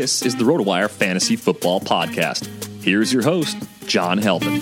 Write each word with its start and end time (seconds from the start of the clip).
This 0.00 0.22
is 0.22 0.34
the 0.34 0.44
RotoWire 0.44 0.88
Fantasy 0.88 1.36
Football 1.36 1.78
Podcast. 1.78 2.48
Here's 2.82 3.12
your 3.12 3.22
host, 3.22 3.58
John 3.86 4.16
Halpin. 4.16 4.58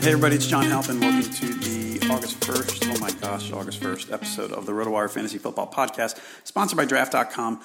Hey 0.00 0.12
everybody, 0.12 0.36
it's 0.36 0.46
John 0.46 0.64
Halpin. 0.64 0.98
Welcome 0.98 1.30
to 1.30 1.46
the 1.52 2.08
August 2.10 2.40
1st, 2.40 2.96
oh 2.96 3.00
my 3.00 3.10
gosh, 3.20 3.52
August 3.52 3.82
1st 3.82 4.10
episode 4.10 4.52
of 4.52 4.64
the 4.64 4.72
RotoWire 4.72 5.10
Fantasy 5.10 5.36
Football 5.36 5.70
Podcast, 5.70 6.18
sponsored 6.44 6.78
by 6.78 6.86
Draft.com. 6.86 7.60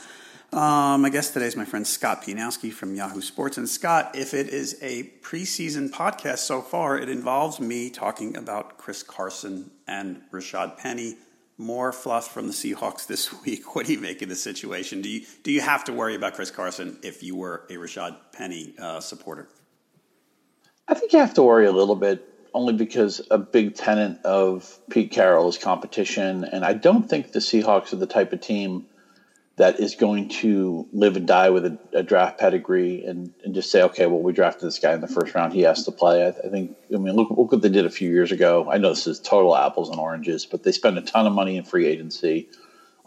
Um, 0.54 1.02
my 1.02 1.10
guest 1.10 1.34
today 1.34 1.48
is 1.48 1.56
my 1.56 1.66
friend 1.66 1.86
Scott 1.86 2.22
Pianowski 2.24 2.72
from 2.72 2.96
Yahoo 2.96 3.22
Sports. 3.22 3.58
And 3.58 3.68
Scott, 3.68 4.16
if 4.16 4.34
it 4.34 4.48
is 4.50 4.78
a 4.82 5.04
preseason 5.22 5.90
podcast 5.90 6.38
so 6.40 6.62
far, 6.62 6.98
it 6.98 7.10
involves 7.10 7.60
me 7.60 7.90
talking 7.90 8.38
about 8.38 8.78
Chris 8.78 9.04
Carson 9.04 9.72
and 9.88 10.22
Rashad 10.32 10.78
Penny. 10.78 11.18
More 11.58 11.92
fluff 11.92 12.32
from 12.32 12.48
the 12.48 12.54
Seahawks 12.54 13.08
this 13.08 13.34
week. 13.44 13.76
What 13.76 13.88
do 13.88 13.94
you 13.94 14.00
make 14.00 14.22
of 14.22 14.30
the 14.30 14.36
situation? 14.36 15.02
Do 15.02 15.10
you 15.10 15.26
do 15.44 15.52
you 15.52 15.62
have 15.62 15.84
to 15.86 15.94
worry 15.94 16.16
about 16.16 16.36
Chris 16.36 16.52
Carson 16.52 17.00
if 17.02 17.24
you 17.24 17.36
were 17.36 17.64
a 17.70 17.74
Rashad 17.74 18.16
Penny 18.32 18.76
uh, 18.78 19.00
supporter? 19.00 19.48
I 20.88 20.94
think 20.94 21.14
you 21.14 21.20
have 21.20 21.34
to 21.34 21.44
worry 21.44 21.66
a 21.66 21.72
little 21.72 21.96
bit, 21.96 22.28
only 22.54 22.74
because 22.74 23.22
a 23.32 23.40
big 23.40 23.76
tenant 23.76 24.24
of 24.24 24.78
Pete 24.90 25.12
Carroll 25.12 25.50
is 25.50 25.58
competition, 25.58 26.44
and 26.44 26.64
I 26.64 26.74
don't 26.74 27.10
think 27.10 27.32
the 27.32 27.40
Seahawks 27.40 27.92
are 27.92 27.98
the 27.98 28.06
type 28.06 28.32
of 28.32 28.42
team 28.42 28.86
that 29.58 29.80
is 29.80 29.96
going 29.96 30.28
to 30.28 30.86
live 30.92 31.16
and 31.16 31.26
die 31.26 31.50
with 31.50 31.66
a, 31.66 31.80
a 31.94 32.04
draft 32.04 32.38
pedigree 32.38 33.06
and, 33.06 33.34
and, 33.44 33.56
just 33.56 33.72
say, 33.72 33.82
okay, 33.84 34.06
well, 34.06 34.20
we 34.20 34.34
drafted 34.34 34.68
this 34.68 34.80
guy 34.80 34.94
in 34.94 35.00
the 35.00 35.08
first 35.08 35.34
round. 35.34 35.54
He 35.54 35.62
has 35.62 35.86
to 35.86 35.92
play. 35.92 36.26
I, 36.26 36.28
I, 36.28 36.50
think, 36.50 36.76
I 36.94 36.98
mean, 36.98 37.16
look, 37.16 37.30
look 37.30 37.54
what 37.54 37.62
they 37.62 37.70
did 37.70 37.86
a 37.86 37.90
few 37.90 38.10
years 38.10 38.34
ago. 38.34 38.70
I 38.70 38.78
know 38.78 38.90
this 38.90 39.08
is 39.08 39.20
total 39.20 39.56
apples 39.56 39.90
and 39.90 39.98
oranges, 39.98 40.46
but 40.46 40.64
they 40.64 40.74
spent 40.74 40.98
a 40.98 41.02
ton 41.02 41.26
of 41.26 41.32
money 41.32 41.56
in 41.56 41.64
free 41.64 41.86
agency 41.86 42.50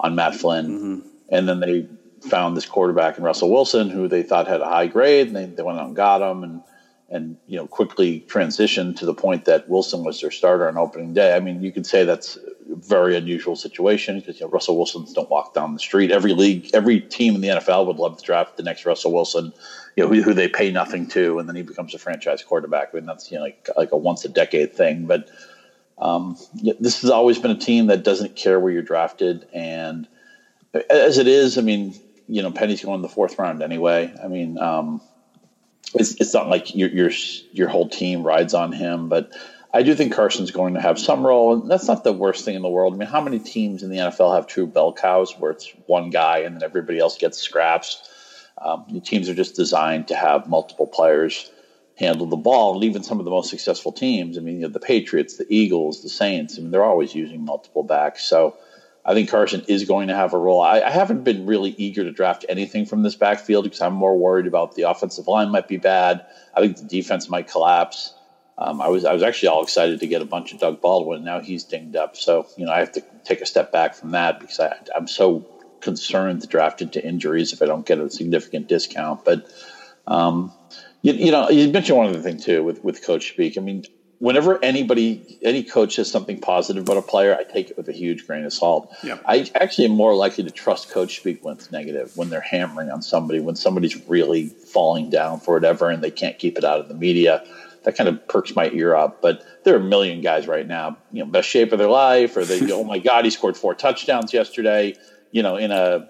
on 0.00 0.14
Matt 0.14 0.34
Flynn. 0.34 0.66
Mm-hmm. 0.68 1.08
And 1.28 1.48
then 1.48 1.60
they 1.60 1.86
found 2.22 2.56
this 2.56 2.64
quarterback 2.64 3.18
in 3.18 3.24
Russell 3.24 3.50
Wilson, 3.50 3.90
who 3.90 4.08
they 4.08 4.22
thought 4.22 4.48
had 4.48 4.62
a 4.62 4.66
high 4.66 4.86
grade, 4.86 5.26
and 5.28 5.36
they, 5.36 5.44
they 5.44 5.62
went 5.62 5.78
out 5.78 5.88
and 5.88 5.96
got 5.96 6.22
him. 6.22 6.44
And 6.44 6.62
and 7.10 7.36
you 7.46 7.56
know 7.56 7.66
quickly 7.66 8.24
transitioned 8.28 8.96
to 8.96 9.06
the 9.06 9.14
point 9.14 9.46
that 9.46 9.68
Wilson 9.68 10.04
was 10.04 10.20
their 10.20 10.30
starter 10.30 10.68
on 10.68 10.76
opening 10.76 11.14
day. 11.14 11.34
I 11.34 11.40
mean, 11.40 11.62
you 11.62 11.72
could 11.72 11.86
say 11.86 12.04
that's 12.04 12.36
a 12.36 12.76
very 12.76 13.16
unusual 13.16 13.56
situation 13.56 14.20
because 14.20 14.38
you 14.38 14.46
know, 14.46 14.50
Russell 14.50 14.76
Wilsons 14.76 15.12
don't 15.14 15.30
walk 15.30 15.54
down 15.54 15.72
the 15.72 15.80
street. 15.80 16.10
Every 16.10 16.34
league, 16.34 16.70
every 16.74 17.00
team 17.00 17.34
in 17.34 17.40
the 17.40 17.48
NFL 17.48 17.86
would 17.86 17.96
love 17.96 18.18
to 18.18 18.24
draft 18.24 18.56
the 18.56 18.62
next 18.62 18.84
Russell 18.84 19.12
Wilson, 19.12 19.52
you 19.96 20.04
know, 20.04 20.12
who, 20.12 20.22
who 20.22 20.34
they 20.34 20.48
pay 20.48 20.70
nothing 20.70 21.08
to, 21.08 21.38
and 21.38 21.48
then 21.48 21.56
he 21.56 21.62
becomes 21.62 21.94
a 21.94 21.98
franchise 21.98 22.42
quarterback. 22.42 22.90
I 22.92 22.96
mean, 22.96 23.06
that's 23.06 23.30
you 23.30 23.38
know 23.38 23.44
like 23.44 23.68
like 23.76 23.92
a 23.92 23.96
once 23.96 24.24
a 24.24 24.28
decade 24.28 24.74
thing. 24.74 25.06
But 25.06 25.30
um, 25.96 26.36
this 26.78 27.00
has 27.00 27.10
always 27.10 27.38
been 27.38 27.50
a 27.50 27.58
team 27.58 27.86
that 27.86 28.04
doesn't 28.04 28.36
care 28.36 28.60
where 28.60 28.72
you're 28.72 28.82
drafted, 28.82 29.46
and 29.54 30.06
as 30.90 31.16
it 31.16 31.26
is, 31.26 31.56
I 31.56 31.62
mean, 31.62 31.94
you 32.26 32.42
know, 32.42 32.50
Penny's 32.50 32.84
going 32.84 32.96
in 32.96 33.02
the 33.02 33.08
fourth 33.08 33.38
round 33.38 33.62
anyway. 33.62 34.12
I 34.22 34.28
mean. 34.28 34.58
Um, 34.58 35.00
it's, 35.94 36.14
it's 36.20 36.34
not 36.34 36.48
like 36.48 36.74
your, 36.74 36.88
your 36.90 37.10
your 37.52 37.68
whole 37.68 37.88
team 37.88 38.22
rides 38.22 38.54
on 38.54 38.72
him, 38.72 39.08
but 39.08 39.32
I 39.72 39.82
do 39.82 39.94
think 39.94 40.14
Carson's 40.14 40.50
going 40.50 40.74
to 40.74 40.80
have 40.80 40.98
some 40.98 41.26
role, 41.26 41.54
and 41.54 41.70
that's 41.70 41.88
not 41.88 42.02
the 42.02 42.12
worst 42.12 42.44
thing 42.44 42.54
in 42.54 42.62
the 42.62 42.68
world. 42.68 42.94
I 42.94 42.96
mean, 42.96 43.08
how 43.08 43.20
many 43.20 43.38
teams 43.38 43.82
in 43.82 43.90
the 43.90 43.98
NFL 43.98 44.34
have 44.34 44.46
true 44.46 44.66
bell 44.66 44.92
cows 44.92 45.34
where 45.38 45.50
it's 45.50 45.70
one 45.86 46.10
guy 46.10 46.38
and 46.38 46.56
then 46.56 46.62
everybody 46.62 46.98
else 46.98 47.18
gets 47.18 47.38
scraps? 47.38 48.02
Um, 48.60 49.00
teams 49.04 49.28
are 49.28 49.34
just 49.34 49.56
designed 49.56 50.08
to 50.08 50.16
have 50.16 50.48
multiple 50.48 50.86
players 50.86 51.50
handle 51.96 52.26
the 52.26 52.36
ball, 52.36 52.74
and 52.74 52.84
even 52.84 53.02
some 53.02 53.18
of 53.18 53.24
the 53.24 53.30
most 53.30 53.50
successful 53.50 53.92
teams. 53.92 54.38
I 54.38 54.40
mean, 54.40 54.56
you 54.56 54.62
know, 54.62 54.68
the 54.68 54.80
Patriots, 54.80 55.36
the 55.36 55.46
Eagles, 55.48 56.02
the 56.02 56.08
Saints. 56.08 56.58
I 56.58 56.62
mean, 56.62 56.70
they're 56.70 56.84
always 56.84 57.14
using 57.14 57.44
multiple 57.44 57.82
backs. 57.82 58.24
So 58.24 58.56
I 59.08 59.14
think 59.14 59.30
Carson 59.30 59.64
is 59.68 59.86
going 59.86 60.08
to 60.08 60.14
have 60.14 60.34
a 60.34 60.38
role. 60.38 60.60
I, 60.60 60.82
I, 60.82 60.90
haven't 60.90 61.24
been 61.24 61.46
really 61.46 61.70
eager 61.78 62.04
to 62.04 62.12
draft 62.12 62.44
anything 62.46 62.84
from 62.84 63.02
this 63.02 63.16
backfield 63.16 63.64
because 63.64 63.80
I'm 63.80 63.94
more 63.94 64.18
worried 64.18 64.46
about 64.46 64.74
the 64.74 64.82
offensive 64.82 65.26
line 65.26 65.48
might 65.48 65.66
be 65.66 65.78
bad. 65.78 66.26
I 66.54 66.60
think 66.60 66.76
the 66.76 66.84
defense 66.84 67.30
might 67.30 67.48
collapse. 67.48 68.12
Um, 68.58 68.82
I 68.82 68.88
was 68.88 69.06
I 69.06 69.14
was 69.14 69.22
actually 69.22 69.48
all 69.48 69.62
excited 69.62 70.00
to 70.00 70.06
get 70.06 70.20
a 70.20 70.26
bunch 70.26 70.52
of 70.52 70.60
Doug 70.60 70.82
Baldwin. 70.82 71.24
Now 71.24 71.40
he's 71.40 71.64
dinged 71.64 71.96
up, 71.96 72.16
so 72.16 72.46
you 72.58 72.66
know 72.66 72.72
I 72.72 72.80
have 72.80 72.92
to 72.92 73.04
take 73.24 73.40
a 73.40 73.46
step 73.46 73.72
back 73.72 73.94
from 73.94 74.10
that 74.10 74.40
because 74.40 74.60
I, 74.60 74.76
I'm 74.94 75.08
so 75.08 75.46
concerned 75.80 76.42
to 76.42 76.46
draft 76.46 76.82
into 76.82 77.02
injuries 77.02 77.54
if 77.54 77.62
I 77.62 77.66
don't 77.66 77.86
get 77.86 78.00
a 78.00 78.10
significant 78.10 78.68
discount. 78.68 79.24
But 79.24 79.50
um, 80.06 80.52
you, 81.00 81.14
you 81.14 81.30
know, 81.30 81.48
you 81.48 81.70
mentioned 81.70 81.96
one 81.96 82.08
other 82.08 82.20
thing 82.20 82.38
too 82.38 82.62
with 82.62 82.84
with 82.84 83.06
coach 83.06 83.28
speak. 83.28 83.56
I 83.56 83.62
mean, 83.62 83.84
whenever 84.18 84.62
anybody, 84.64 85.38
any 85.42 85.62
coach 85.62 85.94
says 85.94 86.10
something 86.10 86.40
positive 86.40 86.82
about 86.82 86.96
a 86.96 87.02
player, 87.02 87.36
I 87.36 87.44
take 87.44 87.70
it 87.70 87.76
with 87.76 87.88
a 87.88 87.92
huge 87.92 88.26
grain 88.26 88.44
of 88.44 88.52
salt. 88.52 88.92
Yep. 89.02 89.22
I 89.26 89.50
actually 89.54 89.86
am 89.86 89.92
more 89.92 90.14
likely 90.14 90.44
to 90.44 90.50
trust 90.50 90.90
coach 90.90 91.16
speak 91.16 91.44
when 91.44 91.54
it's 91.54 91.70
negative, 91.70 92.16
when 92.16 92.30
they're 92.30 92.40
hammering 92.40 92.90
on 92.90 93.02
somebody, 93.02 93.40
when 93.40 93.56
somebody's 93.56 93.96
really 94.08 94.48
falling 94.48 95.10
down 95.10 95.40
for 95.40 95.54
whatever 95.54 95.88
and 95.90 96.02
they 96.02 96.10
can't 96.10 96.38
keep 96.38 96.58
it 96.58 96.64
out 96.64 96.80
of 96.80 96.88
the 96.88 96.94
media. 96.94 97.44
That 97.84 97.96
kind 97.96 98.08
of 98.08 98.26
perks 98.26 98.54
my 98.56 98.70
ear 98.70 98.94
up. 98.96 99.22
But 99.22 99.44
there 99.64 99.74
are 99.74 99.80
a 99.80 99.84
million 99.84 100.20
guys 100.20 100.48
right 100.48 100.66
now, 100.66 100.98
you 101.12 101.24
know, 101.24 101.30
best 101.30 101.48
shape 101.48 101.72
of 101.72 101.78
their 101.78 101.88
life, 101.88 102.36
or 102.36 102.44
they, 102.44 102.60
oh 102.72 102.84
my 102.84 102.98
God, 102.98 103.24
he 103.24 103.30
scored 103.30 103.56
four 103.56 103.74
touchdowns 103.74 104.32
yesterday, 104.32 104.96
you 105.30 105.42
know, 105.42 105.56
in 105.56 105.70
a 105.70 106.08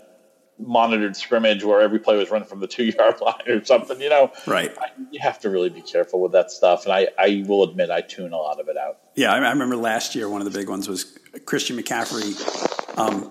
monitored 0.59 1.17
scrimmage 1.17 1.63
where 1.65 1.81
every 1.81 1.99
play 1.99 2.17
was 2.17 2.31
running 2.31 2.49
from 2.49 2.61
the 2.61 2.67
two 2.77 2.85
yard 2.85 3.21
line 3.21 3.49
or 3.49 3.65
something, 3.65 4.01
you 4.01 4.09
know. 4.11 4.33
Right. 4.47 4.77
I, 4.79 4.87
you 5.11 5.21
have 5.21 5.39
to 5.41 5.51
really 5.51 5.71
be 5.71 5.81
careful 5.83 6.21
with 6.21 6.33
that 6.33 6.51
stuff. 6.51 6.85
And 6.85 6.93
I, 6.93 7.09
I 7.19 7.45
will 7.47 7.63
admit, 7.63 7.91
I 7.91 8.01
tune 8.01 8.33
a 8.33 8.37
lot 8.39 8.61
of 8.61 8.69
it 8.69 8.77
out. 8.77 8.99
Yeah, 9.15 9.33
I, 9.33 9.39
I 9.39 9.51
remember 9.51 9.77
last 9.77 10.15
year 10.15 10.29
one 10.29 10.41
of 10.41 10.51
the 10.53 10.59
big 10.59 10.69
ones 10.69 10.89
was 10.89 11.19
Christian 11.47 11.77
McCaffrey 11.77 12.99
um, 12.99 13.31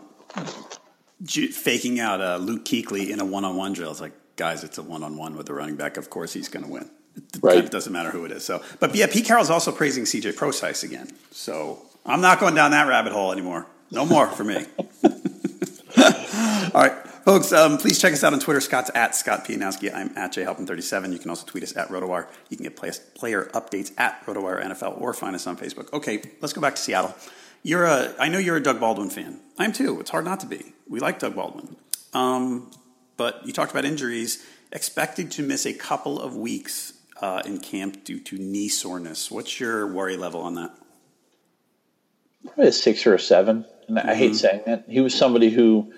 ju- 1.24 1.52
faking 1.52 2.00
out 2.00 2.22
uh, 2.22 2.38
Luke 2.38 2.66
Kuechly 2.66 3.10
in 3.10 3.20
a 3.20 3.26
one 3.26 3.44
on 3.46 3.56
one 3.58 3.74
drill. 3.74 3.92
It's 3.92 4.02
like, 4.02 4.14
guys, 4.36 4.64
it's 4.64 4.78
a 4.78 4.84
one 4.84 5.04
on 5.04 5.18
one 5.18 5.36
with 5.36 5.48
the 5.48 5.54
running 5.54 5.76
back. 5.76 5.98
Of 5.98 6.10
course, 6.10 6.34
he's 6.34 6.48
going 6.50 6.66
to 6.66 6.72
win. 6.72 6.90
It 7.16 7.24
Right. 7.42 7.54
kind 7.56 7.64
of 7.66 7.72
doesn't 7.72 7.92
matter 7.92 8.12
who 8.12 8.26
it 8.26 8.32
is. 8.32 8.46
So, 8.46 8.62
but 8.80 8.94
yeah, 8.96 9.08
Pete 9.08 9.26
Carroll's 9.26 9.50
also 9.50 9.72
praising 9.72 10.04
CJ 10.04 10.36
Prosise 10.36 10.84
again. 10.84 11.10
So 11.32 11.84
I'm 12.06 12.22
not 12.22 12.40
going 12.40 12.54
down 12.54 12.72
that 12.72 12.88
rabbit 12.88 13.12
hole 13.12 13.32
anymore. 13.32 13.66
No 13.90 14.06
more 14.06 14.28
for 14.28 14.44
me. 14.44 14.66
All 15.06 16.84
right, 16.84 16.94
folks, 17.28 17.52
um, 17.52 17.78
please 17.78 18.00
check 18.00 18.14
us 18.14 18.24
out 18.24 18.32
on 18.32 18.40
Twitter. 18.40 18.62
Scott's 18.62 18.90
at 18.96 19.14
Scott 19.14 19.44
Pianowski. 19.46 19.94
I'm 19.94 20.18
at 20.18 20.32
JHalpin37. 20.34 21.12
You 21.12 21.20
can 21.20 21.30
also 21.30 21.46
tweet 21.46 21.62
us 21.62 21.76
at 21.76 21.90
RotoWire. 21.90 22.26
You 22.50 22.56
can 22.56 22.64
get 22.64 22.78
play- 22.78 22.92
player 23.16 23.50
updates 23.54 23.92
at 23.98 24.26
RotoWire 24.26 24.64
NFL 24.64 25.02
or 25.02 25.14
find 25.14 25.36
us 25.36 25.46
on 25.46 25.58
Facebook. 25.58 25.92
Okay, 25.92 26.22
let's 26.40 26.54
go 26.54 26.62
back 26.62 26.76
to 26.76 26.82
Seattle. 26.82 27.14
You're 27.64 27.84
a, 27.84 28.14
I 28.18 28.30
know 28.30 28.38
you're 28.40 28.56
a 28.56 28.64
Doug 28.64 28.80
Baldwin 28.80 29.10
fan. 29.10 29.42
I 29.60 29.66
am 29.66 29.74
too. 29.74 30.00
It's 30.00 30.10
hard 30.10 30.24
not 30.24 30.40
to 30.40 30.46
be. 30.46 30.74
We 30.88 31.02
like 31.02 31.20
Doug 31.20 31.36
Baldwin. 31.36 31.76
Um, 32.14 32.72
but 33.18 33.46
you 33.46 33.52
talked 33.52 33.72
about 33.72 33.84
injuries. 33.84 34.46
Expected 34.72 35.30
to 35.32 35.44
miss 35.44 35.66
a 35.66 35.74
couple 35.74 36.22
of 36.22 36.34
weeks 36.38 36.94
uh, 37.22 37.42
in 37.46 37.60
camp 37.60 38.06
due 38.06 38.22
to 38.22 38.38
knee 38.38 38.70
soreness. 38.70 39.30
What's 39.30 39.60
your 39.60 39.86
worry 39.88 40.16
level 40.16 40.40
on 40.42 40.56
that? 40.56 40.72
Probably 42.46 42.68
a 42.68 42.72
six 42.72 43.06
or 43.06 43.16
a 43.16 43.20
seven. 43.20 43.66
And 43.90 44.00
I 44.00 44.02
Mm-hmm. 44.04 44.14
hate 44.18 44.36
saying 44.36 44.62
that. 44.66 44.86
He 44.88 45.02
was 45.02 45.14
somebody 45.14 45.50
who, 45.50 45.92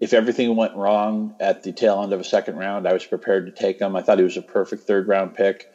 if 0.00 0.12
everything 0.12 0.54
went 0.56 0.76
wrong 0.76 1.34
at 1.40 1.62
the 1.62 1.72
tail 1.72 2.02
end 2.02 2.12
of 2.12 2.20
a 2.20 2.24
second 2.24 2.56
round, 2.56 2.86
I 2.86 2.92
was 2.92 3.04
prepared 3.04 3.46
to 3.46 3.52
take 3.52 3.80
him. 3.80 3.96
I 3.96 4.02
thought 4.02 4.18
he 4.18 4.24
was 4.24 4.36
a 4.36 4.42
perfect 4.42 4.82
third 4.82 5.08
round 5.08 5.34
pick. 5.34 5.68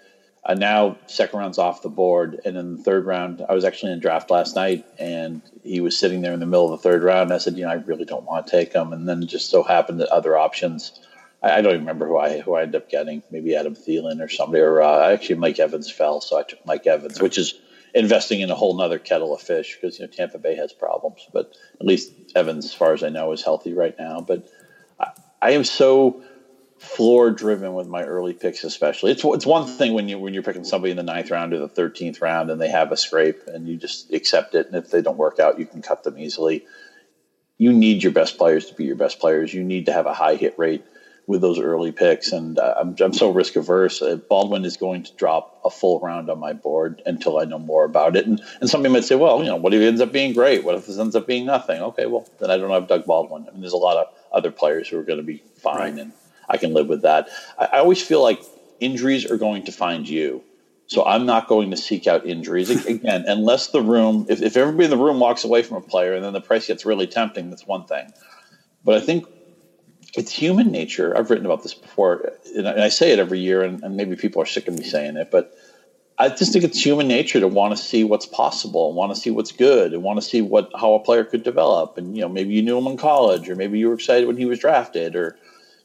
Uh, 0.43 0.55
now, 0.55 0.97
second 1.05 1.39
round's 1.39 1.59
off 1.59 1.81
the 1.81 1.89
board. 1.89 2.39
And 2.45 2.57
in 2.57 2.77
the 2.77 2.83
third 2.83 3.05
round, 3.05 3.43
I 3.47 3.53
was 3.53 3.63
actually 3.63 3.91
in 3.93 3.99
draft 3.99 4.31
last 4.31 4.55
night, 4.55 4.85
and 4.97 5.41
he 5.63 5.81
was 5.81 5.97
sitting 5.97 6.21
there 6.21 6.33
in 6.33 6.39
the 6.39 6.47
middle 6.47 6.71
of 6.71 6.81
the 6.81 6.89
third 6.89 7.03
round. 7.03 7.31
I 7.31 7.37
said, 7.37 7.57
you 7.57 7.63
know, 7.63 7.71
I 7.71 7.75
really 7.75 8.05
don't 8.05 8.25
want 8.25 8.47
to 8.47 8.51
take 8.51 8.73
him. 8.73 8.91
And 8.91 9.07
then 9.07 9.21
it 9.21 9.27
just 9.27 9.49
so 9.49 9.63
happened 9.63 9.99
that 9.99 10.09
other 10.09 10.35
options. 10.35 10.99
I, 11.43 11.51
I 11.51 11.61
don't 11.61 11.73
even 11.73 11.81
remember 11.81 12.07
who 12.07 12.17
I 12.17 12.39
who 12.39 12.55
I 12.55 12.63
ended 12.63 12.81
up 12.81 12.89
getting. 12.89 13.21
Maybe 13.29 13.55
Adam 13.55 13.75
Thielen 13.75 14.21
or 14.21 14.27
somebody, 14.27 14.61
or 14.61 14.81
uh, 14.81 15.11
actually 15.11 15.35
Mike 15.35 15.59
Evans 15.59 15.91
fell, 15.91 16.21
so 16.21 16.37
I 16.37 16.43
took 16.43 16.65
Mike 16.65 16.87
Evans, 16.87 17.21
which 17.21 17.37
is 17.37 17.59
investing 17.93 18.39
in 18.39 18.49
a 18.49 18.55
whole 18.55 18.75
nother 18.75 18.99
kettle 18.99 19.35
of 19.35 19.41
fish 19.41 19.77
because 19.79 19.99
you 19.99 20.05
know 20.05 20.11
Tampa 20.11 20.37
Bay 20.37 20.55
has 20.55 20.73
problems, 20.73 21.27
but 21.33 21.51
at 21.79 21.85
least 21.85 22.13
Evans, 22.35 22.65
as 22.65 22.73
far 22.73 22.93
as 22.93 23.03
I 23.03 23.09
know, 23.09 23.31
is 23.31 23.43
healthy 23.43 23.73
right 23.73 23.95
now. 23.97 24.21
But 24.21 24.43
I, 24.99 25.11
I 25.41 25.51
am 25.51 25.63
so 25.63 26.21
floor 26.77 27.29
driven 27.29 27.73
with 27.73 27.87
my 27.87 28.03
early 28.03 28.33
picks, 28.33 28.63
especially. 28.63 29.11
It's 29.11 29.23
it's 29.23 29.45
one 29.45 29.67
thing 29.67 29.93
when 29.93 30.09
you 30.09 30.17
when 30.19 30.33
you're 30.33 30.43
picking 30.43 30.63
somebody 30.63 30.91
in 30.91 30.97
the 30.97 31.03
ninth 31.03 31.29
round 31.29 31.53
or 31.53 31.59
the 31.59 31.69
thirteenth 31.69 32.21
round 32.21 32.49
and 32.49 32.59
they 32.59 32.69
have 32.69 32.91
a 32.91 32.97
scrape 32.97 33.43
and 33.47 33.67
you 33.67 33.77
just 33.77 34.11
accept 34.11 34.55
it, 34.55 34.67
and 34.67 34.75
if 34.75 34.89
they 34.89 35.01
don't 35.01 35.17
work 35.17 35.39
out, 35.39 35.59
you 35.59 35.65
can 35.65 35.81
cut 35.81 36.03
them 36.03 36.17
easily. 36.17 36.63
You 37.57 37.71
need 37.71 38.01
your 38.01 38.11
best 38.11 38.37
players 38.37 38.65
to 38.67 38.73
be 38.73 38.85
your 38.85 38.95
best 38.95 39.19
players. 39.19 39.53
You 39.53 39.63
need 39.63 39.85
to 39.85 39.93
have 39.93 40.07
a 40.07 40.13
high 40.13 40.35
hit 40.35 40.55
rate 40.57 40.83
with 41.31 41.41
those 41.41 41.59
early 41.59 41.91
picks, 41.91 42.31
and 42.31 42.59
I'm 42.59 42.95
I'm 42.99 43.13
so 43.13 43.31
risk 43.31 43.55
averse. 43.55 44.01
Uh, 44.01 44.17
Baldwin 44.29 44.65
is 44.65 44.77
going 44.77 45.03
to 45.03 45.15
drop 45.15 45.49
a 45.65 45.71
full 45.71 45.99
round 46.01 46.29
on 46.29 46.39
my 46.39 46.53
board 46.53 47.01
until 47.05 47.39
I 47.39 47.45
know 47.45 47.59
more 47.59 47.85
about 47.85 48.15
it. 48.17 48.27
And 48.27 48.41
and 48.61 48.69
somebody 48.69 48.93
might 48.93 49.05
say, 49.05 49.15
well, 49.15 49.39
you 49.39 49.45
know, 49.49 49.55
what 49.55 49.73
if 49.73 49.81
it 49.81 49.87
ends 49.87 50.01
up 50.01 50.11
being 50.11 50.33
great? 50.33 50.63
What 50.63 50.75
if 50.75 50.85
this 50.85 50.99
ends 50.99 51.15
up 51.15 51.25
being 51.25 51.45
nothing? 51.45 51.81
Okay, 51.81 52.05
well 52.05 52.27
then 52.39 52.51
I 52.51 52.57
don't 52.57 52.69
have 52.69 52.87
Doug 52.87 53.05
Baldwin. 53.05 53.45
I 53.47 53.51
mean, 53.53 53.61
there's 53.61 53.73
a 53.73 53.77
lot 53.77 53.97
of 53.97 54.07
other 54.31 54.51
players 54.51 54.89
who 54.89 54.99
are 54.99 55.03
going 55.03 55.19
to 55.19 55.23
be 55.23 55.43
fine, 55.55 55.77
Right. 55.95 55.97
and 56.01 56.13
I 56.49 56.57
can 56.57 56.73
live 56.73 56.87
with 56.87 57.03
that. 57.03 57.29
I, 57.57 57.69
I 57.73 57.77
always 57.79 58.01
feel 58.03 58.21
like 58.21 58.43
injuries 58.79 59.25
are 59.25 59.37
going 59.37 59.63
to 59.65 59.71
find 59.71 60.07
you. 60.07 60.43
So 60.87 61.05
I'm 61.05 61.25
not 61.25 61.47
going 61.47 61.71
to 61.71 61.77
seek 61.77 62.07
out 62.07 62.25
injuries 62.25 62.69
again, 62.85 63.23
unless 63.25 63.69
the 63.69 63.81
room, 63.81 64.25
if, 64.29 64.41
if 64.41 64.57
everybody 64.57 64.85
in 64.85 64.91
the 64.91 64.97
room 64.97 65.19
walks 65.19 65.45
away 65.45 65.63
from 65.63 65.77
a 65.77 65.81
player 65.81 66.13
and 66.13 66.23
then 66.25 66.33
the 66.33 66.41
price 66.41 66.67
gets 66.67 66.85
really 66.85 67.07
tempting, 67.07 67.49
that's 67.49 67.65
one 67.65 67.85
thing. 67.85 68.11
But 68.83 68.95
I 68.95 69.01
think 69.01 69.25
it's 70.15 70.31
human 70.31 70.71
nature. 70.71 71.17
I've 71.17 71.29
written 71.29 71.45
about 71.45 71.63
this 71.63 71.73
before, 71.73 72.31
and 72.55 72.67
I, 72.67 72.89
say 72.89 73.11
it 73.11 73.19
every 73.19 73.39
year, 73.39 73.63
and, 73.63 73.81
and 73.83 73.95
maybe 73.95 74.15
people 74.15 74.41
are 74.41 74.45
sick 74.45 74.67
of 74.67 74.77
me 74.77 74.83
saying 74.83 75.15
it, 75.15 75.29
but 75.31 75.51
I 76.17 76.29
just 76.29 76.51
think 76.51 76.63
it's 76.65 76.83
human 76.83 77.07
nature 77.07 77.39
to 77.39 77.47
want 77.47 77.75
to 77.75 77.81
see 77.81 78.03
what's 78.03 78.25
possible, 78.25 78.87
and 78.87 78.95
want 78.95 79.13
to 79.15 79.19
see 79.19 79.31
what's 79.31 79.51
good, 79.51 79.93
and 79.93 80.03
want 80.03 80.21
to 80.21 80.27
see 80.27 80.41
what 80.41 80.69
how 80.75 80.93
a 80.93 80.99
player 80.99 81.23
could 81.23 81.43
develop. 81.43 81.97
And 81.97 82.15
you 82.15 82.21
know, 82.21 82.29
maybe 82.29 82.53
you 82.53 82.61
knew 82.61 82.77
him 82.77 82.87
in 82.87 82.97
college, 82.97 83.49
or 83.49 83.55
maybe 83.55 83.79
you 83.79 83.87
were 83.87 83.93
excited 83.93 84.27
when 84.27 84.37
he 84.37 84.45
was 84.45 84.59
drafted, 84.59 85.15
or 85.15 85.35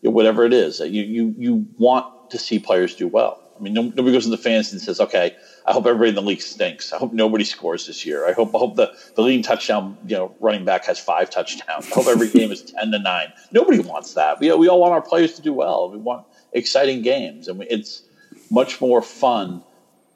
you 0.03 0.11
know, 0.11 0.15
whatever 0.15 0.45
it 0.45 0.53
is. 0.53 0.81
You 0.81 1.03
you 1.03 1.35
you 1.39 1.67
want 1.79 2.05
to 2.31 2.39
see 2.39 2.59
players 2.59 2.95
do 2.95 3.09
well. 3.09 3.41
I 3.57 3.63
mean, 3.63 3.73
nobody 3.73 4.13
goes 4.13 4.27
into 4.27 4.37
fantasy 4.37 4.75
and 4.75 4.83
says, 4.83 5.01
"Okay, 5.01 5.33
I 5.67 5.73
hope 5.73 5.87
everybody 5.87 6.11
in 6.11 6.15
the 6.15 6.23
league 6.23 6.43
stinks. 6.43 6.93
I 6.93 6.99
hope 6.99 7.13
nobody 7.13 7.45
scores 7.45 7.87
this 7.87 8.07
year. 8.07 8.27
I 8.27 8.33
hope 8.33 8.55
I 8.55 8.59
hope 8.59 8.77
the, 8.77 8.93
the 9.17 9.23
leading 9.23 9.43
touchdown 9.43 9.99
you 10.07 10.17
know 10.17 10.35
running 10.41 10.65
back 10.65 10.85
has 10.87 10.99
five 10.99 11.29
touchdowns. 11.31 11.91
I 11.91 11.95
hope 11.95 12.07
every 12.07 12.31
game 12.31 12.53
is 12.53 12.63
ten 12.63 12.93
to 12.93 12.99
nine. 12.99 13.33
Nobody 13.51 13.81
wants 13.81 14.15
that. 14.15 14.39
We 14.41 14.53
we 14.55 14.69
all 14.69 14.81
want 14.81 14.93
our 14.93 15.03
players 15.03 15.35
to 15.35 15.43
do 15.43 15.53
well. 15.53 15.91
We 15.91 15.99
want 15.99 16.27
exciting 16.53 17.03
games, 17.03 17.49
and 17.49 17.59
we, 17.59 17.67
it's 17.67 18.03
much 18.51 18.81
more 18.81 19.03
fun 19.03 19.63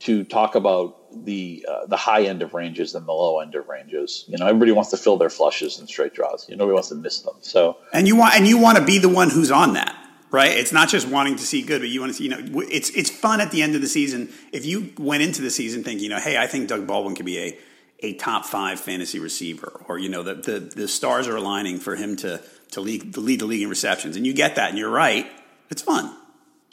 to 0.00 0.25
talk 0.25 0.55
about 0.55 0.97
the 1.25 1.67
uh, 1.69 1.87
the 1.87 1.97
high 1.97 2.23
end 2.23 2.43
of 2.43 2.55
ranges 2.55 2.93
than 2.93 3.05
the 3.06 3.12
low 3.12 3.41
end 3.41 3.55
of 3.55 3.69
ranges. 3.69 4.25
You 4.29 4.38
know, 4.38 4.47
everybody 4.47 4.73
wants 4.73 4.91
to 4.91 4.97
fill 4.97 5.17
their 5.17 5.31
flushes 5.31 5.79
and 5.79 5.88
straight 5.88 6.14
draws. 6.14 6.49
You 6.49 6.56
know, 6.56 6.61
nobody 6.64 6.75
wants 6.75 6.88
to 6.88 6.94
miss 6.94 7.20
them. 7.20 7.35
So 7.41 7.79
And 7.93 8.06
you 8.06 8.17
want 8.17 8.35
and 8.35 8.47
you 8.47 8.58
want 8.58 8.79
to 8.79 8.85
be 8.85 8.99
the 8.99 9.08
one 9.08 9.31
who's 9.31 9.50
on 9.50 9.75
that, 9.75 9.97
right? 10.31 10.50
It's 10.50 10.73
not 10.73 10.88
just 10.88 11.09
wanting 11.09 11.37
to 11.37 11.44
see 11.44 11.62
good, 11.62 11.81
but 11.81 11.88
you 11.88 12.00
want 12.00 12.11
to 12.11 12.15
see. 12.15 12.25
You 12.25 12.31
know, 12.31 12.61
it's 12.71 12.91
it's 12.91 13.11
fun 13.11 13.41
at 13.41 13.50
the 13.50 13.62
end 13.62 13.75
of 13.75 13.81
the 13.81 13.88
season 13.88 14.32
if 14.53 14.65
you 14.65 14.93
went 14.99 15.23
into 15.23 15.43
the 15.43 15.50
season 15.50 15.82
thinking, 15.82 16.05
you 16.05 16.11
know, 16.11 16.21
hey, 16.21 16.37
I 16.37 16.47
think 16.47 16.69
Doug 16.69 16.87
Baldwin 16.87 17.15
could 17.15 17.27
be 17.27 17.38
a 17.38 17.59
a 18.02 18.14
top 18.14 18.47
five 18.47 18.81
fantasy 18.81 19.19
receiver, 19.19 19.83
or 19.88 19.99
you 19.99 20.09
know, 20.09 20.23
the 20.23 20.35
the, 20.35 20.61
the 20.61 20.88
stars 20.88 21.28
are 21.28 21.37
aligning 21.37 21.78
for 21.78 21.97
him 21.97 22.16
to 22.16 22.40
to 22.73 22.81
lead, 22.81 23.14
to 23.14 23.21
lead 23.21 23.40
the 23.40 23.47
league 23.47 23.62
in 23.62 23.69
receptions, 23.69 24.16
and 24.16 24.26
you 24.26 24.33
get 24.33 24.57
that, 24.57 24.71
and 24.71 24.78
you're 24.78 24.90
right. 24.90 25.26
It's 25.71 25.83
fun. 25.83 26.14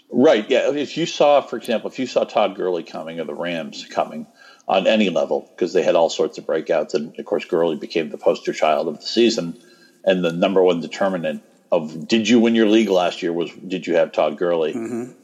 Right. 0.10 0.50
Yeah. 0.50 0.72
If 0.72 0.98
you 0.98 1.06
saw, 1.06 1.42
for 1.42 1.58
example, 1.58 1.90
if 1.90 2.00
you 2.00 2.08
saw 2.08 2.24
Todd 2.24 2.56
Gurley 2.56 2.84
coming 2.84 3.20
or 3.20 3.26
the 3.26 3.34
Rams 3.34 3.86
coming 3.90 4.26
on 4.68 4.88
any 4.88 5.10
level, 5.10 5.50
because 5.54 5.74
they 5.74 5.84
had 5.84 5.96
all 5.96 6.10
sorts 6.10 6.38
of 6.38 6.46
breakouts, 6.46 6.94
and 6.94 7.18
of 7.18 7.26
course 7.26 7.46
Gurley 7.46 7.76
became 7.76 8.10
the 8.10 8.18
poster 8.18 8.54
child 8.54 8.88
of 8.88 9.00
the 9.00 9.06
season, 9.06 9.60
and 10.04 10.24
the 10.24 10.32
number 10.32 10.64
one 10.64 10.80
determinant 10.80 11.44
of 11.72 12.08
did 12.08 12.30
you 12.30 12.40
win 12.40 12.56
your 12.56 12.68
league 12.68 12.90
last 12.90 13.22
year 13.22 13.34
was 13.34 13.52
did 13.52 13.88
you 13.88 13.96
have 13.96 14.12
Todd 14.12 14.38
Gurley? 14.38 14.74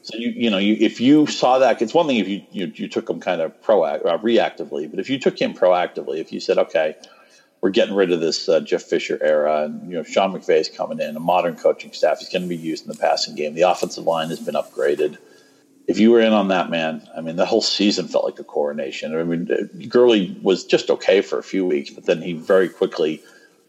So 0.02 0.18
you 0.18 0.30
you 0.30 0.50
know 0.50 0.58
you, 0.58 0.76
if 0.80 1.00
you 1.00 1.28
saw 1.28 1.60
that, 1.60 1.82
it's 1.82 1.94
one 1.94 2.08
thing 2.08 2.18
if 2.18 2.28
you 2.28 2.44
you, 2.52 2.72
you 2.76 2.88
took 2.88 3.10
him 3.10 3.20
kind 3.20 3.42
of 3.42 3.62
proact 3.62 4.06
uh, 4.06 4.18
reactively, 4.20 4.90
but 4.90 5.00
if 5.00 5.10
you 5.10 5.20
took 5.20 5.40
him 5.40 5.54
proactively, 5.54 6.20
if 6.20 6.32
you 6.32 6.40
said 6.40 6.58
okay. 6.58 6.96
We're 7.62 7.70
getting 7.70 7.96
rid 7.96 8.12
of 8.12 8.20
this 8.20 8.50
uh, 8.50 8.60
Jeff 8.60 8.82
Fisher 8.82 9.18
era, 9.22 9.64
and 9.64 9.90
you 9.90 9.96
know 9.96 10.04
Sean 10.04 10.34
McVay 10.34 10.60
is 10.60 10.68
coming 10.68 11.00
in, 11.00 11.16
a 11.16 11.22
modern 11.22 11.56
coaching 11.56 11.94
staff. 11.94 12.20
He's 12.20 12.28
going 12.28 12.42
to 12.42 12.48
be 12.50 12.58
used 12.58 12.86
in 12.86 12.92
the 12.92 12.98
passing 12.98 13.36
game. 13.36 13.54
The 13.54 13.62
offensive 13.62 14.04
line 14.04 14.28
has 14.32 14.42
been 14.42 14.56
upgraded 14.56 15.18
if 15.88 16.00
you 16.00 16.12
were 16.12 16.22
in 16.22 16.34
on 16.34 16.48
that, 16.48 16.70
man, 16.70 17.08
I 17.16 17.22
mean, 17.22 17.36
the 17.36 17.46
whole 17.46 17.62
season 17.62 18.08
felt 18.08 18.24
like 18.24 18.40
a 18.40 18.44
coronation. 18.44 19.18
I 19.18 19.24
mean, 19.24 19.90
Gurley 19.90 20.38
was 20.42 20.64
just 20.64 20.90
okay 20.90 21.22
for 21.22 21.38
a 21.40 21.44
few 21.44 21.66
weeks, 21.66 21.90
but 21.90 22.06
then 22.06 22.22
he 22.22 22.34
very 22.34 22.70
quickly 22.70 23.22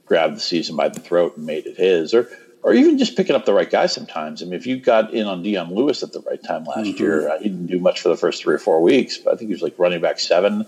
grabbed 0.06 0.36
the 0.36 0.40
season 0.40 0.76
by 0.76 0.88
the 0.88 1.00
throat 1.00 1.36
and 1.36 1.46
made 1.46 1.66
it 1.66 1.76
his. 1.76 2.14
Or, 2.14 2.28
or 2.64 2.72
even 2.72 2.96
just 2.96 3.14
picking 3.14 3.36
up 3.36 3.44
the 3.44 3.52
right 3.52 3.70
guy 3.70 3.84
sometimes. 3.84 4.42
I 4.42 4.46
mean, 4.46 4.54
if 4.54 4.66
you 4.66 4.78
got 4.78 5.12
in 5.12 5.26
on 5.26 5.42
Dion 5.42 5.74
Lewis 5.74 6.02
at 6.02 6.12
the 6.12 6.20
right 6.20 6.42
time 6.42 6.64
last 6.64 6.98
year, 6.98 7.28
uh, 7.28 7.38
he 7.38 7.50
didn't 7.50 7.66
do 7.66 7.78
much 7.78 8.00
for 8.00 8.08
the 8.08 8.16
first 8.16 8.42
three 8.42 8.54
or 8.54 8.58
four 8.58 8.80
weeks, 8.80 9.18
but 9.18 9.34
I 9.34 9.36
think 9.36 9.48
he 9.48 9.54
was 9.54 9.60
like 9.60 9.78
running 9.78 10.00
back 10.00 10.18
seven 10.18 10.64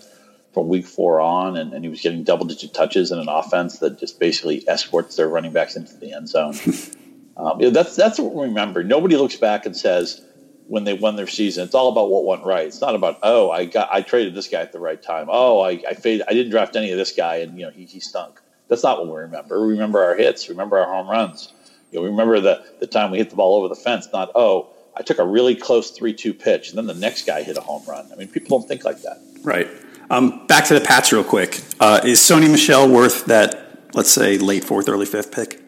from 0.53 0.69
week 0.69 0.87
four 0.87 1.21
on, 1.21 1.57
and, 1.57 1.73
and 1.73 1.83
he 1.83 1.89
was 1.89 2.03
getting 2.03 2.23
double 2.23 2.45
digit 2.45 2.75
touches 2.75 3.11
in 3.13 3.19
an 3.19 3.31
offense 3.31 3.79
that 3.79 3.99
just 3.99 4.21
basically 4.21 4.63
escorts 4.69 5.17
their 5.17 5.27
running 5.27 5.53
backs 5.53 5.75
into 5.75 5.97
the 5.97 6.13
end 6.13 6.29
zone. 6.29 6.55
um, 7.39 7.61
you 7.61 7.67
know, 7.67 7.71
that's 7.71 7.97
that's 7.97 8.19
what 8.19 8.35
we 8.35 8.45
remember. 8.45 8.85
Nobody 8.85 9.17
looks 9.17 9.37
back 9.37 9.65
and 9.65 9.75
says 9.75 10.23
when 10.67 10.85
they 10.85 10.93
won 10.93 11.17
their 11.17 11.27
season, 11.27 11.65
it's 11.65 11.75
all 11.75 11.89
about 11.91 12.11
what 12.11 12.27
went 12.27 12.45
right. 12.45 12.67
It's 12.67 12.83
not 12.83 12.95
about 12.95 13.21
oh, 13.23 13.51
I 13.51 13.65
got 13.65 13.89
I 13.91 14.03
traded 14.03 14.35
this 14.35 14.49
guy 14.49 14.61
at 14.61 14.73
the 14.73 14.81
right 14.81 15.03
time. 15.03 15.29
Oh, 15.31 15.61
I 15.61 15.81
I, 15.89 15.95
faded, 15.95 16.27
I 16.29 16.35
didn't 16.35 16.51
draft 16.51 16.77
any 16.77 16.93
of 16.93 16.99
this 16.99 17.13
guy, 17.13 17.37
and 17.37 17.59
you 17.59 17.65
know 17.65 17.71
he, 17.71 17.87
he 17.87 18.01
stunk. 18.01 18.39
That's 18.69 18.83
not 18.83 18.99
what 18.99 19.09
we 19.09 19.15
remember. 19.15 19.65
We 19.67 19.73
remember 19.73 20.05
our 20.05 20.15
hits. 20.15 20.47
We 20.47 20.53
remember 20.53 20.79
our 20.79 20.93
home 20.93 21.09
runs. 21.09 21.55
You 21.91 22.03
remember 22.03 22.41
the 22.41 22.65
the 22.81 22.87
time 22.87 23.11
we 23.11 23.19
hit 23.19 23.31
the 23.31 23.37
ball 23.37 23.59
over 23.59 23.69
the 23.69 23.81
fence. 23.81 24.09
Not 24.13 24.31
oh, 24.35 24.69
I 24.97 25.03
took 25.03 25.19
a 25.19 25.27
really 25.27 25.55
close 25.55 25.91
three 25.91 26.13
two 26.13 26.35
pitch, 26.35 26.71
and 26.71 26.79
then 26.79 26.87
the 26.87 26.95
next 26.95 27.27
guy 27.27 27.43
hit 27.43 27.57
a 27.57 27.61
home 27.61 27.83
run. 27.87 28.09
I 28.13 28.17
mean, 28.17 28.29
people 28.29 28.59
don't 28.59 28.69
think 28.69 28.85
like 28.85 29.03
that. 29.03 29.19
Right. 29.43 29.69
Um, 30.11 30.47
back 30.47 30.65
to 30.67 30.75
the 30.75 30.81
Pats 30.81 31.13
real 31.13 31.25
quick. 31.25 31.61
Uh, 31.81 32.01
is 32.05 32.21
Sony 32.21 32.51
Michel 32.51 32.89
worth 32.89 33.25
that, 33.27 33.89
let's 33.95 34.11
say, 34.11 34.39
late 34.39 34.63
fourth, 34.63 34.89
early 34.89 35.07
fifth 35.07 35.33
pick? 35.33 35.61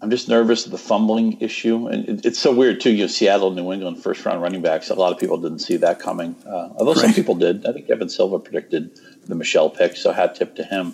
I'm 0.00 0.10
just 0.10 0.28
nervous 0.28 0.66
of 0.66 0.72
the 0.72 0.78
fumbling 0.78 1.40
issue, 1.40 1.86
and 1.86 2.06
it, 2.08 2.26
it's 2.26 2.38
so 2.38 2.54
weird 2.54 2.80
too. 2.80 2.90
You 2.90 3.02
know, 3.02 3.06
Seattle, 3.06 3.50
New 3.52 3.72
England, 3.72 4.02
first 4.02 4.24
round 4.26 4.42
running 4.42 4.60
backs. 4.60 4.90
A 4.90 4.94
lot 4.94 5.12
of 5.12 5.18
people 5.18 5.38
didn't 5.38 5.60
see 5.60 5.76
that 5.78 5.98
coming, 5.98 6.36
uh, 6.46 6.70
although 6.76 6.92
right. 6.92 7.00
some 7.00 7.14
people 7.14 7.34
did. 7.34 7.64
I 7.64 7.72
think 7.72 7.88
Evan 7.88 8.10
Silva 8.10 8.38
predicted 8.38 8.98
the 9.26 9.34
Michel 9.34 9.70
pick, 9.70 9.96
so 9.96 10.12
hat 10.12 10.34
tip 10.34 10.56
to 10.56 10.64
him. 10.64 10.92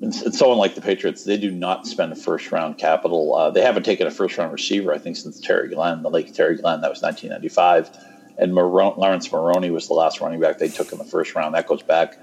And, 0.00 0.14
someone 0.14 0.58
like 0.58 0.74
the 0.74 0.80
Patriots, 0.80 1.24
they 1.24 1.36
do 1.36 1.50
not 1.50 1.86
spend 1.86 2.16
first 2.18 2.52
round 2.52 2.78
capital. 2.78 3.34
Uh, 3.34 3.50
they 3.50 3.62
haven't 3.62 3.82
taken 3.82 4.06
a 4.06 4.10
first 4.10 4.38
round 4.38 4.52
receiver, 4.52 4.92
I 4.92 4.98
think, 4.98 5.16
since 5.16 5.40
Terry 5.40 5.68
Glenn, 5.68 6.02
the 6.02 6.10
late 6.10 6.32
Terry 6.32 6.56
Glenn. 6.56 6.80
That 6.80 6.90
was 6.90 7.02
1995, 7.02 7.90
and 8.38 8.54
Laurence 8.54 9.30
Maroney 9.32 9.70
was 9.70 9.88
the 9.88 9.94
last 9.94 10.20
running 10.20 10.40
back 10.40 10.58
they 10.58 10.68
took 10.68 10.92
in 10.92 10.98
the 10.98 11.04
first 11.04 11.34
round. 11.34 11.54
That 11.54 11.66
goes 11.66 11.82
back 11.82 12.16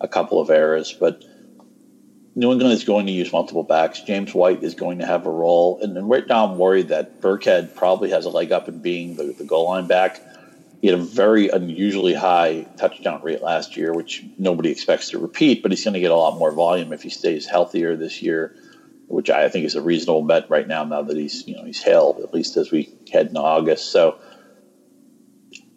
a 0.00 0.08
couple 0.08 0.40
of 0.40 0.50
eras, 0.50 0.92
but 0.92 1.24
New 2.34 2.50
England 2.50 2.72
is 2.72 2.84
going 2.84 3.06
to 3.06 3.12
use 3.12 3.32
multiple 3.32 3.62
backs. 3.62 4.00
James 4.00 4.34
White 4.34 4.62
is 4.62 4.74
going 4.74 4.98
to 4.98 5.06
have 5.06 5.26
a 5.26 5.30
role. 5.30 5.78
And, 5.82 5.96
and 5.96 6.08
right 6.08 6.26
now, 6.26 6.46
I'm 6.46 6.58
worried 6.58 6.88
that 6.88 7.20
Burkhead 7.20 7.74
probably 7.74 8.10
has 8.10 8.24
a 8.24 8.30
leg 8.30 8.52
up 8.52 8.68
in 8.68 8.80
being 8.80 9.16
the, 9.16 9.34
the 9.36 9.44
goal 9.44 9.68
line 9.68 9.86
back. 9.86 10.20
He 10.82 10.88
had 10.88 10.98
a 10.98 11.02
very 11.02 11.48
unusually 11.48 12.12
high 12.12 12.66
touchdown 12.76 13.22
rate 13.22 13.40
last 13.40 13.76
year, 13.76 13.94
which 13.94 14.24
nobody 14.36 14.70
expects 14.70 15.10
to 15.10 15.18
repeat, 15.18 15.62
but 15.62 15.70
he's 15.70 15.84
going 15.84 15.94
to 15.94 16.00
get 16.00 16.10
a 16.10 16.16
lot 16.16 16.36
more 16.36 16.50
volume 16.50 16.92
if 16.92 17.04
he 17.04 17.08
stays 17.08 17.46
healthier 17.46 17.94
this 17.96 18.20
year, 18.20 18.52
which 19.06 19.30
I 19.30 19.48
think 19.48 19.64
is 19.64 19.76
a 19.76 19.80
reasonable 19.80 20.22
bet 20.22 20.50
right 20.50 20.66
now, 20.66 20.82
now 20.82 21.02
that 21.02 21.16
he's, 21.16 21.46
you 21.46 21.54
know, 21.54 21.62
he's 21.62 21.80
held, 21.80 22.18
at 22.18 22.34
least 22.34 22.56
as 22.56 22.72
we 22.72 22.92
head 23.12 23.28
in 23.28 23.36
August. 23.36 23.92
So, 23.92 24.18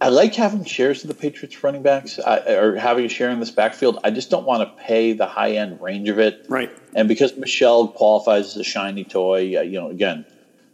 I 0.02 0.10
like 0.10 0.34
having 0.34 0.66
shares 0.66 1.04
of 1.04 1.08
the 1.08 1.14
Patriots 1.14 1.64
running 1.64 1.84
backs 1.84 2.18
I, 2.18 2.40
or 2.54 2.76
having 2.76 3.06
a 3.06 3.10
share 3.10 3.30
in 3.30 3.40
this 3.40 3.52
backfield. 3.52 4.00
I 4.04 4.10
just 4.10 4.32
don't 4.32 4.46
want 4.46 4.68
to 4.68 4.84
pay 4.84 5.14
the 5.14 5.28
high 5.28 5.52
end 5.52 5.80
range 5.82 6.10
of 6.10 6.18
it. 6.18 6.44
Right. 6.50 6.72
And 6.96 7.08
because 7.08 7.38
Michel 7.38 7.90
qualifies 7.90 8.48
as 8.48 8.58
a 8.58 8.64
shiny 8.64 9.04
toy, 9.04 9.58
uh, 9.58 9.62
you 9.62 9.80
know, 9.80 9.90
again, 9.90 10.26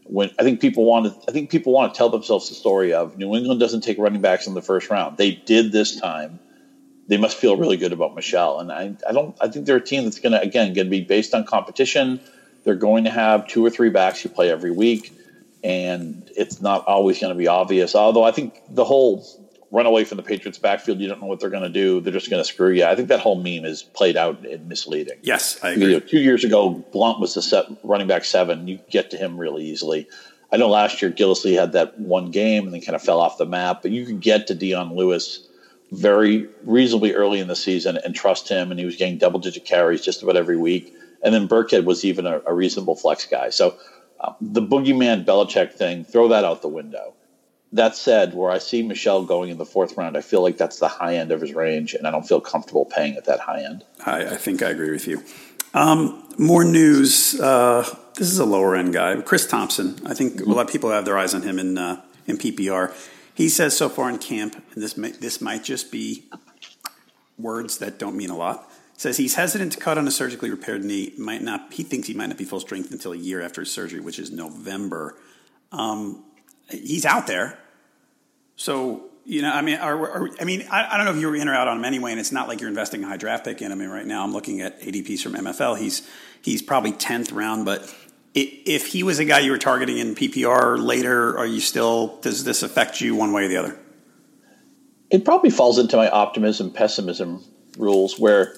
when 0.06 0.32
I 0.40 0.44
think 0.44 0.60
people 0.60 0.86
want 0.86 1.06
to, 1.06 1.30
I 1.30 1.32
think 1.32 1.50
people 1.50 1.74
want 1.74 1.94
to 1.94 1.98
tell 1.98 2.10
themselves 2.10 2.50
the 2.50 2.56
story 2.56 2.94
of 2.94 3.18
New 3.18 3.36
England 3.36 3.60
doesn't 3.60 3.82
take 3.82 3.98
running 3.98 4.22
backs 4.22 4.48
in 4.48 4.54
the 4.54 4.62
first 4.62 4.90
round. 4.90 5.18
They 5.18 5.32
did 5.32 5.72
this 5.72 6.00
time. 6.00 6.40
They 7.08 7.18
must 7.18 7.38
feel 7.38 7.58
really 7.58 7.78
good 7.78 7.94
about 7.94 8.16
Michel. 8.16 8.60
And 8.60 8.72
I, 8.72 8.96
I 9.08 9.12
don't, 9.12 9.36
I 9.42 9.48
think 9.48 9.66
they're 9.66 9.78
a 9.78 9.86
team 9.86 10.04
that's 10.04 10.20
going 10.20 10.34
to, 10.34 10.42
again, 10.42 10.74
going 10.74 10.88
to 10.88 10.92
be 10.92 11.02
based 11.02 11.34
on 11.34 11.46
competition. 11.46 12.20
They're 12.64 12.76
going 12.76 13.06
to 13.06 13.10
have 13.10 13.48
two 13.48 13.66
or 13.66 13.70
three 13.70 13.90
backs 13.90 14.22
who 14.22 14.30
play 14.30 14.50
every 14.50 14.72
week 14.72 15.14
and 15.64 16.30
it's 16.36 16.62
not 16.62 16.88
always 16.88 17.20
going 17.20 17.34
to 17.34 17.38
be 17.38 17.48
obvious. 17.48 17.96
Although 17.96 18.24
I 18.24 18.32
think 18.32 18.60
the 18.70 18.84
whole 18.84 19.26
run 19.72 19.86
away 19.86 20.04
from 20.04 20.18
the 20.18 20.24
Patriots 20.24 20.60
backfield, 20.60 21.00
you 21.00 21.08
don't 21.08 21.22
know 21.22 21.28
what 21.28 21.40
they're 21.40 21.50
going 21.50 21.64
to 21.64 21.70
do. 21.70 22.02
They're 22.02 22.14
just 22.14 22.30
going 22.30 22.44
to 22.44 22.48
screw 22.48 22.72
you. 22.72 22.86
I 22.86 22.96
think 22.96 23.08
that 23.08 23.22
whole 23.22 23.38
meme 23.38 23.66
is 23.66 23.82
played 23.82 24.18
out 24.18 24.46
and 24.46 24.68
misleading. 24.68 25.18
Yes, 25.24 25.60
I 25.64 25.72
agree. 25.72 25.86
You 25.86 25.92
know, 25.94 26.00
two 26.00 26.20
years 26.20 26.44
ago, 26.44 26.70
Blount 26.92 27.20
was 27.20 27.34
the 27.34 27.42
set 27.42 27.66
running 27.84 28.08
back 28.08 28.26
seven. 28.26 28.68
You 28.68 28.80
get 28.90 29.12
to 29.12 29.18
him 29.18 29.38
really 29.38 29.64
easily. 29.64 30.08
I 30.52 30.58
know 30.58 30.68
last 30.68 31.02
year 31.02 31.10
Gillislee 31.10 31.58
had 31.58 31.72
that 31.72 31.98
one 31.98 32.32
game 32.32 32.66
and 32.66 32.74
then 32.74 32.82
kind 32.82 32.96
of 32.96 33.02
fell 33.02 33.22
off 33.22 33.38
the 33.38 33.46
map, 33.46 33.82
but 33.82 33.92
you 33.92 34.06
could 34.06 34.20
get 34.20 34.48
to 34.48 34.56
Dion 34.56 34.96
Lewis 34.96 35.48
very 35.92 36.48
reasonably 36.64 37.14
early 37.14 37.40
in 37.40 37.48
the 37.48 37.56
season 37.56 37.98
and 38.04 38.14
trust 38.14 38.50
him, 38.50 38.72
and 38.72 38.80
he 38.80 38.86
was 38.86 38.98
getting 38.98 39.18
double 39.18 39.40
digit 39.40 39.64
carries 39.64 40.02
just 40.02 40.22
about 40.22 40.36
every 40.36 40.58
week. 40.58 40.94
And 41.24 41.34
then 41.34 41.48
Burkhead 41.48 41.86
was 41.86 42.04
even 42.04 42.26
a, 42.26 42.42
a 42.46 42.54
reasonable 42.54 42.96
flex 42.96 43.26
guy. 43.26 43.50
So 43.52 43.78
uh, 44.20 44.34
the 44.42 44.62
boogeyman 44.62 45.24
Belichick 45.26 45.74
thing, 45.74 46.04
throw 46.04 46.30
that 46.30 46.44
out 46.44 46.62
the 46.62 46.68
window. 46.68 47.14
That 47.74 47.96
said, 47.96 48.34
where 48.34 48.52
I 48.52 48.58
see 48.58 48.82
Michel 48.84 49.24
going 49.24 49.50
in 49.50 49.58
the 49.58 49.66
fourth 49.66 49.96
round, 49.96 50.18
I 50.18 50.22
feel 50.22 50.42
like 50.42 50.58
that's 50.58 50.80
the 50.80 50.90
high 50.90 51.16
end 51.16 51.32
of 51.32 51.40
his 51.40 51.54
range, 51.54 51.94
and 51.94 52.06
I 52.06 52.12
don't 52.12 52.28
feel 52.28 52.42
comfortable 52.42 52.86
paying 52.86 53.16
at 53.16 53.26
that 53.26 53.40
high 53.40 53.64
end. 53.64 53.86
I, 54.06 54.26
I 54.26 54.36
think 54.36 54.62
I 54.62 54.70
agree 54.70 54.92
with 54.92 55.08
you. 55.08 55.24
Um, 55.74 56.22
more 56.38 56.66
news. 56.66 57.40
Uh, 57.40 57.84
this 58.16 58.30
is 58.30 58.40
a 58.40 58.46
lower 58.46 58.76
end 58.76 58.94
guy, 58.94 59.22
Chris 59.22 59.48
Thompson. 59.48 59.96
I 60.06 60.14
think 60.14 60.34
mm-hmm. 60.34 60.52
a 60.52 60.54
lot 60.54 60.66
of 60.66 60.72
people 60.72 60.90
have 60.90 61.06
their 61.06 61.18
eyes 61.18 61.34
on 61.34 61.44
him 61.44 61.60
in 61.60 61.78
uh, 61.78 62.02
in 62.28 62.38
PPR. 62.38 62.94
He 63.34 63.48
says 63.48 63.76
so 63.78 63.88
far 63.88 64.10
in 64.10 64.18
camp, 64.18 64.62
and 64.74 64.84
this 64.84 64.98
may, 64.98 65.12
this 65.12 65.40
might 65.40 65.64
just 65.64 65.92
be 65.92 66.26
words 67.38 67.78
that 67.78 67.98
don't 67.98 68.18
mean 68.18 68.30
a 68.30 68.38
lot 68.38 68.70
says 69.02 69.18
he's 69.18 69.34
hesitant 69.34 69.72
to 69.74 69.80
cut 69.80 69.98
on 69.98 70.08
a 70.08 70.12
surgically 70.12 70.52
repaired 70.52 70.86
knee. 70.86 71.12
Might 71.18 71.42
not. 71.42 71.74
He 71.74 71.82
thinks 71.82 72.08
he 72.08 72.14
might 72.14 72.28
not 72.28 72.38
be 72.38 72.44
full 72.44 72.60
strength 72.60 72.92
until 72.92 73.14
a 73.14 73.18
year 73.18 73.42
after 73.42 73.62
his 73.62 73.72
surgery, 73.72 74.00
which 74.00 74.20
is 74.20 74.32
November. 74.32 75.18
Um, 75.72 76.24
he's 76.72 77.06
out 77.06 77.28
there, 77.28 77.58
so 78.56 79.10
you 79.26 79.42
know. 79.42 79.52
I 79.52 79.62
mean, 79.62 79.78
are, 79.78 79.98
are, 79.98 80.30
I 80.40 80.44
mean, 80.44 80.66
I, 80.70 80.94
I, 80.94 80.98
don't 80.98 81.06
know 81.06 81.14
if 81.14 81.22
you're 81.22 81.36
in 81.36 81.48
or 81.48 81.54
out 81.54 81.68
on 81.68 81.78
him 81.78 81.86
anyway. 81.86 82.12
And 82.12 82.20
it's 82.20 82.32
not 82.32 82.48
like 82.48 82.60
you're 82.60 82.70
investing 82.70 83.04
a 83.04 83.08
high 83.08 83.18
draft 83.18 83.46
pick 83.46 83.62
in 83.62 83.72
him. 83.72 83.80
I 83.80 83.82
mean, 83.82 83.90
right 83.90 84.06
now 84.06 84.24
I'm 84.24 84.34
looking 84.34 84.62
at 84.62 84.82
ADPs 84.82 85.22
from 85.22 85.34
MFL. 85.34 85.78
He's 85.78 86.08
he's 86.42 86.62
probably 86.62 86.92
tenth 86.92 87.32
round, 87.32 87.66
but. 87.66 87.94
If 88.34 88.88
he 88.88 89.04
was 89.04 89.20
a 89.20 89.26
guy 89.26 89.40
you 89.40 89.52
were 89.52 89.58
targeting 89.58 89.98
in 89.98 90.16
PPR 90.16 90.82
later, 90.82 91.38
are 91.38 91.46
you 91.46 91.60
still? 91.60 92.18
Does 92.22 92.46
this 92.46 92.64
affect 92.64 93.02
you 93.02 93.14
one 93.14 93.34
way 93.34 93.44
or 93.44 93.48
the 93.50 93.58
other? 93.58 93.78
It 95.10 95.26
probably 95.26 95.50
falls 95.50 95.78
into 95.78 95.98
my 95.98 96.10
optimism 96.10 96.72
pessimism 96.72 97.44
rules 97.78 98.18
where 98.18 98.56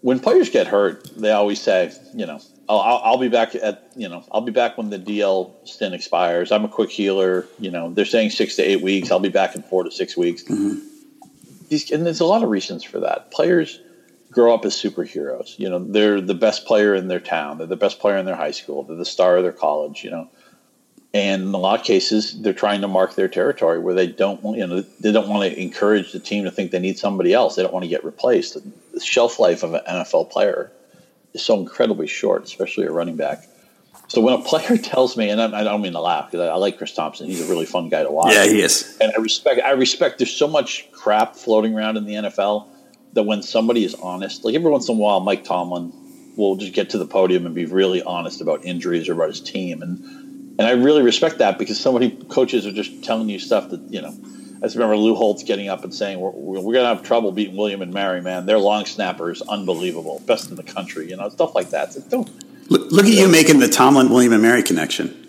when 0.00 0.20
players 0.20 0.50
get 0.50 0.66
hurt, 0.66 1.08
they 1.16 1.30
always 1.30 1.60
say, 1.60 1.90
you 2.14 2.26
know, 2.26 2.38
I'll, 2.68 3.00
I'll, 3.04 3.18
be 3.18 3.28
back 3.28 3.54
at, 3.54 3.92
you 3.94 4.08
know, 4.08 4.24
I'll 4.32 4.40
be 4.40 4.52
back 4.52 4.78
when 4.78 4.90
the 4.90 4.98
DL 4.98 5.52
stint 5.66 5.94
expires. 5.94 6.50
I'm 6.50 6.64
a 6.64 6.68
quick 6.68 6.90
healer. 6.90 7.46
You 7.58 7.70
know, 7.70 7.92
they're 7.92 8.04
saying 8.04 8.30
six 8.30 8.56
to 8.56 8.62
eight 8.62 8.80
weeks. 8.80 9.10
I'll 9.10 9.20
be 9.20 9.28
back 9.28 9.54
in 9.54 9.62
four 9.62 9.84
to 9.84 9.90
six 9.90 10.16
weeks. 10.16 10.42
Mm-hmm. 10.44 10.78
These, 11.68 11.90
and 11.90 12.06
there's 12.06 12.20
a 12.20 12.24
lot 12.24 12.42
of 12.42 12.48
reasons 12.48 12.82
for 12.82 13.00
that. 13.00 13.30
Players 13.30 13.80
grow 14.30 14.54
up 14.54 14.64
as 14.64 14.74
superheroes. 14.74 15.58
You 15.58 15.68
know, 15.68 15.78
they're 15.78 16.20
the 16.20 16.34
best 16.34 16.66
player 16.66 16.94
in 16.94 17.08
their 17.08 17.20
town. 17.20 17.58
They're 17.58 17.66
the 17.66 17.76
best 17.76 18.00
player 18.00 18.16
in 18.16 18.26
their 18.26 18.36
high 18.36 18.50
school. 18.50 18.82
They're 18.82 18.96
the 18.96 19.04
star 19.04 19.36
of 19.36 19.42
their 19.42 19.52
college. 19.52 20.02
You 20.02 20.10
know, 20.10 20.30
and 21.14 21.42
in 21.42 21.54
a 21.54 21.58
lot 21.58 21.78
of 21.78 21.86
cases, 21.86 22.40
they're 22.40 22.52
trying 22.52 22.80
to 22.80 22.88
mark 22.88 23.14
their 23.14 23.28
territory 23.28 23.78
where 23.78 23.94
they 23.94 24.08
don't, 24.08 24.42
you 24.56 24.66
know, 24.66 24.80
they 25.00 25.12
don't 25.12 25.28
want 25.28 25.50
to 25.50 25.60
encourage 25.60 26.12
the 26.12 26.18
team 26.18 26.44
to 26.44 26.50
think 26.50 26.72
they 26.72 26.80
need 26.80 26.98
somebody 26.98 27.32
else. 27.32 27.54
They 27.54 27.62
don't 27.62 27.72
want 27.72 27.84
to 27.84 27.88
get 27.88 28.04
replaced. 28.04 28.54
The 28.92 29.00
shelf 29.00 29.38
life 29.38 29.62
of 29.62 29.74
an 29.74 29.82
NFL 29.88 30.30
player 30.30 30.72
is 31.34 31.44
so 31.44 31.58
incredibly 31.58 32.06
short, 32.06 32.44
especially 32.44 32.86
a 32.86 32.92
running 32.92 33.16
back. 33.16 33.44
So 34.08 34.20
when 34.20 34.34
a 34.34 34.42
player 34.42 34.76
tells 34.82 35.16
me, 35.16 35.28
and 35.30 35.40
I, 35.40 35.60
I 35.60 35.64
don't 35.64 35.82
mean 35.82 35.92
to 35.92 36.00
laugh 36.00 36.30
because 36.30 36.48
I, 36.48 36.52
I, 36.52 36.56
like 36.56 36.78
Chris 36.78 36.94
Thompson, 36.94 37.26
he's 37.26 37.46
a 37.46 37.50
really 37.50 37.66
fun 37.66 37.88
guy 37.88 38.02
to 38.02 38.10
watch. 38.10 38.32
Yeah, 38.32 38.44
he 38.44 38.60
is. 38.60 38.96
And 39.00 39.12
I 39.16 39.20
respect. 39.20 39.60
I 39.62 39.72
respect. 39.72 40.18
There's 40.18 40.34
so 40.34 40.48
much 40.48 40.90
crap 40.92 41.36
floating 41.36 41.74
around 41.74 41.96
in 41.96 42.04
the 42.04 42.14
NFL 42.14 42.68
that 43.14 43.24
when 43.24 43.42
somebody 43.42 43.84
is 43.84 43.94
honest, 43.94 44.44
like 44.44 44.54
every 44.54 44.70
once 44.70 44.88
in 44.88 44.96
a 44.96 44.98
while, 44.98 45.20
Mike 45.20 45.44
Tomlin 45.44 45.92
will 46.36 46.56
just 46.56 46.72
get 46.72 46.90
to 46.90 46.98
the 46.98 47.06
podium 47.06 47.46
and 47.46 47.54
be 47.54 47.64
really 47.64 48.02
honest 48.02 48.40
about 48.40 48.64
injuries 48.64 49.08
or 49.08 49.12
about 49.12 49.28
his 49.28 49.40
team, 49.40 49.82
and 49.82 49.98
and 50.58 50.68
I 50.68 50.72
really 50.72 51.02
respect 51.02 51.38
that 51.38 51.58
because 51.58 51.80
so 51.80 51.92
many 51.92 52.10
coaches 52.10 52.66
are 52.66 52.72
just 52.72 53.02
telling 53.02 53.28
you 53.28 53.38
stuff 53.38 53.70
that 53.70 53.80
you 53.90 54.02
know. 54.02 54.14
I 54.64 54.66
just 54.66 54.76
remember 54.76 54.96
Lou 54.96 55.14
Holtz 55.14 55.42
getting 55.42 55.68
up 55.68 55.84
and 55.84 55.94
saying, 55.94 56.18
"We're, 56.18 56.30
we're 56.30 56.72
going 56.72 56.84
to 56.84 56.94
have 56.94 57.02
trouble 57.02 57.32
beating 57.32 57.54
William 57.54 57.82
and 57.82 57.92
Mary, 57.92 58.22
man. 58.22 58.46
Their 58.46 58.58
long 58.58 58.86
snappers, 58.86 59.42
unbelievable, 59.42 60.22
best 60.24 60.48
in 60.48 60.56
the 60.56 60.62
country." 60.62 61.10
You 61.10 61.18
know, 61.18 61.28
stuff 61.28 61.54
like 61.54 61.68
that. 61.68 61.94
Like, 61.94 62.08
don't 62.08 62.70
look, 62.70 62.90
look 62.90 63.04
at 63.04 63.12
you 63.12 63.28
making 63.28 63.58
the 63.58 63.68
Tomlin 63.68 64.08
William 64.08 64.32
and 64.32 64.40
Mary 64.40 64.62
connection. 64.62 65.20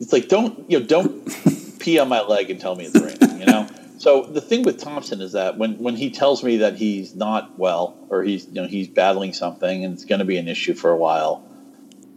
It's 0.00 0.10
like 0.10 0.28
don't 0.28 0.70
you 0.70 0.80
know 0.80 0.86
don't 0.86 1.78
pee 1.80 1.98
on 1.98 2.08
my 2.08 2.22
leg 2.22 2.48
and 2.48 2.58
tell 2.58 2.74
me 2.76 2.86
it's 2.86 2.98
raining. 2.98 3.40
You 3.40 3.44
know. 3.44 3.68
So 3.98 4.22
the 4.22 4.40
thing 4.40 4.62
with 4.62 4.80
Thompson 4.80 5.20
is 5.20 5.32
that 5.32 5.58
when, 5.58 5.76
when 5.78 5.94
he 5.94 6.08
tells 6.08 6.42
me 6.42 6.58
that 6.58 6.76
he's 6.76 7.14
not 7.14 7.58
well 7.58 7.94
or 8.08 8.22
he's 8.22 8.46
you 8.46 8.54
know 8.54 8.66
he's 8.66 8.88
battling 8.88 9.34
something 9.34 9.84
and 9.84 9.92
it's 9.92 10.06
going 10.06 10.20
to 10.20 10.24
be 10.24 10.38
an 10.38 10.48
issue 10.48 10.72
for 10.72 10.90
a 10.90 10.96
while, 10.96 11.44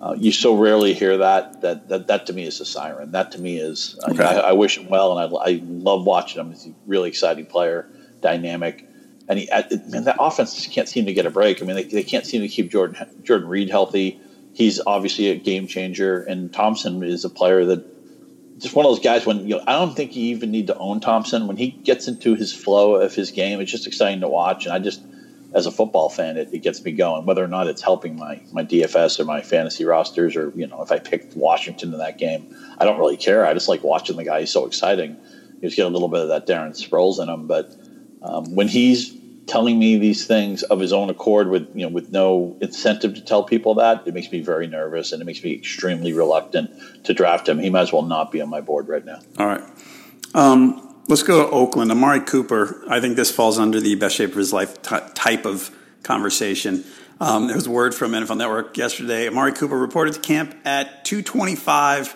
uh, 0.01 0.15
you 0.17 0.31
so 0.31 0.58
rarely 0.58 0.93
hear 0.93 1.17
that, 1.17 1.62
that 1.62 1.88
that 1.89 2.08
that 2.08 2.25
to 2.25 2.34
me 2.34 2.43
is 2.43 2.60
a 2.60 2.65
siren. 2.65 3.12
That 3.12 3.34
to 3.34 3.39
me 3.39 3.58
is 3.58 4.00
okay. 4.10 4.24
I, 4.24 4.50
I, 4.50 4.51
wish 4.53 4.79
him 4.79 4.89
well, 4.89 5.15
and 5.15 5.36
I, 5.36 5.38
I 5.38 5.62
love 5.63 6.05
watching 6.05 6.41
him. 6.41 6.50
He's 6.50 6.65
a 6.65 6.74
really 6.88 7.10
exciting 7.10 7.46
player, 7.46 7.88
dynamic, 8.20 8.88
and 9.27 9.38
he 9.38 9.48
and 9.51 10.05
that 10.05 10.15
offense 10.20 10.55
just 10.55 10.72
can't 10.72 10.89
seem 10.89 11.05
to 11.05 11.13
get 11.13 11.27
a 11.27 11.29
break. 11.29 11.62
I 11.62 11.65
mean, 11.67 11.75
they, 11.75 11.84
they 11.84 12.01
can't 12.01 12.25
seem 12.25 12.41
to 12.41 12.48
keep 12.48 12.72
Jordan 12.72 13.22
Jordan 13.22 13.48
Reed 13.48 13.70
healthy. 13.70 14.20
He's 14.53 14.81
obviously 14.88 15.27
a 15.27 15.36
game 15.36 15.67
changer, 15.67 16.24
and 16.24 16.51
Thompson 16.51 17.03
is 17.03 17.24
a 17.24 17.29
player 17.29 17.63
that 17.65 18.60
just 18.60 18.75
one 18.75 18.88
of 18.88 18.91
those 18.91 19.03
guys. 19.03 19.27
When 19.27 19.48
you 19.48 19.58
know, 19.58 19.63
I 19.67 19.74
don't 19.74 19.96
think 19.96 20.15
you 20.15 20.34
even 20.34 20.50
need 20.50 20.65
to 20.67 20.77
own 20.79 21.00
Thompson 21.00 21.46
when 21.46 21.58
he 21.58 21.70
gets 21.70 22.08
into 22.08 22.34
his 22.34 22.51
flow 22.51 22.96
of 22.96 23.13
his 23.13 23.29
game. 23.29 23.62
It's 23.62 23.72
just 23.72 23.86
exciting 23.86 24.22
to 24.22 24.27
watch, 24.27 24.65
and 24.65 24.74
I 24.74 24.79
just 24.79 25.03
as 25.53 25.65
a 25.65 25.72
football 25.72 26.10
fan, 26.10 26.38
it, 26.38 26.53
it 26.53 26.60
gets 26.60 26.84
me 26.84 26.91
going. 26.91 27.25
Whether 27.25 27.43
or 27.43 27.48
not 27.48 27.67
it's 27.67 27.81
helping 27.81 28.17
my 28.17 28.41
my 28.51 28.63
DFS 28.63 29.20
or 29.20 29.25
my 29.25 29.41
fantasy 29.41 29.86
rosters, 29.86 30.36
or 30.36 30.51
you 30.55 30.67
know, 30.67 30.81
if 30.81 30.91
I 30.91 31.00
picked 31.00 31.36
Washington 31.36 31.93
in 31.93 32.00
that 32.00 32.17
game, 32.17 32.55
I 32.77 32.86
don't 32.86 33.00
really 33.00 33.17
care. 33.17 33.46
I 33.46 33.53
just 33.53 33.67
like 33.67 33.84
watching 33.84 34.15
the 34.15 34.24
guy. 34.24 34.41
He's 34.41 34.51
so 34.51 34.65
exciting. 34.65 35.17
He's 35.62 35.75
got 35.75 35.88
a 35.88 35.89
little 35.89 36.08
bit 36.08 36.22
of 36.22 36.27
that 36.29 36.48
Darren 36.48 36.72
Sproles 36.72 37.22
in 37.22 37.29
him, 37.29 37.48
but 37.48 37.75
um, 38.22 38.55
when 38.55 38.67
he's 38.67 39.15
telling 39.48 39.77
me 39.77 39.98
these 39.98 40.25
things 40.25 40.63
of 40.63 40.79
his 40.79 40.93
own 40.93 41.10
accord 41.10 41.50
with 41.50 41.67
you 41.75 41.81
know 41.81 41.89
with 41.89 42.12
no 42.12 42.55
incentive 42.62 43.15
to 43.15 43.22
tell 43.22 43.43
people 43.43 43.75
that 43.75 44.08
it 44.08 44.13
makes 44.13 44.31
me 44.31 44.39
very 44.39 44.67
nervous 44.67 45.12
and 45.12 45.22
it 45.22 45.25
makes 45.25 45.43
me 45.43 45.53
extremely 45.53 46.13
reluctant 46.13 46.72
to 47.03 47.13
draft 47.13 47.50
him 47.50 47.60
he 47.60 47.70
might 47.70 47.81
as 47.81 47.91
well 47.91 48.03
not 48.03 48.31
be 48.31 48.39
on 48.39 48.50
my 48.50 48.62
board 48.62 48.88
right 48.88 49.03
now 49.03 49.20
all 49.38 49.48
right 49.48 49.63
um, 50.34 50.90
Let's 51.12 51.24
go 51.24 51.46
to 51.46 51.51
Oakland. 51.51 51.91
Amari 51.91 52.22
Cooper. 52.22 52.86
I 52.88 53.01
think 53.01 53.18
this 53.18 53.30
falls 53.30 53.60
under 53.60 53.82
the 53.82 53.96
best 53.96 54.15
shape 54.15 54.30
of 54.30 54.38
his 54.38 54.53
life 54.53 54.82
t- 54.82 54.96
type 55.13 55.46
of 55.46 55.70
conversation. 56.03 56.86
Um, 57.20 57.48
there 57.48 57.56
was 57.58 57.68
word 57.68 57.94
from 57.94 58.13
NFL 58.13 58.38
Network 58.38 58.77
yesterday. 58.77 59.27
Amari 59.27 59.51
Cooper 59.51 59.77
reported 59.77 60.13
to 60.13 60.22
camp 60.22 60.56
at 60.63 61.03
225 61.03 62.15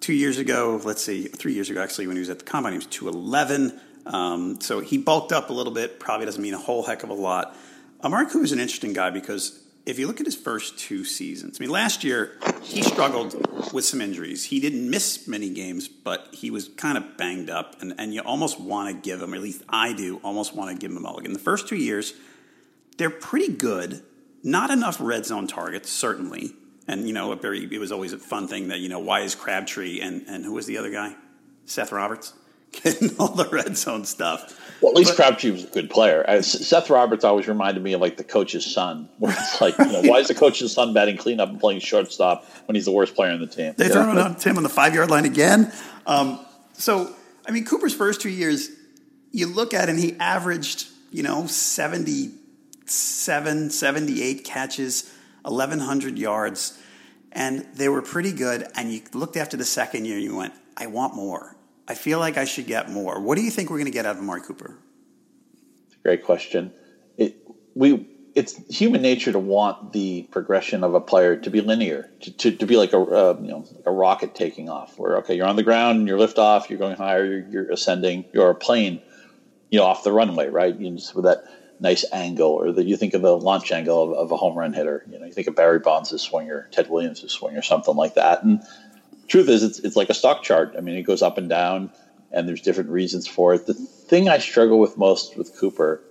two 0.00 0.12
years 0.12 0.36
ago. 0.36 0.78
Let's 0.84 1.02
see, 1.02 1.24
three 1.24 1.54
years 1.54 1.70
ago 1.70 1.82
actually, 1.82 2.06
when 2.06 2.16
he 2.16 2.20
was 2.20 2.28
at 2.28 2.40
the 2.40 2.44
combine, 2.44 2.72
he 2.74 2.76
was 2.76 2.86
211. 2.88 3.80
Um, 4.04 4.60
so 4.60 4.80
he 4.80 4.98
bulked 4.98 5.32
up 5.32 5.48
a 5.48 5.54
little 5.54 5.72
bit. 5.72 5.98
Probably 5.98 6.26
doesn't 6.26 6.42
mean 6.42 6.52
a 6.52 6.58
whole 6.58 6.82
heck 6.82 7.04
of 7.04 7.08
a 7.08 7.14
lot. 7.14 7.56
Amari 8.04 8.26
Cooper 8.26 8.44
is 8.44 8.52
an 8.52 8.60
interesting 8.60 8.92
guy 8.92 9.08
because 9.08 9.58
if 9.88 9.98
you 9.98 10.06
look 10.06 10.20
at 10.20 10.26
his 10.26 10.36
first 10.36 10.78
two 10.78 11.02
seasons, 11.02 11.58
I 11.58 11.64
mean, 11.64 11.70
last 11.70 12.04
year 12.04 12.36
he 12.62 12.82
struggled 12.82 13.72
with 13.72 13.86
some 13.86 14.02
injuries. 14.02 14.44
He 14.44 14.60
didn't 14.60 14.88
miss 14.88 15.26
many 15.26 15.48
games, 15.48 15.88
but 15.88 16.28
he 16.30 16.50
was 16.50 16.68
kind 16.68 16.98
of 16.98 17.16
banged 17.16 17.48
up, 17.48 17.80
and, 17.80 17.94
and 17.96 18.12
you 18.12 18.20
almost 18.20 18.60
want 18.60 18.94
to 18.94 19.08
give 19.08 19.22
him, 19.22 19.32
at 19.32 19.40
least 19.40 19.62
I 19.66 19.94
do, 19.94 20.18
almost 20.22 20.54
want 20.54 20.70
to 20.70 20.76
give 20.76 20.90
him 20.90 20.98
a 20.98 21.00
mulligan. 21.00 21.32
The 21.32 21.38
first 21.38 21.68
two 21.68 21.76
years, 21.76 22.12
they're 22.98 23.08
pretty 23.08 23.50
good. 23.50 24.02
Not 24.42 24.70
enough 24.70 24.98
red 25.00 25.24
zone 25.24 25.46
targets, 25.46 25.90
certainly. 25.90 26.52
And, 26.86 27.06
you 27.06 27.14
know, 27.14 27.32
a 27.32 27.36
very, 27.36 27.64
it 27.64 27.78
was 27.78 27.90
always 27.90 28.12
a 28.12 28.18
fun 28.18 28.46
thing 28.46 28.68
that, 28.68 28.80
you 28.80 28.90
know, 28.90 29.00
why 29.00 29.20
is 29.20 29.34
Crabtree 29.34 30.00
and, 30.00 30.26
and 30.28 30.44
who 30.44 30.52
was 30.52 30.66
the 30.66 30.76
other 30.76 30.90
guy? 30.90 31.16
Seth 31.64 31.92
Roberts? 31.92 32.34
Getting 32.72 33.16
all 33.18 33.34
the 33.34 33.48
red 33.48 33.78
zone 33.78 34.04
stuff. 34.04 34.67
Well, 34.80 34.92
at 34.92 34.96
least 34.96 35.10
but, 35.10 35.16
Crabtree 35.16 35.50
was 35.50 35.64
a 35.64 35.68
good 35.68 35.90
player. 35.90 36.24
Uh, 36.28 36.40
Seth 36.40 36.88
Roberts 36.88 37.24
always 37.24 37.48
reminded 37.48 37.82
me 37.82 37.94
of 37.94 38.00
like 38.00 38.16
the 38.16 38.24
coach's 38.24 38.64
son, 38.64 39.08
where 39.18 39.32
it's 39.32 39.60
like, 39.60 39.76
you 39.78 39.86
know, 39.86 40.02
why 40.02 40.18
is 40.18 40.28
the 40.28 40.34
coach's 40.34 40.72
son 40.72 40.94
batting 40.94 41.16
cleanup 41.16 41.48
and 41.48 41.60
playing 41.60 41.80
shortstop 41.80 42.44
when 42.66 42.76
he's 42.76 42.84
the 42.84 42.92
worst 42.92 43.14
player 43.14 43.32
on 43.32 43.40
the 43.40 43.46
team? 43.46 43.74
They 43.76 43.88
throw 43.88 44.10
it 44.10 44.18
on 44.18 44.34
him 44.34 44.56
on 44.56 44.62
the 44.62 44.68
five 44.68 44.94
yard 44.94 45.10
line 45.10 45.24
again. 45.24 45.72
Um, 46.06 46.38
so, 46.74 47.14
I 47.46 47.50
mean, 47.50 47.64
Cooper's 47.64 47.94
first 47.94 48.20
two 48.20 48.30
years, 48.30 48.70
you 49.32 49.46
look 49.46 49.74
at 49.74 49.88
and 49.88 49.98
he 49.98 50.16
averaged, 50.20 50.86
you 51.10 51.22
know, 51.22 51.46
77, 51.46 53.70
78 53.70 54.44
catches, 54.44 55.12
1,100 55.42 56.18
yards, 56.18 56.78
and 57.32 57.66
they 57.74 57.88
were 57.88 58.02
pretty 58.02 58.32
good. 58.32 58.68
And 58.74 58.92
you 58.92 59.02
looked 59.12 59.36
after 59.36 59.56
the 59.56 59.64
second 59.64 60.04
year 60.04 60.16
and 60.16 60.24
you 60.24 60.36
went, 60.36 60.54
I 60.76 60.86
want 60.86 61.16
more. 61.16 61.56
I 61.88 61.94
feel 61.94 62.18
like 62.18 62.36
I 62.36 62.44
should 62.44 62.66
get 62.66 62.90
more. 62.90 63.18
What 63.20 63.36
do 63.36 63.42
you 63.42 63.50
think 63.50 63.70
we're 63.70 63.78
going 63.78 63.86
to 63.86 63.92
get 63.92 64.04
out 64.04 64.16
of 64.16 64.22
Amari 64.22 64.42
Cooper? 64.42 64.76
Great 66.02 66.22
question. 66.22 66.72
It, 67.16 67.36
we 67.74 68.06
it's 68.34 68.54
human 68.68 69.02
nature 69.02 69.32
to 69.32 69.38
want 69.38 69.92
the 69.92 70.22
progression 70.30 70.84
of 70.84 70.94
a 70.94 71.00
player 71.00 71.36
to 71.36 71.50
be 71.50 71.60
linear, 71.60 72.08
to, 72.20 72.30
to, 72.36 72.50
to 72.52 72.66
be 72.66 72.76
like 72.76 72.92
a 72.92 73.00
uh, 73.00 73.36
you 73.40 73.48
know 73.48 73.64
like 73.74 73.86
a 73.86 73.90
rocket 73.90 74.34
taking 74.34 74.68
off. 74.68 74.98
Where 74.98 75.16
okay, 75.18 75.34
you're 75.34 75.46
on 75.46 75.56
the 75.56 75.62
ground, 75.62 76.06
you're 76.06 76.18
lift 76.18 76.38
off, 76.38 76.68
you're 76.68 76.78
going 76.78 76.96
higher, 76.96 77.24
you're, 77.24 77.48
you're 77.48 77.72
ascending, 77.72 78.26
you're 78.32 78.50
a 78.50 78.54
plane, 78.54 79.00
you 79.70 79.78
know, 79.78 79.86
off 79.86 80.04
the 80.04 80.12
runway, 80.12 80.48
right? 80.48 80.78
You 80.78 80.94
just 80.94 81.14
with 81.14 81.24
that 81.24 81.44
nice 81.80 82.04
angle, 82.12 82.50
or 82.50 82.72
that 82.72 82.86
you 82.86 82.96
think 82.96 83.14
of 83.14 83.22
the 83.22 83.36
launch 83.36 83.72
angle 83.72 84.02
of, 84.02 84.12
of, 84.18 84.32
a 84.32 84.36
home 84.36 84.56
run 84.56 84.72
hitter. 84.72 85.04
You 85.10 85.18
know, 85.18 85.26
you 85.26 85.32
think 85.32 85.46
of 85.46 85.54
Barry 85.54 85.78
Bonds' 85.78 86.20
swinger, 86.20 86.68
Ted 86.70 86.90
Williams' 86.90 87.30
swinger, 87.32 87.58
or 87.58 87.62
something 87.62 87.96
like 87.96 88.14
that. 88.14 88.42
And 88.42 88.62
truth 89.28 89.48
is, 89.48 89.62
it's 89.62 89.78
it's 89.80 89.96
like 89.96 90.10
a 90.10 90.14
stock 90.14 90.42
chart. 90.42 90.74
I 90.76 90.80
mean, 90.80 90.96
it 90.96 91.02
goes 91.02 91.22
up 91.22 91.38
and 91.38 91.48
down, 91.48 91.90
and 92.32 92.48
there's 92.48 92.62
different 92.62 92.90
reasons 92.90 93.26
for 93.26 93.54
it. 93.54 93.66
The 93.66 93.74
thing 93.74 94.28
I 94.28 94.38
struggle 94.38 94.80
with 94.80 94.96
most 94.98 95.36
with 95.36 95.56
Cooper, 95.58 96.02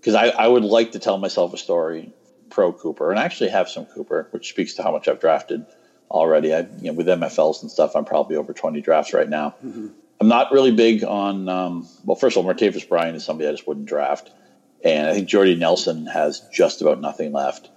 because 0.00 0.14
I, 0.14 0.28
I 0.28 0.48
would 0.48 0.64
like 0.64 0.92
to 0.92 0.98
tell 0.98 1.18
myself 1.18 1.54
a 1.54 1.58
story 1.58 2.12
pro 2.50 2.72
Cooper, 2.72 3.10
and 3.10 3.18
I 3.18 3.24
actually 3.24 3.50
have 3.50 3.68
some 3.68 3.86
Cooper, 3.86 4.28
which 4.32 4.50
speaks 4.50 4.74
to 4.74 4.82
how 4.82 4.92
much 4.92 5.08
I've 5.08 5.20
drafted 5.20 5.64
already. 6.10 6.54
I 6.54 6.60
you 6.60 6.90
know 6.90 6.92
with 6.92 7.06
MFLs 7.06 7.62
and 7.62 7.70
stuff, 7.70 7.96
I'm 7.96 8.04
probably 8.04 8.36
over 8.36 8.52
20 8.52 8.80
drafts 8.80 9.12
right 9.12 9.28
now. 9.28 9.54
Mm-hmm. 9.64 9.88
I'm 10.20 10.28
not 10.28 10.52
really 10.52 10.72
big 10.72 11.04
on. 11.04 11.48
Um, 11.48 11.88
well, 12.04 12.16
first 12.16 12.36
of 12.36 12.44
all, 12.44 12.52
Martavis 12.52 12.88
Bryant 12.88 13.16
is 13.16 13.24
somebody 13.24 13.48
I 13.48 13.52
just 13.52 13.66
wouldn't 13.66 13.86
draft. 13.86 14.30
And 14.84 15.06
I 15.06 15.14
think 15.14 15.28
Jordy 15.28 15.56
Nelson 15.56 16.06
has 16.06 16.40
just 16.52 16.80
about 16.80 17.00
nothing 17.00 17.32
left. 17.32 17.70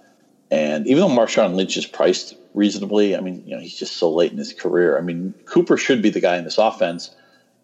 And 0.50 0.86
even 0.86 1.00
though 1.00 1.08
Marshawn 1.08 1.54
Lynch 1.54 1.76
is 1.76 1.86
priced 1.86 2.34
reasonably, 2.54 3.16
I 3.16 3.20
mean, 3.20 3.44
you 3.46 3.54
know, 3.54 3.60
he's 3.60 3.78
just 3.78 3.96
so 3.96 4.12
late 4.12 4.32
in 4.32 4.38
his 4.38 4.52
career. 4.52 4.98
I 4.98 5.00
mean, 5.00 5.34
Cooper 5.44 5.76
should 5.76 6.02
be 6.02 6.10
the 6.10 6.20
guy 6.20 6.36
in 6.36 6.44
this 6.44 6.58
offense. 6.58 7.14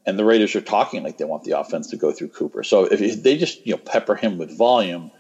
And 0.05 0.17
the 0.17 0.25
Raiders 0.25 0.55
are 0.55 0.61
talking 0.61 1.03
like 1.03 1.19
they 1.19 1.25
want 1.25 1.43
the 1.43 1.59
offense 1.59 1.89
to 1.89 1.97
go 1.97 2.13
through 2.13 2.29
Cooper. 2.29 2.63
So 2.63 2.85
if 2.85 3.23
they 3.23 3.37
just, 3.37 3.67
you 3.67 3.75
know, 3.75 3.79
pepper 3.79 4.15
him 4.15 4.39
with 4.39 4.57
volume, 4.57 5.11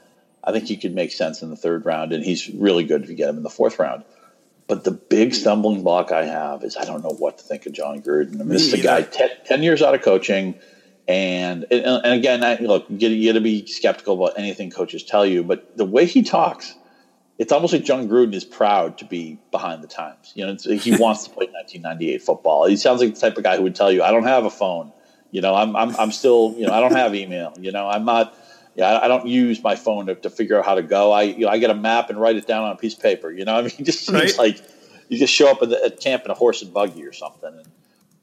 I 0.45 0.53
think 0.53 0.67
he 0.67 0.77
could 0.77 0.95
make 0.95 1.11
sense 1.11 1.43
in 1.43 1.51
the 1.51 1.57
third 1.57 1.85
round. 1.85 2.13
And 2.13 2.25
he's 2.25 2.49
really 2.51 2.85
good 2.85 3.03
if 3.03 3.09
you 3.09 3.17
get 3.17 3.29
him 3.29 3.37
in 3.37 3.43
the 3.43 3.51
fourth 3.51 3.81
round. 3.81 4.05
But 4.69 4.85
the 4.85 4.93
big 4.93 5.35
stumbling 5.35 5.83
block 5.83 6.13
I 6.13 6.25
have 6.25 6.63
is 6.63 6.77
I 6.77 6.85
don't 6.85 7.03
know 7.03 7.17
what 7.19 7.39
to 7.39 7.45
think 7.45 7.67
of 7.67 7.73
Jon 7.73 8.01
Gruden. 8.01 8.35
I 8.35 8.39
mean, 8.39 8.49
this 8.49 8.67
is 8.67 8.75
a 8.75 8.83
guy 8.83 9.03
10, 9.03 9.31
10 9.45 9.63
years 9.63 9.83
out 9.83 9.95
of 9.95 10.03
coaching– 10.03 10.55
and 11.09 11.67
and, 11.71 12.13
again, 12.13 12.43
I, 12.43 12.57
look, 12.57 12.87
you 12.89 13.33
got 13.33 13.35
to 13.35 13.41
be 13.41 13.67
skeptical 13.67 14.15
about 14.15 14.39
anything 14.39 14.71
coaches 14.71 15.05
tell 15.05 15.25
you, 15.25 15.45
but 15.45 15.77
the 15.77 15.85
way 15.85 16.05
he 16.05 16.23
talks, 16.23 16.75
it's 17.39 17.53
almost 17.53 17.73
like 17.73 17.85
Jon 17.85 18.09
Gruden 18.09 18.35
is 18.35 18.45
proud 18.45 18.99
to 18.99 19.05
be 19.05 19.39
behind 19.51 19.83
the 19.83 19.89
times. 19.89 20.33
You 20.35 20.47
know, 20.47 20.57
he 20.57 20.97
wants 20.99 21.25
to 21.25 21.31
play 21.31 21.47
1998 21.47 22.23
football. 22.23 22.67
He 22.67 22.77
sounds 22.77 23.01
like 23.01 23.15
the 23.15 23.21
type 23.21 23.37
of 23.37 23.45
guy 23.45 23.57
who 23.57 23.63
would 23.63 23.75
tell 23.75 23.93
you, 23.93 24.03
"I 24.03 24.11
don't 24.11 24.25
have 24.25 24.45
a 24.45 24.51
phone. 24.51 24.93
You 25.31 25.41
know, 25.41 25.55
I'm 25.55 25.77
I'm, 25.77 25.95
I'm 25.97 26.13
still 26.13 26.55
you 26.57 26.67
know 26.67 26.73
I 26.73 26.81
don't 26.81 26.95
have 26.95 27.15
email. 27.15 27.55
You 27.59 27.73
know, 27.73 27.89
I'm 27.89 28.05
not." 28.05 28.37
Yeah, 28.75 28.99
I 29.03 29.09
don't 29.09 29.27
use 29.27 29.63
my 29.63 29.75
phone 29.75 30.05
to, 30.05 30.17
to 30.17 30.29
figure 30.29 30.59
out 30.59 30.67
how 30.67 30.75
to 30.75 30.83
go. 30.83 31.11
I 31.11 31.23
you 31.23 31.47
know 31.47 31.49
I 31.49 31.57
get 31.57 31.71
a 31.71 31.75
map 31.75 32.11
and 32.11 32.21
write 32.21 32.37
it 32.37 32.47
down 32.47 32.65
on 32.65 32.73
a 32.73 32.77
piece 32.77 32.95
of 32.95 33.01
paper. 33.01 33.31
You 33.31 33.47
know, 33.47 33.57
I 33.57 33.63
mean, 33.63 33.73
it 33.79 33.85
just 33.85 34.05
seems 34.05 34.37
right. 34.37 34.39
like 34.39 34.63
you 35.09 35.19
just 35.19 35.33
show 35.33 35.51
up 35.51 35.63
at, 35.63 35.71
the, 35.71 35.83
at 35.83 36.01
camp 36.01 36.25
in 36.27 36.31
a 36.31 36.35
horse 36.35 36.61
and 36.61 36.75
buggy 36.75 37.07
or 37.07 37.13
something. 37.13 37.55
And 37.55 37.69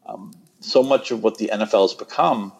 um, 0.06 0.34
so 0.60 0.84
much 0.84 1.10
of 1.10 1.24
what 1.24 1.40
the 1.40 1.50
NFL 1.52 1.82
has 1.82 1.94
become 1.96 2.54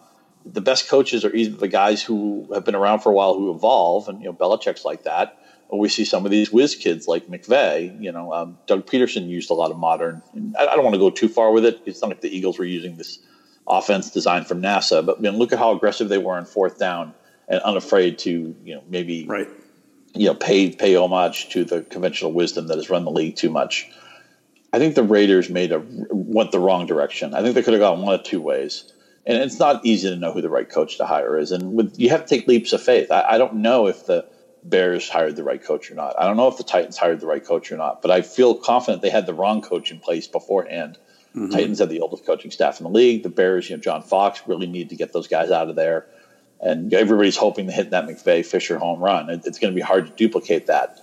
the 0.44 0.60
best 0.60 0.88
coaches 0.88 1.24
are 1.24 1.34
either 1.34 1.56
the 1.56 1.68
guys 1.68 2.02
who 2.02 2.48
have 2.52 2.64
been 2.64 2.74
around 2.74 3.00
for 3.00 3.10
a 3.10 3.14
while 3.14 3.34
who 3.34 3.50
evolve, 3.50 4.08
and 4.08 4.20
you 4.20 4.26
know 4.26 4.32
Belichick's 4.32 4.84
like 4.84 5.04
that, 5.04 5.38
or 5.68 5.78
we 5.78 5.88
see 5.88 6.04
some 6.04 6.24
of 6.24 6.30
these 6.30 6.52
whiz 6.52 6.74
kids 6.74 7.08
like 7.08 7.26
McVay. 7.26 8.00
You 8.00 8.12
know, 8.12 8.32
um, 8.32 8.58
Doug 8.66 8.86
Pederson 8.86 9.28
used 9.28 9.50
a 9.50 9.54
lot 9.54 9.70
of 9.70 9.76
modern. 9.76 10.22
I, 10.58 10.66
I 10.66 10.74
don't 10.74 10.84
want 10.84 10.94
to 10.94 11.00
go 11.00 11.10
too 11.10 11.28
far 11.28 11.52
with 11.52 11.64
it. 11.64 11.80
It's 11.86 12.00
not 12.00 12.08
like 12.08 12.20
the 12.20 12.34
Eagles 12.34 12.58
were 12.58 12.64
using 12.64 12.96
this 12.96 13.18
offense 13.66 14.10
designed 14.10 14.46
from 14.46 14.62
NASA, 14.62 15.04
but 15.04 15.18
I 15.18 15.20
mean, 15.20 15.36
look 15.36 15.52
at 15.52 15.58
how 15.58 15.72
aggressive 15.72 16.08
they 16.08 16.18
were 16.18 16.34
on 16.34 16.44
fourth 16.44 16.78
down 16.78 17.14
and 17.48 17.60
unafraid 17.60 18.18
to 18.20 18.54
you 18.64 18.74
know 18.74 18.82
maybe 18.88 19.26
right. 19.26 19.48
you 20.14 20.26
know 20.26 20.34
pay 20.34 20.70
pay 20.70 20.96
homage 20.96 21.50
to 21.50 21.64
the 21.64 21.82
conventional 21.82 22.32
wisdom 22.32 22.66
that 22.68 22.76
has 22.76 22.90
run 22.90 23.04
the 23.04 23.10
league 23.10 23.36
too 23.36 23.50
much. 23.50 23.90
I 24.72 24.78
think 24.78 24.96
the 24.96 25.04
Raiders 25.04 25.50
made 25.50 25.72
a 25.72 25.82
went 26.10 26.50
the 26.50 26.58
wrong 26.58 26.86
direction. 26.86 27.34
I 27.34 27.42
think 27.42 27.54
they 27.54 27.62
could 27.62 27.74
have 27.74 27.80
gone 27.80 28.02
one 28.02 28.14
of 28.14 28.24
two 28.24 28.40
ways 28.40 28.92
and 29.26 29.38
it's 29.38 29.58
not 29.58 29.84
easy 29.84 30.08
to 30.10 30.16
know 30.16 30.32
who 30.32 30.42
the 30.42 30.50
right 30.50 30.68
coach 30.68 30.98
to 30.98 31.06
hire 31.06 31.38
is. 31.38 31.50
And 31.50 31.74
with, 31.74 31.98
you 31.98 32.10
have 32.10 32.26
to 32.26 32.28
take 32.28 32.46
leaps 32.46 32.72
of 32.72 32.82
faith. 32.82 33.10
I, 33.10 33.22
I, 33.30 33.38
don't 33.38 33.56
know 33.56 33.86
if 33.86 34.06
the 34.06 34.26
Bears 34.64 35.08
hired 35.08 35.36
the 35.36 35.44
right 35.44 35.62
coach 35.62 35.90
or 35.90 35.94
not. 35.94 36.18
I 36.18 36.26
don't 36.26 36.36
know 36.36 36.48
if 36.48 36.56
the 36.56 36.64
Titans 36.64 36.96
hired 36.96 37.20
the 37.20 37.26
right 37.26 37.44
coach 37.44 37.70
or 37.70 37.76
not. 37.76 38.00
But 38.00 38.10
I 38.10 38.22
feel 38.22 38.54
confident 38.54 39.02
they 39.02 39.10
had 39.10 39.26
the 39.26 39.34
wrong 39.34 39.60
coach 39.60 39.90
in 39.90 40.00
place 40.00 40.26
beforehand. 40.26 40.98
Mm-hmm. 41.36 41.50
Titans 41.50 41.78
had 41.80 41.90
the 41.90 42.00
oldest 42.00 42.24
coaching 42.24 42.50
staff 42.50 42.80
in 42.80 42.84
the 42.84 42.90
league. 42.90 43.22
The 43.22 43.28
Bears, 43.28 43.68
you 43.68 43.76
know, 43.76 43.82
John 43.82 44.02
Fox 44.02 44.42
really 44.46 44.66
need 44.66 44.88
to 44.88 44.96
get 44.96 45.12
those 45.12 45.28
guys 45.28 45.50
out 45.50 45.68
of 45.68 45.76
there. 45.76 46.06
And 46.60 46.92
everybody's 46.94 47.36
hoping 47.36 47.66
to 47.66 47.72
hit 47.72 47.90
that 47.90 48.06
McVay 48.06 48.44
Fisher 48.46 48.78
home 48.78 49.00
run. 49.00 49.28
It, 49.28 49.42
it's 49.44 49.58
going 49.58 49.72
to 49.72 49.76
be 49.76 49.82
hard 49.82 50.06
to 50.06 50.12
duplicate 50.12 50.66
that. 50.68 51.00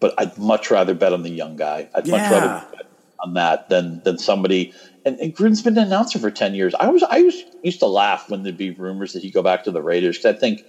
But 0.00 0.14
I'd 0.18 0.38
much 0.38 0.70
rather 0.70 0.94
bet 0.94 1.12
on 1.12 1.22
the 1.22 1.30
young 1.30 1.56
guy. 1.56 1.88
I'd 1.94 2.06
yeah. 2.06 2.16
much 2.16 2.30
rather 2.30 2.66
bet 2.76 2.86
on 3.20 3.34
that 3.34 3.68
than 3.68 4.02
than 4.02 4.18
somebody 4.18 4.74
and, 5.04 5.18
and 5.20 5.34
Gruden's 5.34 5.62
been 5.62 5.76
an 5.76 5.86
announcer 5.86 6.18
for 6.18 6.30
ten 6.30 6.54
years. 6.54 6.74
I 6.74 6.88
was 6.88 7.02
I 7.02 7.22
was 7.22 7.42
used 7.62 7.80
to 7.80 7.86
laugh 7.86 8.30
when 8.30 8.42
there'd 8.42 8.56
be 8.56 8.70
rumors 8.70 9.12
that 9.12 9.22
he'd 9.22 9.32
go 9.32 9.42
back 9.42 9.64
to 9.64 9.70
the 9.70 9.82
Raiders 9.82 10.16
because 10.16 10.34
I 10.34 10.38
think 10.38 10.64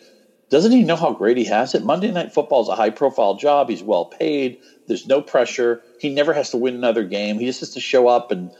doesn't 0.50 0.72
he 0.72 0.84
know 0.84 0.96
how 0.96 1.12
great 1.12 1.38
he 1.38 1.46
has 1.46 1.74
it? 1.74 1.84
Monday 1.84 2.12
Night 2.12 2.32
Football 2.32 2.62
is 2.62 2.70
a 2.70 2.76
high 2.76 2.92
profile 2.92 3.36
job. 3.36 3.70
He's 3.70 3.84
well 3.84 4.06
paid. 4.06 4.58
There's 4.88 5.08
no 5.08 5.22
pressure. 5.22 5.82
He 6.00 6.14
never 6.14 6.34
has 6.34 6.52
to 6.52 6.58
win 6.58 6.76
another 6.76 7.04
game. 7.04 7.40
He 7.40 7.46
just 7.46 7.62
has 7.62 7.72
to 7.72 7.80
show 7.80 8.08
up. 8.08 8.32
And 8.32 8.52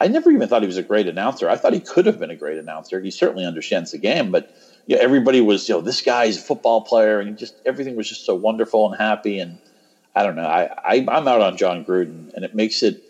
I 0.00 0.08
never 0.08 0.30
even 0.30 0.48
thought 0.48 0.62
he 0.62 0.66
was 0.66 0.78
a 0.78 0.82
great 0.82 1.06
announcer. 1.06 1.48
I 1.48 1.56
thought 1.56 1.74
he 1.74 1.80
could 1.80 2.06
have 2.06 2.18
been 2.18 2.30
a 2.30 2.36
great 2.36 2.58
announcer. 2.58 3.00
He 3.00 3.10
certainly 3.10 3.44
understands 3.44 3.90
the 3.90 3.98
game. 3.98 4.30
But 4.30 4.50
yeah, 4.86 4.98
everybody 4.98 5.40
was, 5.40 5.68
you 5.68 5.74
know, 5.74 5.80
this 5.82 6.00
guy's 6.00 6.38
a 6.38 6.40
football 6.40 6.80
player, 6.82 7.20
and 7.20 7.36
just 7.36 7.54
everything 7.66 7.96
was 7.96 8.08
just 8.08 8.24
so 8.24 8.34
wonderful 8.34 8.90
and 8.90 9.00
happy. 9.00 9.38
And 9.38 9.58
I 10.14 10.22
don't 10.22 10.36
know. 10.36 10.46
I, 10.46 10.70
I 10.82 11.04
I'm 11.08 11.28
out 11.28 11.40
on 11.40 11.56
Jon 11.56 11.84
Gruden, 11.84 12.32
and 12.34 12.44
it 12.44 12.54
makes 12.54 12.82
it 12.82 13.02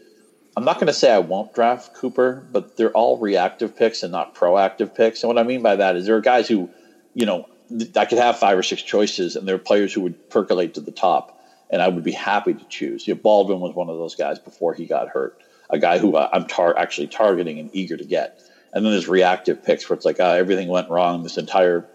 I'm 0.56 0.64
not 0.64 0.76
going 0.76 0.86
to 0.86 0.92
say 0.92 1.10
I 1.10 1.18
won't 1.18 1.52
draft 1.52 1.94
Cooper, 1.94 2.46
but 2.52 2.76
they're 2.76 2.92
all 2.92 3.18
reactive 3.18 3.76
picks 3.76 4.02
and 4.02 4.12
not 4.12 4.34
proactive 4.34 4.94
picks. 4.94 5.22
And 5.22 5.28
what 5.28 5.38
I 5.38 5.42
mean 5.42 5.62
by 5.62 5.76
that 5.76 5.96
is 5.96 6.06
there 6.06 6.16
are 6.16 6.20
guys 6.20 6.46
who, 6.46 6.70
you 7.12 7.26
know, 7.26 7.46
I 7.96 8.04
could 8.04 8.18
have 8.18 8.38
five 8.38 8.58
or 8.58 8.62
six 8.62 8.82
choices, 8.82 9.36
and 9.36 9.48
there 9.48 9.54
are 9.54 9.58
players 9.58 9.92
who 9.92 10.02
would 10.02 10.30
percolate 10.30 10.74
to 10.74 10.80
the 10.80 10.92
top, 10.92 11.42
and 11.70 11.80
I 11.80 11.88
would 11.88 12.04
be 12.04 12.12
happy 12.12 12.54
to 12.54 12.64
choose. 12.68 13.06
You 13.06 13.14
know, 13.14 13.20
Baldwin 13.20 13.60
was 13.60 13.74
one 13.74 13.88
of 13.88 13.96
those 13.96 14.14
guys 14.14 14.38
before 14.38 14.74
he 14.74 14.86
got 14.86 15.08
hurt, 15.08 15.40
a 15.70 15.78
guy 15.78 15.98
who 15.98 16.16
I'm 16.16 16.46
tar- 16.46 16.78
actually 16.78 17.06
targeting 17.08 17.58
and 17.58 17.70
eager 17.72 17.96
to 17.96 18.04
get. 18.04 18.40
And 18.72 18.84
then 18.84 18.92
there's 18.92 19.08
reactive 19.08 19.62
picks 19.62 19.88
where 19.88 19.96
it's 19.96 20.04
like, 20.04 20.20
uh, 20.20 20.30
everything 20.30 20.68
went 20.68 20.90
wrong. 20.90 21.22
This 21.22 21.38
entire, 21.38 21.88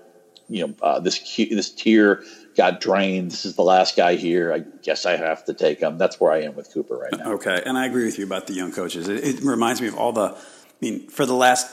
you 0.47 0.65
know, 0.65 0.73
uh, 0.81 0.99
this 0.99 1.19
this 1.35 1.69
tier 1.69 2.23
got 2.55 2.81
drained. 2.81 3.31
This 3.31 3.45
is 3.45 3.55
the 3.55 3.63
last 3.63 3.95
guy 3.95 4.15
here. 4.15 4.53
I 4.53 4.59
guess 4.59 5.05
I 5.05 5.17
have 5.17 5.45
to 5.45 5.53
take 5.53 5.81
him. 5.81 5.97
That's 5.97 6.19
where 6.19 6.31
I 6.31 6.43
am 6.43 6.55
with 6.55 6.73
Cooper 6.73 6.95
right 6.95 7.11
now. 7.17 7.33
Okay, 7.33 7.61
and 7.65 7.77
I 7.77 7.85
agree 7.85 8.05
with 8.05 8.17
you 8.17 8.25
about 8.25 8.47
the 8.47 8.53
young 8.53 8.71
coaches. 8.71 9.07
It, 9.07 9.23
it 9.23 9.43
reminds 9.43 9.81
me 9.81 9.87
of 9.87 9.95
all 9.95 10.13
the. 10.13 10.31
I 10.31 10.37
mean, 10.81 11.09
for 11.09 11.25
the 11.25 11.33
last 11.33 11.69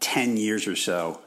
ten 0.00 0.36
years 0.36 0.66
or 0.66 0.76
so, 0.76 1.20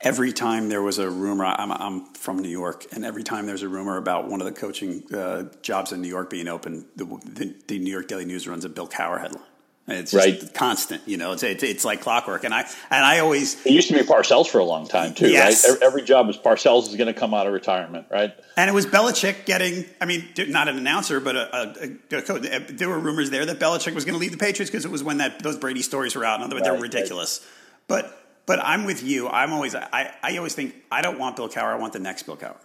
every 0.00 0.32
time 0.32 0.68
there 0.68 0.82
was 0.82 0.98
a 0.98 1.08
rumor, 1.08 1.44
I'm, 1.44 1.72
I'm 1.72 2.04
from 2.14 2.38
New 2.38 2.48
York, 2.48 2.86
and 2.92 3.04
every 3.04 3.22
time 3.22 3.46
there's 3.46 3.62
a 3.62 3.68
rumor 3.68 3.96
about 3.96 4.28
one 4.28 4.40
of 4.40 4.46
the 4.46 4.52
coaching 4.52 5.02
uh, 5.14 5.44
jobs 5.62 5.92
in 5.92 6.02
New 6.02 6.08
York 6.08 6.30
being 6.30 6.48
open, 6.48 6.86
the, 6.96 7.04
the, 7.04 7.54
the, 7.66 7.78
New 7.78 7.90
York 7.90 8.08
Daily 8.08 8.24
News 8.24 8.46
runs 8.46 8.64
a 8.64 8.68
Bill 8.68 8.88
Cowher 8.88 9.20
headline. 9.20 9.42
It's 9.88 10.10
just 10.10 10.42
right. 10.42 10.54
constant, 10.54 11.06
you 11.06 11.16
know. 11.16 11.30
It's, 11.30 11.44
it's, 11.44 11.62
it's 11.62 11.84
like 11.84 12.00
clockwork, 12.00 12.42
and 12.42 12.52
I 12.52 12.62
and 12.90 13.04
I 13.04 13.20
always. 13.20 13.64
It 13.64 13.70
used 13.70 13.86
to 13.86 13.94
be 13.94 14.00
Parcells 14.00 14.48
for 14.48 14.58
a 14.58 14.64
long 14.64 14.88
time 14.88 15.14
too, 15.14 15.28
yes. 15.28 15.68
right? 15.68 15.78
Every 15.80 16.02
job 16.02 16.28
is 16.28 16.36
Parcells 16.36 16.88
is 16.88 16.96
going 16.96 17.06
to 17.06 17.14
come 17.14 17.32
out 17.32 17.46
of 17.46 17.52
retirement, 17.52 18.08
right? 18.10 18.34
And 18.56 18.68
it 18.68 18.72
was 18.72 18.84
Belichick 18.84 19.44
getting. 19.44 19.84
I 20.00 20.06
mean, 20.06 20.24
not 20.48 20.66
an 20.66 20.76
announcer, 20.76 21.20
but 21.20 21.36
a, 21.36 21.56
a, 21.56 22.16
a 22.16 22.22
coach. 22.22 22.42
There 22.68 22.88
were 22.88 22.98
rumors 22.98 23.30
there 23.30 23.46
that 23.46 23.60
Belichick 23.60 23.94
was 23.94 24.04
going 24.04 24.14
to 24.14 24.18
leave 24.18 24.32
the 24.32 24.38
Patriots 24.38 24.72
because 24.72 24.84
it 24.84 24.90
was 24.90 25.04
when 25.04 25.18
that 25.18 25.40
those 25.44 25.56
Brady 25.56 25.82
stories 25.82 26.16
were 26.16 26.24
out. 26.24 26.40
In 26.40 26.46
and 26.46 26.52
right, 26.52 26.64
they 26.64 26.70
were 26.72 26.78
ridiculous, 26.78 27.46
right. 27.88 28.02
but 28.02 28.25
but 28.46 28.60
I'm 28.62 28.84
with 28.84 29.02
you. 29.02 29.28
I'm 29.28 29.52
always 29.52 29.74
I, 29.74 30.14
I 30.22 30.36
always 30.38 30.54
think 30.54 30.74
I 30.90 31.02
don't 31.02 31.18
want 31.18 31.36
Bill 31.36 31.48
Cowher. 31.48 31.74
I 31.74 31.76
want 31.76 31.92
the 31.92 31.98
next 31.98 32.22
Bill 32.22 32.36
Cowher. 32.36 32.56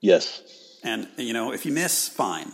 Yes. 0.00 0.78
And 0.84 1.08
you 1.16 1.32
know, 1.32 1.52
if 1.52 1.66
you 1.66 1.72
miss, 1.72 2.08
fine. 2.08 2.52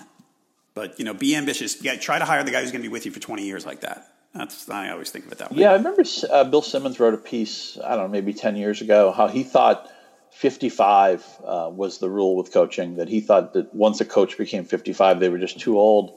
But 0.74 0.98
you 0.98 1.04
know, 1.04 1.12
be 1.12 1.34
ambitious. 1.34 1.82
Yeah, 1.82 1.96
try 1.96 2.18
to 2.18 2.24
hire 2.24 2.44
the 2.44 2.52
guy 2.52 2.62
who's 2.62 2.70
going 2.70 2.82
to 2.82 2.88
be 2.88 2.92
with 2.92 3.04
you 3.04 3.12
for 3.12 3.20
20 3.20 3.44
years 3.44 3.66
like 3.66 3.80
that. 3.80 4.06
That's 4.34 4.68
I 4.68 4.90
always 4.90 5.10
think 5.10 5.26
of 5.26 5.32
it 5.32 5.38
that 5.38 5.50
way. 5.50 5.62
Yeah, 5.62 5.70
I 5.70 5.74
remember 5.74 6.04
uh, 6.30 6.44
Bill 6.44 6.62
Simmons 6.62 7.00
wrote 7.00 7.14
a 7.14 7.18
piece. 7.18 7.78
I 7.82 7.96
don't 7.96 8.04
know, 8.04 8.08
maybe 8.08 8.32
10 8.32 8.56
years 8.56 8.80
ago, 8.80 9.10
how 9.10 9.26
he 9.26 9.42
thought 9.42 9.90
55 10.32 11.26
uh, 11.44 11.70
was 11.72 11.98
the 11.98 12.08
rule 12.08 12.36
with 12.36 12.52
coaching. 12.52 12.96
That 12.96 13.08
he 13.08 13.20
thought 13.20 13.54
that 13.54 13.74
once 13.74 14.00
a 14.00 14.04
coach 14.04 14.38
became 14.38 14.64
55, 14.64 15.18
they 15.18 15.28
were 15.28 15.38
just 15.38 15.58
too 15.58 15.78
old. 15.78 16.16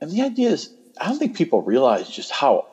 And 0.00 0.10
the 0.10 0.22
idea 0.22 0.50
is, 0.50 0.70
I 1.00 1.06
don't 1.06 1.18
think 1.18 1.36
people 1.36 1.62
realize 1.62 2.10
just 2.10 2.30
how 2.30 2.66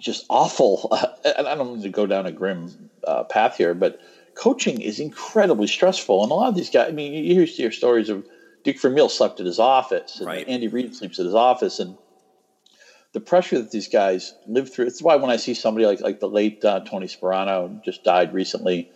just 0.00 0.26
awful. 0.28 0.88
Uh, 1.22 1.32
and 1.36 1.46
I 1.46 1.54
don't 1.54 1.74
mean 1.74 1.82
to 1.82 1.88
go 1.88 2.06
down 2.06 2.26
a 2.26 2.32
grim 2.32 2.90
uh, 3.06 3.24
path 3.24 3.56
here, 3.56 3.74
but 3.74 4.00
coaching 4.34 4.80
is 4.80 4.98
incredibly 4.98 5.66
stressful. 5.66 6.22
And 6.22 6.32
a 6.32 6.34
lot 6.34 6.48
of 6.48 6.54
these 6.54 6.70
guys, 6.70 6.88
I 6.88 6.92
mean, 6.92 7.12
you 7.12 7.44
hear 7.44 7.70
stories 7.70 8.08
of 8.08 8.26
Dick 8.64 8.80
Vermeil 8.80 9.08
slept 9.08 9.38
at 9.40 9.46
his 9.46 9.58
office, 9.58 10.18
and 10.18 10.26
right. 10.26 10.48
Andy 10.48 10.68
Reid 10.68 10.94
sleeps 10.94 11.18
at 11.18 11.26
his 11.26 11.34
office, 11.34 11.78
and 11.78 11.96
the 13.12 13.20
pressure 13.20 13.58
that 13.58 13.70
these 13.70 13.88
guys 13.88 14.34
live 14.46 14.72
through. 14.72 14.86
It's 14.86 15.02
why 15.02 15.16
when 15.16 15.30
I 15.30 15.36
see 15.36 15.54
somebody 15.54 15.86
like 15.86 16.00
like 16.00 16.20
the 16.20 16.28
late 16.28 16.64
uh, 16.64 16.80
Tony 16.80 17.06
Sparano 17.06 17.82
just 17.84 18.04
died 18.04 18.34
recently 18.34 18.90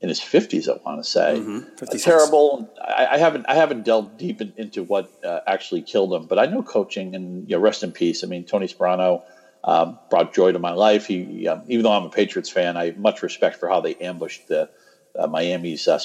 in 0.00 0.08
his 0.08 0.20
fifties, 0.20 0.68
I 0.68 0.76
want 0.84 1.02
to 1.02 1.08
say, 1.08 1.36
mm-hmm. 1.38 1.96
terrible. 1.98 2.70
I, 2.82 3.06
I, 3.12 3.18
haven't 3.18 3.46
I 3.48 3.54
haven't 3.54 3.84
delved 3.84 4.18
deep 4.18 4.40
in, 4.40 4.52
into 4.56 4.82
what 4.82 5.10
uh, 5.24 5.40
actually 5.46 5.82
killed 5.82 6.12
him, 6.12 6.26
but 6.26 6.38
I 6.38 6.46
know 6.46 6.62
coaching 6.62 7.14
and 7.14 7.48
you 7.48 7.56
know, 7.56 7.62
rest 7.62 7.82
in 7.82 7.92
peace. 7.92 8.22
I 8.22 8.26
mean, 8.26 8.44
Tony 8.44 8.68
Sparano 8.68 9.22
um, 9.66 9.98
brought 10.08 10.32
joy 10.32 10.52
to 10.52 10.58
my 10.58 10.72
life. 10.72 11.06
He, 11.06 11.46
um, 11.48 11.62
even 11.66 11.82
though 11.82 11.92
I'm 11.92 12.04
a 12.04 12.10
Patriots 12.10 12.48
fan, 12.48 12.76
I 12.76 12.86
have 12.86 12.98
much 12.98 13.22
respect 13.22 13.56
for 13.56 13.68
how 13.68 13.80
they 13.80 13.96
ambushed 13.96 14.48
the 14.48 14.70
uh, 15.18 15.26
Miami's 15.26 15.88
uh, 15.88 15.98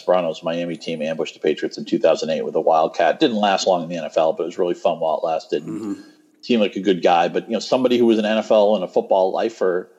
Miami 0.43 0.77
team 0.77 1.01
ambushed 1.01 1.35
the 1.35 1.39
Patriots 1.39 1.77
in 1.77 1.85
2008 1.85 2.43
with 2.43 2.55
a 2.55 2.61
wildcat. 2.61 3.19
Didn't 3.19 3.37
last 3.37 3.67
long 3.67 3.83
in 3.83 3.89
the 3.89 3.95
NFL, 3.95 4.37
but 4.37 4.43
it 4.43 4.47
was 4.47 4.57
really 4.57 4.73
fun 4.73 4.99
while 4.99 5.17
it 5.17 5.25
lasted. 5.25 5.63
Mm-hmm. 5.63 6.01
Seemed 6.41 6.61
like 6.61 6.75
a 6.75 6.81
good 6.81 7.03
guy, 7.03 7.27
but 7.27 7.47
you 7.47 7.53
know 7.53 7.59
somebody 7.59 7.99
who 7.99 8.05
was 8.07 8.17
an 8.17 8.25
NFL 8.25 8.75
and 8.75 8.83
a 8.83 8.87
football 8.87 9.31
lifer, 9.31 9.91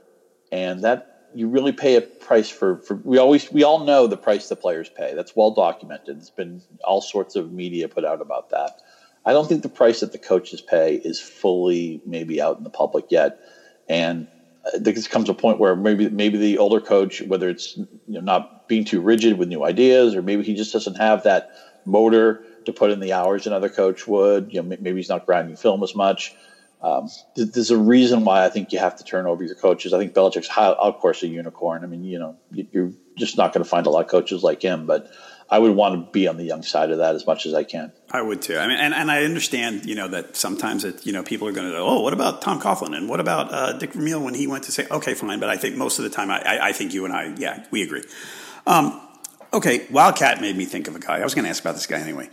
and 0.50 0.82
that 0.82 1.28
you 1.34 1.48
really 1.48 1.70
pay 1.70 1.94
a 1.94 2.00
price 2.00 2.48
for. 2.48 2.78
For 2.78 2.96
we 2.96 3.18
always 3.18 3.52
we 3.52 3.62
all 3.62 3.84
know 3.84 4.08
the 4.08 4.16
price 4.16 4.48
the 4.48 4.56
players 4.56 4.88
pay. 4.88 5.14
That's 5.14 5.36
well 5.36 5.52
documented. 5.52 6.16
There's 6.16 6.30
been 6.30 6.60
all 6.82 7.00
sorts 7.00 7.36
of 7.36 7.52
media 7.52 7.86
put 7.88 8.04
out 8.04 8.20
about 8.20 8.50
that. 8.50 8.80
I 9.24 9.32
don't 9.32 9.48
think 9.48 9.62
the 9.62 9.68
price 9.68 10.00
that 10.00 10.12
the 10.12 10.18
coaches 10.18 10.60
pay 10.60 11.00
is 11.04 11.20
fully 11.20 12.00
maybe 12.04 12.40
out 12.40 12.58
in 12.58 12.64
the 12.64 12.70
public 12.70 13.06
yet. 13.10 13.38
And 13.88 14.26
this 14.78 15.08
comes 15.08 15.28
a 15.28 15.34
point 15.34 15.58
where 15.58 15.74
maybe 15.76 16.08
maybe 16.08 16.38
the 16.38 16.58
older 16.58 16.80
coach, 16.80 17.20
whether 17.22 17.48
it's 17.48 17.76
you 17.76 17.86
know, 18.06 18.20
not 18.20 18.68
being 18.68 18.84
too 18.84 19.00
rigid 19.00 19.38
with 19.38 19.48
new 19.48 19.64
ideas, 19.64 20.14
or 20.14 20.22
maybe 20.22 20.42
he 20.42 20.54
just 20.54 20.72
doesn't 20.72 20.96
have 20.96 21.24
that 21.24 21.48
motor 21.84 22.40
to 22.64 22.72
put 22.72 22.90
in 22.90 23.00
the 23.00 23.12
hours 23.12 23.46
another 23.46 23.68
coach 23.68 24.06
would. 24.06 24.52
You 24.52 24.62
know, 24.62 24.76
maybe 24.80 24.96
he's 24.96 25.08
not 25.08 25.26
grinding 25.26 25.56
film 25.56 25.82
as 25.82 25.94
much. 25.94 26.34
Um, 26.80 27.08
there's 27.36 27.70
a 27.70 27.76
reason 27.76 28.24
why 28.24 28.44
I 28.44 28.48
think 28.48 28.72
you 28.72 28.78
have 28.80 28.96
to 28.96 29.04
turn 29.04 29.26
over 29.26 29.44
your 29.44 29.54
coaches. 29.54 29.92
I 29.92 29.98
think 29.98 30.14
Belichick's, 30.14 30.48
high, 30.48 30.66
of 30.66 30.98
course, 30.98 31.22
a 31.22 31.28
unicorn. 31.28 31.84
I 31.84 31.86
mean, 31.86 32.02
you 32.02 32.18
know, 32.18 32.36
you're 32.50 32.90
just 33.16 33.36
not 33.36 33.52
going 33.52 33.62
to 33.62 33.68
find 33.68 33.86
a 33.86 33.90
lot 33.90 34.00
of 34.00 34.08
coaches 34.08 34.42
like 34.42 34.62
him, 34.62 34.84
but 34.84 35.06
I 35.52 35.58
would 35.58 35.76
want 35.76 36.06
to 36.06 36.10
be 36.10 36.26
on 36.28 36.38
the 36.38 36.44
young 36.44 36.62
side 36.62 36.90
of 36.90 36.98
that 36.98 37.14
as 37.14 37.26
much 37.26 37.44
as 37.44 37.52
I 37.52 37.62
can. 37.62 37.92
I 38.10 38.22
would 38.22 38.40
too. 38.40 38.56
I 38.56 38.66
mean, 38.66 38.78
and, 38.78 38.94
and 38.94 39.10
I 39.10 39.24
understand, 39.24 39.84
you 39.84 39.94
know, 39.94 40.08
that 40.08 40.34
sometimes 40.34 40.82
it, 40.82 41.04
you 41.04 41.12
know, 41.12 41.22
people 41.22 41.46
are 41.46 41.52
going 41.52 41.66
to, 41.66 41.72
go, 41.74 41.86
oh, 41.86 42.00
what 42.00 42.14
about 42.14 42.40
Tom 42.40 42.58
Coughlin 42.58 42.96
and 42.96 43.06
what 43.06 43.20
about 43.20 43.52
uh, 43.52 43.74
Dick 43.74 43.92
Vermeil 43.92 44.24
when 44.24 44.32
he 44.32 44.46
went 44.46 44.64
to 44.64 44.72
say, 44.72 44.86
okay, 44.90 45.12
fine. 45.12 45.40
But 45.40 45.50
I 45.50 45.58
think 45.58 45.76
most 45.76 45.98
of 45.98 46.04
the 46.04 46.10
time, 46.10 46.30
I, 46.30 46.40
I, 46.40 46.68
I 46.68 46.72
think 46.72 46.94
you 46.94 47.04
and 47.04 47.12
I, 47.12 47.34
yeah, 47.36 47.66
we 47.70 47.82
agree. 47.82 48.02
Um, 48.66 48.98
okay, 49.52 49.86
Wildcat 49.90 50.40
made 50.40 50.56
me 50.56 50.64
think 50.64 50.88
of 50.88 50.96
a 50.96 50.98
guy. 50.98 51.18
I 51.18 51.24
was 51.24 51.34
going 51.34 51.44
to 51.44 51.50
ask 51.50 51.62
about 51.62 51.74
this 51.74 51.86
guy 51.86 51.98
anyway. 51.98 52.30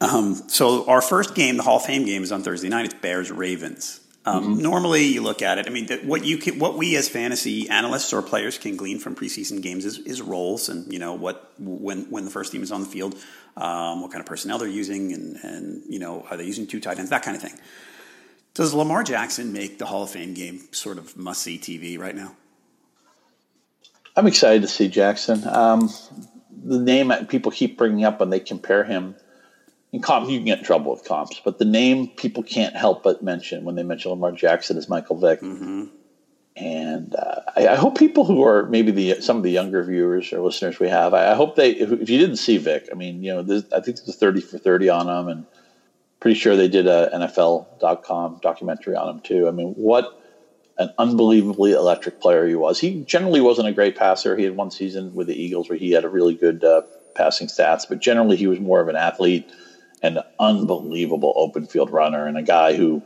Um, 0.00 0.34
so 0.48 0.84
our 0.88 1.00
first 1.00 1.36
game, 1.36 1.58
the 1.58 1.62
Hall 1.62 1.76
of 1.76 1.84
Fame 1.84 2.06
game, 2.06 2.24
is 2.24 2.32
on 2.32 2.42
Thursday 2.42 2.68
night. 2.68 2.86
It's 2.86 2.94
Bears 2.94 3.30
Ravens. 3.30 4.00
Um, 4.28 4.44
mm-hmm. 4.44 4.62
Normally, 4.62 5.04
you 5.04 5.22
look 5.22 5.40
at 5.40 5.58
it. 5.58 5.66
I 5.66 5.70
mean, 5.70 5.86
the, 5.86 5.98
what 5.98 6.24
you 6.24 6.36
can, 6.36 6.58
what 6.58 6.76
we 6.76 6.96
as 6.96 7.08
fantasy 7.08 7.68
analysts 7.68 8.12
or 8.12 8.20
players 8.20 8.58
can 8.58 8.76
glean 8.76 8.98
from 8.98 9.14
preseason 9.14 9.62
games 9.62 9.84
is, 9.84 9.98
is 9.98 10.20
roles, 10.20 10.68
and 10.68 10.92
you 10.92 10.98
know 10.98 11.14
what 11.14 11.52
when 11.58 12.10
when 12.10 12.24
the 12.24 12.30
first 12.30 12.52
team 12.52 12.62
is 12.62 12.70
on 12.70 12.82
the 12.82 12.86
field, 12.86 13.14
um, 13.56 14.02
what 14.02 14.10
kind 14.10 14.20
of 14.20 14.26
personnel 14.26 14.58
they're 14.58 14.68
using, 14.68 15.12
and 15.12 15.36
and 15.36 15.82
you 15.88 15.98
know 15.98 16.26
are 16.30 16.36
they 16.36 16.44
using 16.44 16.66
two 16.66 16.80
tight 16.80 16.98
ends, 16.98 17.10
that 17.10 17.22
kind 17.22 17.36
of 17.36 17.42
thing. 17.42 17.58
Does 18.52 18.74
Lamar 18.74 19.02
Jackson 19.02 19.52
make 19.52 19.78
the 19.78 19.86
Hall 19.86 20.02
of 20.02 20.10
Fame 20.10 20.34
game 20.34 20.60
sort 20.72 20.98
of 20.98 21.16
must 21.16 21.42
see 21.42 21.58
TV 21.58 21.98
right 21.98 22.14
now? 22.14 22.36
I'm 24.16 24.26
excited 24.26 24.62
to 24.62 24.68
see 24.68 24.88
Jackson. 24.88 25.46
Um, 25.46 25.88
the 26.50 26.80
name 26.80 27.12
people 27.28 27.52
keep 27.52 27.78
bringing 27.78 28.04
up 28.04 28.20
when 28.20 28.30
they 28.30 28.40
compare 28.40 28.84
him 28.84 29.14
in 29.92 30.02
comp, 30.02 30.28
you 30.28 30.38
can 30.38 30.44
get 30.44 30.58
in 30.58 30.64
trouble 30.64 30.92
with 30.92 31.04
comps, 31.04 31.40
but 31.42 31.58
the 31.58 31.64
name 31.64 32.08
people 32.08 32.42
can't 32.42 32.76
help 32.76 33.02
but 33.02 33.22
mention 33.22 33.64
when 33.64 33.74
they 33.74 33.82
mention 33.82 34.10
Lamar 34.10 34.32
Jackson 34.32 34.76
is 34.76 34.88
Michael 34.88 35.16
Vick. 35.16 35.40
Mm-hmm. 35.40 35.86
And 36.56 37.14
uh, 37.14 37.40
I, 37.56 37.68
I, 37.68 37.76
hope 37.76 37.96
people 37.96 38.24
who 38.24 38.42
are 38.42 38.66
maybe 38.66 38.90
the 38.90 39.20
some 39.20 39.36
of 39.36 39.44
the 39.44 39.50
younger 39.50 39.84
viewers 39.84 40.32
or 40.32 40.40
listeners 40.40 40.80
we 40.80 40.88
have, 40.88 41.14
I, 41.14 41.30
I 41.30 41.34
hope 41.34 41.54
they, 41.54 41.70
if, 41.70 41.92
if, 41.92 42.10
you 42.10 42.18
didn't 42.18 42.36
see 42.36 42.58
Vick, 42.58 42.88
I 42.90 42.96
mean, 42.96 43.22
you 43.22 43.32
know, 43.32 43.40
I 43.72 43.80
think 43.80 43.98
there's 43.98 44.08
a 44.08 44.12
30 44.12 44.40
for 44.40 44.58
30 44.58 44.88
on 44.88 45.08
him, 45.08 45.28
and 45.28 45.46
pretty 46.18 46.36
sure 46.36 46.56
they 46.56 46.66
did 46.66 46.88
a 46.88 47.10
NFL.com 47.14 48.40
documentary 48.42 48.96
on 48.96 49.08
him 49.08 49.20
too. 49.20 49.46
I 49.46 49.52
mean, 49.52 49.74
what 49.74 50.20
an 50.78 50.92
unbelievably 50.98 51.72
electric 51.72 52.20
player 52.20 52.46
he 52.46 52.56
was. 52.56 52.80
He 52.80 53.04
generally 53.04 53.40
wasn't 53.40 53.68
a 53.68 53.72
great 53.72 53.96
passer. 53.96 54.36
He 54.36 54.42
had 54.42 54.56
one 54.56 54.72
season 54.72 55.14
with 55.14 55.28
the 55.28 55.40
Eagles 55.40 55.68
where 55.68 55.78
he 55.78 55.92
had 55.92 56.04
a 56.04 56.08
really 56.08 56.34
good 56.34 56.64
uh, 56.64 56.82
passing 57.14 57.46
stats, 57.46 57.88
but 57.88 58.00
generally 58.00 58.36
he 58.36 58.48
was 58.48 58.58
more 58.58 58.80
of 58.80 58.88
an 58.88 58.96
athlete 58.96 59.48
an 60.02 60.18
unbelievable 60.38 61.32
open 61.36 61.66
field 61.66 61.90
runner 61.90 62.26
and 62.26 62.36
a 62.36 62.42
guy 62.42 62.74
who, 62.74 63.02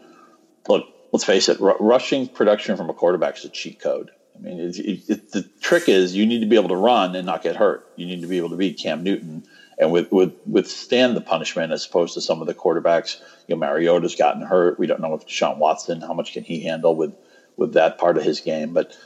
look, 0.68 0.86
let's 1.12 1.24
face 1.24 1.48
it, 1.48 1.60
r- 1.60 1.76
rushing 1.80 2.28
production 2.28 2.76
from 2.76 2.90
a 2.90 2.94
quarterback 2.94 3.36
is 3.36 3.44
a 3.44 3.48
cheat 3.48 3.80
code. 3.80 4.10
I 4.34 4.38
mean, 4.40 4.60
it, 4.60 4.78
it, 4.78 5.00
it, 5.08 5.32
the 5.32 5.42
trick 5.60 5.88
is 5.88 6.14
you 6.14 6.26
need 6.26 6.40
to 6.40 6.46
be 6.46 6.56
able 6.56 6.70
to 6.70 6.76
run 6.76 7.14
and 7.14 7.26
not 7.26 7.42
get 7.42 7.56
hurt. 7.56 7.86
You 7.96 8.06
need 8.06 8.22
to 8.22 8.26
be 8.26 8.38
able 8.38 8.50
to 8.50 8.56
beat 8.56 8.78
Cam 8.78 9.02
Newton 9.02 9.44
and 9.78 9.92
with, 9.92 10.10
with, 10.12 10.34
withstand 10.46 11.16
the 11.16 11.20
punishment 11.20 11.72
as 11.72 11.86
opposed 11.86 12.14
to 12.14 12.20
some 12.20 12.40
of 12.40 12.46
the 12.46 12.54
quarterbacks. 12.54 13.20
You 13.46 13.54
know, 13.54 13.60
Mariota's 13.60 14.14
gotten 14.14 14.42
hurt. 14.42 14.78
We 14.78 14.86
don't 14.86 15.00
know 15.00 15.14
if 15.14 15.26
Deshaun 15.26 15.58
Watson, 15.58 16.00
how 16.00 16.12
much 16.12 16.32
can 16.32 16.44
he 16.44 16.62
handle 16.62 16.94
with, 16.94 17.14
with 17.56 17.74
that 17.74 17.98
part 17.98 18.16
of 18.16 18.24
his 18.24 18.40
game. 18.40 18.72
But 18.72 18.96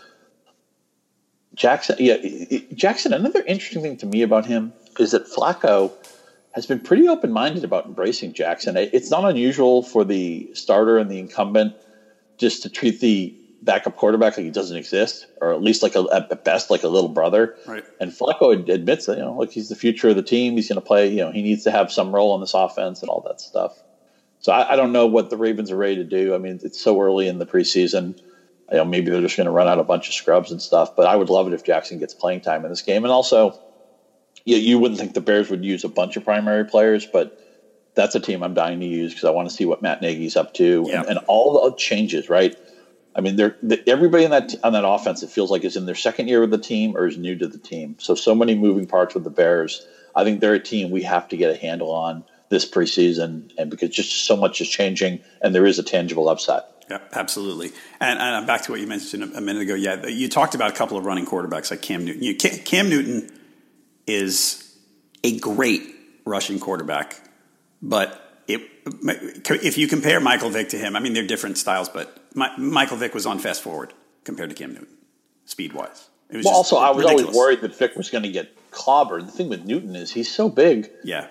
Jackson, 1.54 1.96
yeah, 1.98 2.16
Jackson, 2.74 3.12
another 3.12 3.42
interesting 3.42 3.82
thing 3.82 3.96
to 3.98 4.06
me 4.06 4.22
about 4.22 4.46
him 4.46 4.72
is 4.98 5.12
that 5.12 5.26
Flacco– 5.26 5.92
has 6.56 6.64
been 6.64 6.80
pretty 6.80 7.06
open 7.06 7.30
minded 7.30 7.64
about 7.64 7.84
embracing 7.84 8.32
Jackson. 8.32 8.78
It's 8.78 9.10
not 9.10 9.26
unusual 9.26 9.82
for 9.82 10.04
the 10.04 10.50
starter 10.54 10.96
and 10.96 11.10
the 11.10 11.18
incumbent 11.18 11.74
just 12.38 12.62
to 12.62 12.70
treat 12.70 12.98
the 13.00 13.36
backup 13.60 13.96
quarterback 13.96 14.38
like 14.38 14.44
he 14.46 14.50
doesn't 14.50 14.76
exist, 14.76 15.26
or 15.42 15.52
at 15.52 15.62
least 15.62 15.82
like 15.82 15.94
a, 15.94 16.06
at 16.10 16.44
best 16.44 16.70
like 16.70 16.82
a 16.82 16.88
little 16.88 17.10
brother. 17.10 17.56
Right. 17.66 17.84
And 18.00 18.10
Flacco 18.10 18.52
admits 18.70 19.04
that 19.04 19.18
you 19.18 19.24
know, 19.24 19.34
like 19.34 19.50
he's 19.50 19.68
the 19.68 19.76
future 19.76 20.08
of 20.08 20.16
the 20.16 20.22
team. 20.22 20.54
He's 20.54 20.68
going 20.68 20.80
to 20.80 20.86
play. 20.86 21.10
You 21.10 21.18
know, 21.18 21.30
he 21.30 21.42
needs 21.42 21.62
to 21.64 21.70
have 21.70 21.92
some 21.92 22.14
role 22.14 22.34
in 22.34 22.40
this 22.40 22.54
offense 22.54 23.02
and 23.02 23.10
all 23.10 23.20
that 23.28 23.38
stuff. 23.38 23.78
So 24.40 24.50
I, 24.50 24.72
I, 24.72 24.76
don't 24.76 24.92
know 24.92 25.06
what 25.06 25.28
the 25.28 25.36
Ravens 25.36 25.70
are 25.70 25.76
ready 25.76 25.96
to 25.96 26.04
do. 26.04 26.34
I 26.34 26.38
mean, 26.38 26.60
it's 26.62 26.80
so 26.80 26.98
early 27.02 27.28
in 27.28 27.38
the 27.38 27.46
preseason. 27.46 28.18
You 28.70 28.78
know, 28.78 28.84
maybe 28.86 29.10
they're 29.10 29.20
just 29.20 29.36
going 29.36 29.44
to 29.46 29.50
run 29.50 29.68
out 29.68 29.78
a 29.78 29.84
bunch 29.84 30.08
of 30.08 30.14
scrubs 30.14 30.52
and 30.52 30.62
stuff. 30.62 30.96
But 30.96 31.06
I 31.06 31.16
would 31.16 31.28
love 31.28 31.48
it 31.48 31.52
if 31.52 31.64
Jackson 31.64 31.98
gets 31.98 32.14
playing 32.14 32.40
time 32.40 32.64
in 32.64 32.70
this 32.70 32.82
game, 32.82 33.04
and 33.04 33.12
also 33.12 33.60
you, 34.46 34.56
you 34.56 34.78
wouldn't 34.78 34.98
think 34.98 35.12
the 35.12 35.20
Bears 35.20 35.50
would 35.50 35.64
use 35.64 35.84
a 35.84 35.88
bunch 35.90 36.16
of 36.16 36.24
primary 36.24 36.64
players, 36.64 37.04
but 37.04 37.38
that's 37.94 38.14
a 38.14 38.20
team 38.20 38.42
I'm 38.42 38.54
dying 38.54 38.80
to 38.80 38.86
use 38.86 39.12
because 39.12 39.24
I 39.24 39.30
want 39.30 39.50
to 39.50 39.54
see 39.54 39.66
what 39.66 39.82
Matt 39.82 40.00
Nagy's 40.00 40.36
up 40.36 40.54
to 40.54 40.86
yeah. 40.86 41.00
and, 41.00 41.10
and, 41.10 41.18
all 41.26 41.68
the 41.68 41.76
changes. 41.76 42.30
Right? 42.30 42.56
I 43.14 43.20
mean, 43.20 43.36
they're, 43.36 43.56
they, 43.62 43.82
everybody 43.86 44.24
in 44.24 44.30
that 44.30 44.54
on 44.62 44.72
that 44.72 44.86
offense. 44.86 45.22
It 45.22 45.30
feels 45.30 45.50
like 45.50 45.64
is 45.64 45.76
in 45.76 45.84
their 45.84 45.94
second 45.94 46.28
year 46.28 46.40
with 46.40 46.50
the 46.50 46.58
team 46.58 46.96
or 46.96 47.06
is 47.06 47.18
new 47.18 47.36
to 47.36 47.48
the 47.48 47.58
team. 47.58 47.96
So 47.98 48.14
so 48.14 48.34
many 48.34 48.54
moving 48.54 48.86
parts 48.86 49.14
with 49.14 49.24
the 49.24 49.30
Bears. 49.30 49.84
I 50.14 50.24
think 50.24 50.40
they're 50.40 50.54
a 50.54 50.62
team 50.62 50.90
we 50.90 51.02
have 51.02 51.28
to 51.28 51.36
get 51.36 51.50
a 51.50 51.56
handle 51.56 51.90
on 51.90 52.24
this 52.48 52.70
preseason, 52.70 53.52
and 53.58 53.70
because 53.70 53.90
just 53.90 54.24
so 54.24 54.36
much 54.36 54.60
is 54.60 54.68
changing, 54.68 55.20
and 55.42 55.52
there 55.54 55.66
is 55.66 55.80
a 55.80 55.82
tangible 55.82 56.28
upside. 56.28 56.62
Yeah, 56.88 57.00
absolutely. 57.12 57.72
And, 58.00 58.20
and 58.20 58.46
back 58.46 58.62
to 58.62 58.70
what 58.70 58.80
you 58.80 58.86
mentioned 58.86 59.24
a 59.34 59.40
minute 59.40 59.62
ago. 59.62 59.74
Yeah, 59.74 60.06
you 60.06 60.28
talked 60.28 60.54
about 60.54 60.70
a 60.70 60.74
couple 60.74 60.96
of 60.96 61.04
running 61.04 61.26
quarterbacks 61.26 61.72
like 61.72 61.82
Cam 61.82 62.04
Newton. 62.04 62.22
You, 62.22 62.36
Cam 62.36 62.88
Newton 62.88 63.28
is 64.06 64.76
a 65.24 65.38
great 65.38 65.82
rushing 66.24 66.58
quarterback, 66.58 67.20
but 67.82 68.42
it, 68.46 68.60
if 68.84 69.78
you 69.78 69.88
compare 69.88 70.20
Michael 70.20 70.50
Vick 70.50 70.70
to 70.70 70.78
him, 70.78 70.96
I 70.96 71.00
mean 71.00 71.14
they're 71.14 71.26
different 71.26 71.58
styles, 71.58 71.88
but 71.88 72.18
my, 72.34 72.56
Michael 72.56 72.96
Vick 72.96 73.14
was 73.14 73.26
on 73.26 73.38
fast 73.38 73.62
forward 73.62 73.92
compared 74.24 74.50
to 74.50 74.56
Cam 74.56 74.72
Newton, 74.72 74.88
speed 75.44 75.72
wise. 75.72 76.08
Well, 76.30 76.48
also, 76.48 76.76
I 76.76 76.90
was 76.90 76.98
ridiculous. 76.98 77.22
always 77.22 77.36
worried 77.36 77.60
that 77.60 77.76
Vick 77.76 77.96
was 77.96 78.10
going 78.10 78.24
to 78.24 78.30
get 78.30 78.70
clobbered. 78.72 79.26
The 79.26 79.32
thing 79.32 79.48
with 79.48 79.64
Newton 79.64 79.94
is 79.94 80.12
he's 80.12 80.30
so 80.30 80.48
big. 80.48 80.90
Yeah. 81.04 81.28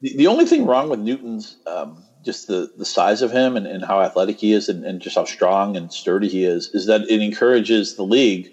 The, 0.00 0.16
the 0.16 0.26
only 0.28 0.46
thing 0.46 0.64
wrong 0.66 0.88
with 0.88 1.00
Newton's 1.00 1.56
um, 1.66 2.02
just 2.24 2.48
the, 2.48 2.72
the 2.76 2.86
size 2.86 3.22
of 3.22 3.30
him 3.30 3.56
and, 3.56 3.66
and 3.66 3.84
how 3.84 4.00
athletic 4.00 4.38
he 4.38 4.52
is 4.52 4.68
and, 4.68 4.84
and, 4.84 5.00
just 5.00 5.16
how 5.16 5.24
strong 5.24 5.76
and 5.76 5.92
sturdy 5.92 6.28
he 6.28 6.44
is 6.44 6.68
is 6.74 6.86
that 6.86 7.02
it 7.02 7.22
encourages 7.22 7.96
the 7.96 8.02
league 8.02 8.50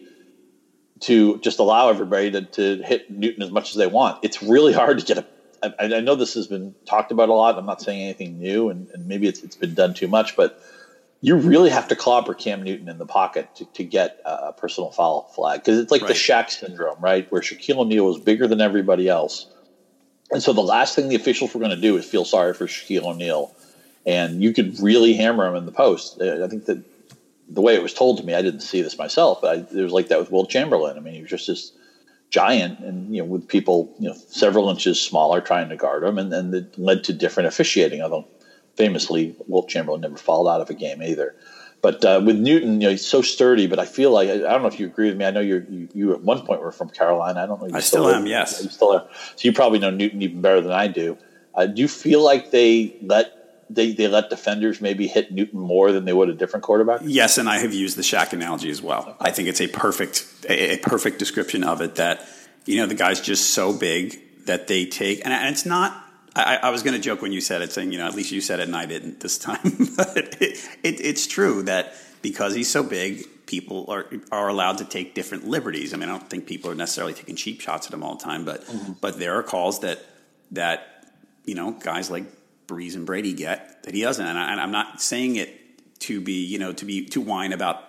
to 1.01 1.37
just 1.39 1.59
allow 1.59 1.89
everybody 1.89 2.31
to, 2.31 2.41
to 2.41 2.81
hit 2.83 3.09
Newton 3.09 3.43
as 3.43 3.51
much 3.51 3.71
as 3.71 3.75
they 3.75 3.87
want. 3.87 4.19
It's 4.23 4.41
really 4.41 4.73
hard 4.73 4.99
to 4.99 5.05
get 5.05 5.17
a. 5.19 5.25
I, 5.63 5.95
I 5.95 5.99
know 6.01 6.15
this 6.15 6.35
has 6.35 6.47
been 6.47 6.75
talked 6.85 7.11
about 7.11 7.29
a 7.29 7.33
lot. 7.33 7.57
I'm 7.57 7.65
not 7.65 7.81
saying 7.81 8.01
anything 8.01 8.39
new, 8.39 8.69
and, 8.69 8.87
and 8.93 9.07
maybe 9.07 9.27
it's, 9.27 9.41
it's 9.43 9.55
been 9.55 9.73
done 9.73 9.93
too 9.95 10.07
much, 10.07 10.35
but 10.35 10.61
you 11.21 11.35
really 11.35 11.71
have 11.71 11.87
to 11.87 11.95
clobber 11.95 12.35
Cam 12.35 12.61
Newton 12.61 12.87
in 12.87 12.99
the 12.99 13.07
pocket 13.07 13.49
to, 13.55 13.65
to 13.65 13.83
get 13.83 14.19
a 14.23 14.53
personal 14.53 14.91
foul 14.91 15.23
flag 15.33 15.61
because 15.61 15.79
it's 15.79 15.91
like 15.91 16.03
right. 16.03 16.09
the 16.09 16.13
Shaq 16.13 16.51
syndrome, 16.51 16.99
right? 16.99 17.29
Where 17.31 17.41
Shaquille 17.41 17.77
O'Neal 17.77 18.05
was 18.05 18.19
bigger 18.19 18.47
than 18.47 18.61
everybody 18.61 19.09
else. 19.09 19.47
And 20.29 20.43
so 20.43 20.53
the 20.53 20.61
last 20.61 20.95
thing 20.95 21.07
the 21.07 21.15
officials 21.15 21.55
were 21.55 21.59
going 21.59 21.75
to 21.75 21.81
do 21.81 21.97
is 21.97 22.05
feel 22.05 22.25
sorry 22.25 22.53
for 22.53 22.67
Shaquille 22.67 23.05
O'Neal 23.05 23.51
and 24.07 24.41
you 24.41 24.53
could 24.53 24.79
really 24.79 25.13
hammer 25.13 25.45
him 25.45 25.55
in 25.55 25.65
the 25.65 25.71
post. 25.71 26.19
I 26.21 26.47
think 26.47 26.65
that 26.65 26.81
the 27.49 27.61
way 27.61 27.75
it 27.75 27.83
was 27.83 27.93
told 27.93 28.17
to 28.17 28.25
me, 28.25 28.33
I 28.33 28.41
didn't 28.41 28.61
see 28.61 28.81
this 28.81 28.97
myself, 28.97 29.39
but 29.41 29.57
I, 29.57 29.77
it 29.77 29.83
was 29.83 29.93
like 29.93 30.09
that 30.09 30.19
with 30.19 30.31
Wilt 30.31 30.49
Chamberlain. 30.49 30.97
I 30.97 30.99
mean, 30.99 31.13
he 31.13 31.21
was 31.21 31.29
just 31.29 31.47
this 31.47 31.71
giant, 32.29 32.79
and 32.79 33.15
you 33.15 33.21
know, 33.21 33.27
with 33.27 33.47
people 33.47 33.95
you 33.99 34.09
know 34.09 34.15
several 34.27 34.69
inches 34.69 35.01
smaller 35.01 35.41
trying 35.41 35.69
to 35.69 35.77
guard 35.77 36.03
him, 36.03 36.17
and 36.17 36.31
then 36.31 36.53
it 36.53 36.77
led 36.77 37.03
to 37.05 37.13
different 37.13 37.47
officiating. 37.47 38.01
Although 38.01 38.27
famously, 38.75 39.35
Wilt 39.47 39.69
Chamberlain 39.69 40.01
never 40.01 40.17
fouled 40.17 40.47
out 40.47 40.61
of 40.61 40.69
a 40.69 40.73
game 40.73 41.01
either. 41.01 41.35
But 41.81 42.03
uh, 42.03 42.21
with 42.25 42.37
Newton, 42.37 42.81
you 42.81 42.87
know, 42.87 42.91
he's 42.91 43.05
so 43.05 43.21
sturdy. 43.21 43.67
But 43.67 43.79
I 43.79 43.85
feel 43.85 44.11
like 44.11 44.29
I, 44.29 44.37
don't 44.37 44.61
know 44.61 44.67
if 44.67 44.79
you 44.79 44.87
agree 44.87 45.09
with 45.09 45.17
me. 45.17 45.25
I 45.25 45.31
know 45.31 45.39
you 45.39 45.87
you 45.93 46.13
at 46.13 46.21
one 46.21 46.45
point 46.45 46.61
were 46.61 46.71
from 46.71 46.89
Carolina. 46.89 47.43
I 47.43 47.45
don't 47.45 47.61
know. 47.61 47.67
I 47.67 47.79
still, 47.79 48.05
still 48.05 48.09
am. 48.09 48.25
Yes, 48.25 48.63
you 48.63 48.69
still 48.69 48.93
are. 48.93 49.07
So 49.35 49.47
you 49.47 49.53
probably 49.53 49.79
know 49.79 49.91
Newton 49.91 50.21
even 50.21 50.41
better 50.41 50.61
than 50.61 50.71
I 50.71 50.87
do. 50.87 51.17
Uh, 51.53 51.65
do 51.65 51.81
you 51.81 51.87
feel 51.87 52.23
like 52.23 52.51
they 52.51 52.95
let 53.01 53.46
they, 53.69 53.91
they 53.91 54.07
let 54.07 54.29
defenders 54.29 54.81
maybe 54.81 55.07
hit 55.07 55.31
Newton 55.31 55.59
more 55.59 55.91
than 55.91 56.05
they 56.05 56.13
would 56.13 56.29
a 56.29 56.33
different 56.33 56.63
quarterback? 56.63 57.01
Yes, 57.03 57.37
and 57.37 57.49
I 57.49 57.59
have 57.59 57.73
used 57.73 57.97
the 57.97 58.01
Shaq 58.01 58.33
analogy 58.33 58.69
as 58.69 58.81
well. 58.81 59.15
I 59.19 59.31
think 59.31 59.49
it's 59.49 59.61
a 59.61 59.67
perfect 59.67 60.25
a, 60.47 60.75
a 60.75 60.77
perfect 60.77 61.19
description 61.19 61.63
of 61.63 61.81
it. 61.81 61.95
That 61.95 62.25
you 62.65 62.77
know 62.77 62.85
the 62.85 62.95
guy's 62.95 63.19
just 63.21 63.51
so 63.51 63.77
big 63.77 64.45
that 64.45 64.67
they 64.67 64.85
take, 64.85 65.23
and, 65.23 65.33
and 65.33 65.49
it's 65.49 65.65
not. 65.65 66.03
I, 66.35 66.59
I 66.63 66.69
was 66.69 66.83
going 66.83 66.93
to 66.93 66.99
joke 66.99 67.21
when 67.21 67.31
you 67.31 67.41
said 67.41 67.61
it, 67.61 67.71
saying 67.71 67.91
you 67.91 67.97
know 67.97 68.07
at 68.07 68.15
least 68.15 68.31
you 68.31 68.41
said 68.41 68.59
it 68.59 68.67
and 68.67 68.75
I 68.75 68.85
didn't 68.85 69.19
this 69.19 69.37
time. 69.37 69.61
but 69.97 70.37
it, 70.39 70.57
it, 70.83 71.01
it's 71.01 71.27
true 71.27 71.63
that 71.63 71.93
because 72.21 72.55
he's 72.55 72.69
so 72.69 72.83
big, 72.83 73.25
people 73.47 73.85
are 73.89 74.05
are 74.31 74.47
allowed 74.47 74.77
to 74.77 74.85
take 74.85 75.15
different 75.15 75.47
liberties. 75.47 75.93
I 75.93 75.97
mean, 75.97 76.09
I 76.09 76.17
don't 76.17 76.29
think 76.29 76.45
people 76.45 76.71
are 76.71 76.75
necessarily 76.75 77.13
taking 77.13 77.35
cheap 77.35 77.61
shots 77.61 77.87
at 77.87 77.93
him 77.93 78.03
all 78.03 78.15
the 78.15 78.23
time, 78.23 78.45
but 78.45 78.63
mm-hmm. 78.65 78.93
but 79.01 79.19
there 79.19 79.35
are 79.37 79.43
calls 79.43 79.81
that 79.81 79.99
that 80.51 81.05
you 81.45 81.55
know 81.55 81.71
guys 81.71 82.09
like 82.09 82.25
Brees 82.67 82.95
and 82.95 83.05
Brady 83.05 83.33
get 83.33 83.83
that 83.83 83.93
he 83.93 84.01
doesn't. 84.01 84.25
And, 84.25 84.37
I, 84.37 84.61
am 84.61 84.71
not 84.71 85.01
saying 85.01 85.37
it 85.37 85.99
to 85.99 86.21
be, 86.21 86.45
you 86.45 86.59
know, 86.59 86.73
to 86.73 86.85
be 86.85 87.05
to 87.07 87.21
whine 87.21 87.53
about 87.53 87.83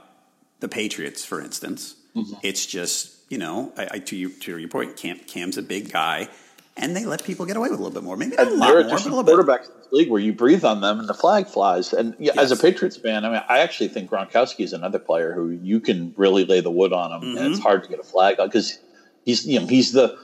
the 0.61 0.69
Patriots, 0.69 1.25
for 1.25 1.41
instance. 1.41 1.97
Mm-hmm. 2.17 2.35
It's 2.43 2.65
just, 2.65 3.17
you 3.29 3.39
know, 3.39 3.73
I, 3.77 3.89
I, 3.93 3.99
to 3.99 4.17
you 4.17 4.31
to 4.31 4.59
your 4.59 4.69
point, 4.69 4.97
Cam, 4.97 5.19
Cam's 5.21 5.59
a 5.59 5.63
big 5.63 5.93
guy, 5.93 6.29
and 6.77 6.97
they 6.97 7.05
let 7.05 7.25
people 7.25 7.45
get 7.45 7.57
away 7.57 7.69
with 7.69 7.79
a 7.79 7.83
little 7.83 7.95
bit 7.95 8.05
more. 8.05 8.17
Maybe 8.17 8.37
a 8.37 8.45
lot 8.45 8.69
there 8.69 8.79
are 8.79 9.09
more, 9.11 9.23
but 9.23 9.33
a 9.33 9.37
quarterbacks 9.37 9.63
bit. 9.63 9.71
in 9.71 9.81
this 9.81 9.93
league 9.93 10.11
where 10.11 10.21
you 10.21 10.33
breathe 10.33 10.65
on 10.65 10.81
them 10.81 11.01
and 11.01 11.09
the 11.09 11.15
flag 11.15 11.47
flies. 11.47 11.93
And 11.93 12.15
yeah, 12.19 12.33
yes. 12.35 12.51
as 12.51 12.53
a 12.53 12.57
Patriots 12.57 12.97
fan, 12.97 13.25
I 13.25 13.31
mean, 13.31 13.43
I 13.49 13.59
actually 13.59 13.89
think 13.89 14.11
Gronkowski 14.11 14.65
is 14.65 14.73
another 14.73 14.99
player 14.99 15.33
who 15.33 15.51
you 15.51 15.81
can 15.81 16.15
really 16.17 16.45
lay 16.45 16.61
the 16.61 16.71
wood 16.71 16.93
on 16.93 17.13
him, 17.13 17.21
mm-hmm. 17.21 17.37
and 17.37 17.47
it's 17.47 17.59
mm-hmm. 17.59 17.63
hard 17.63 17.83
to 17.85 17.91
get 17.91 17.99
a 17.99 18.05
flag 18.05 18.41
on 18.41 18.49
because 18.49 18.79
he's, 19.25 19.47
you 19.47 19.61
know, 19.61 19.67
he's 19.67 19.93
the 19.93 20.19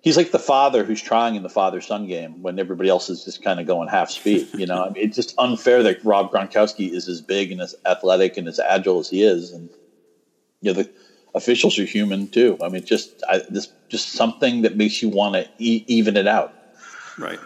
he's 0.00 0.16
like 0.16 0.30
the 0.30 0.38
father 0.38 0.84
who's 0.84 1.02
trying 1.02 1.34
in 1.34 1.42
the 1.42 1.48
father 1.48 1.80
son 1.80 2.06
game 2.06 2.42
when 2.42 2.58
everybody 2.58 2.88
else 2.88 3.08
is 3.10 3.24
just 3.24 3.42
kind 3.42 3.60
of 3.60 3.66
going 3.66 3.88
half 3.88 4.10
speed. 4.10 4.48
You 4.54 4.66
know, 4.66 4.84
I 4.84 4.90
mean, 4.90 5.04
it's 5.04 5.16
just 5.16 5.34
unfair 5.38 5.82
that 5.82 6.04
Rob 6.04 6.32
Gronkowski 6.32 6.90
is 6.90 7.08
as 7.08 7.20
big 7.20 7.52
and 7.52 7.60
as 7.60 7.74
athletic 7.86 8.36
and 8.36 8.48
as 8.48 8.58
agile 8.58 9.00
as 9.00 9.10
he 9.10 9.22
is, 9.22 9.52
and 9.52 9.68
you 10.60 10.72
know 10.72 10.82
the 10.82 10.90
officials 11.34 11.78
are 11.78 11.84
human 11.84 12.28
too. 12.28 12.58
I 12.62 12.68
mean, 12.68 12.84
just 12.84 13.22
I, 13.28 13.42
this 13.48 13.68
just 13.88 14.10
something 14.10 14.62
that 14.62 14.76
makes 14.76 15.02
you 15.02 15.08
want 15.08 15.34
to 15.34 15.48
e- 15.58 15.84
even 15.86 16.16
it 16.16 16.26
out. 16.26 16.54
Right. 17.18 17.38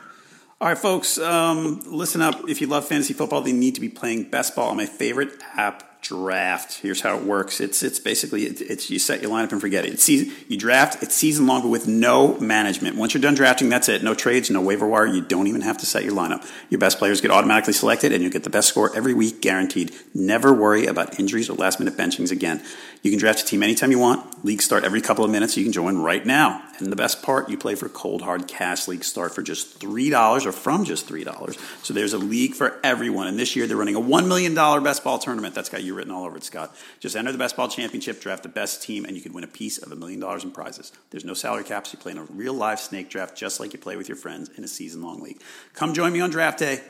All 0.61 0.69
right, 0.69 0.79
folks, 0.79 1.19
um, 1.19 1.83
listen 1.85 2.23
up. 2.23 2.49
If 2.49 2.61
you 2.61 2.67
love 2.67 2.87
fantasy 2.87 3.13
football, 3.13 3.43
they 3.43 3.53
need 3.53 3.75
to 3.75 3.81
be 3.81 3.89
playing 3.89 4.31
best 4.31 4.55
ball 4.55 4.71
on 4.71 4.77
my 4.77 4.87
favorite 4.87 5.31
app 5.57 5.94
draft. 6.05 6.81
Here's 6.81 7.01
how 7.01 7.17
it 7.17 7.25
works. 7.25 7.61
It's 7.61 7.83
it's 7.83 7.99
basically 7.99 8.45
it's, 8.45 8.91
you 8.91 8.99
set 8.99 9.23
your 9.23 9.31
lineup 9.31 9.53
and 9.53 9.61
forget 9.61 9.85
it. 9.85 9.95
It's 9.95 10.05
season, 10.05 10.33
you 10.49 10.59
draft. 10.59 11.03
It's 11.03 11.15
season 11.15 11.47
long, 11.47 11.63
but 11.63 11.69
with 11.69 11.89
no 11.89 12.39
management. 12.39 12.97
Once 12.97 13.15
you're 13.15 13.23
done 13.23 13.35
drafting, 13.35 13.71
that's 13.71 13.89
it. 13.89 14.03
No 14.03 14.15
trades, 14.15 14.51
no 14.51 14.61
waiver 14.61 14.87
wire. 14.87 15.07
You 15.07 15.23
don't 15.23 15.47
even 15.47 15.63
have 15.63 15.79
to 15.79 15.87
set 15.87 16.05
your 16.05 16.13
lineup. 16.13 16.47
Your 16.69 16.79
best 16.79 16.99
players 16.99 17.21
get 17.21 17.31
automatically 17.31 17.73
selected, 17.73 18.13
and 18.13 18.23
you 18.23 18.31
get 18.31 18.45
the 18.45 18.51
best 18.51 18.69
score 18.69 18.95
every 18.95 19.15
week, 19.15 19.41
guaranteed. 19.41 19.93
Never 20.13 20.53
worry 20.53 20.87
about 20.87 21.19
injuries 21.19 21.49
or 21.49 21.55
last 21.55 21.81
minute 21.81 21.97
benchings 21.97 22.31
again. 22.31 22.63
You 23.05 23.11
can 23.11 23.21
draft 23.21 23.43
a 23.43 23.45
team 23.45 23.63
anytime 23.63 23.91
you 23.91 23.99
want. 23.99 24.47
Leagues 24.47 24.65
start 24.65 24.83
every 24.83 25.03
couple 25.03 25.27
of 25.27 25.31
minutes. 25.31 25.59
You 25.59 25.63
can 25.63 25.73
join 25.73 25.99
right 25.99 26.25
now. 26.25 26.63
And 26.79 26.91
the 26.91 26.97
best 26.97 27.23
part, 27.23 27.51
you 27.51 27.59
play 27.59 27.75
for 27.75 27.87
cold 27.91 28.23
hard 28.23 28.49
cash. 28.49 28.89
Leagues 28.89 29.07
start 29.07 29.35
for 29.35 29.43
just 29.43 29.79
three 29.79 30.09
dollars 30.09 30.47
or 30.47 30.53
from 30.53 30.87
just 30.87 31.07
three 31.07 31.23
dollars. 31.23 31.59
So 31.83 31.93
there's 31.93 32.15
a 32.15 32.19
league 32.19 32.55
for 32.55 32.81
everyone. 32.83 33.27
And 33.27 33.39
this 33.39 33.57
year 33.57 33.67
they're 33.67 33.77
running 33.77 33.95
a 33.95 34.01
one 34.01 34.27
million 34.27 34.55
dollar 34.55 34.81
best 34.81 35.05
ball 35.05 35.19
tournament. 35.19 35.55
That's 35.55 35.69
got 35.69 35.83
you 35.83 35.93
written 35.95 36.13
all 36.13 36.25
over 36.25 36.39
it, 36.39 36.45
Scott. 36.45 36.75
Just 36.99 37.15
enter 37.15 37.31
the 37.31 37.37
best 37.37 37.59
ball 37.59 37.69
championship, 37.69 38.23
draft 38.23 38.43
the 38.43 38.49
best 38.49 38.83
team, 38.83 39.05
and 39.05 39.15
you 39.15 39.21
could 39.21 39.35
win 39.35 39.45
a 39.45 39.49
piece 39.49 39.77
of 39.77 39.93
a 39.93 39.97
million 39.97 40.19
dollars 40.19 40.43
in 40.43 40.51
prizes. 40.51 40.91
There's 41.11 41.27
no 41.27 41.35
salary 41.35 41.65
caps. 41.65 41.93
You 41.93 41.99
play 41.99 42.13
in 42.13 42.19
a 42.19 42.25
real 42.25 42.55
live 42.55 42.81
snake 42.81 43.11
draft 43.11 43.37
just 43.37 43.61
like 43.61 43.75
you 43.75 43.79
play 43.79 43.99
with 43.99 44.09
your 44.09 44.17
friends 44.17 44.49
in 44.57 44.65
a 44.65 44.69
season 44.69 45.03
long 45.03 45.21
league. 45.21 45.43
Come 45.75 45.93
join 45.93 46.15
me 46.15 46.23
on 46.23 46.31
draft 46.31 46.59
day. 46.59 46.81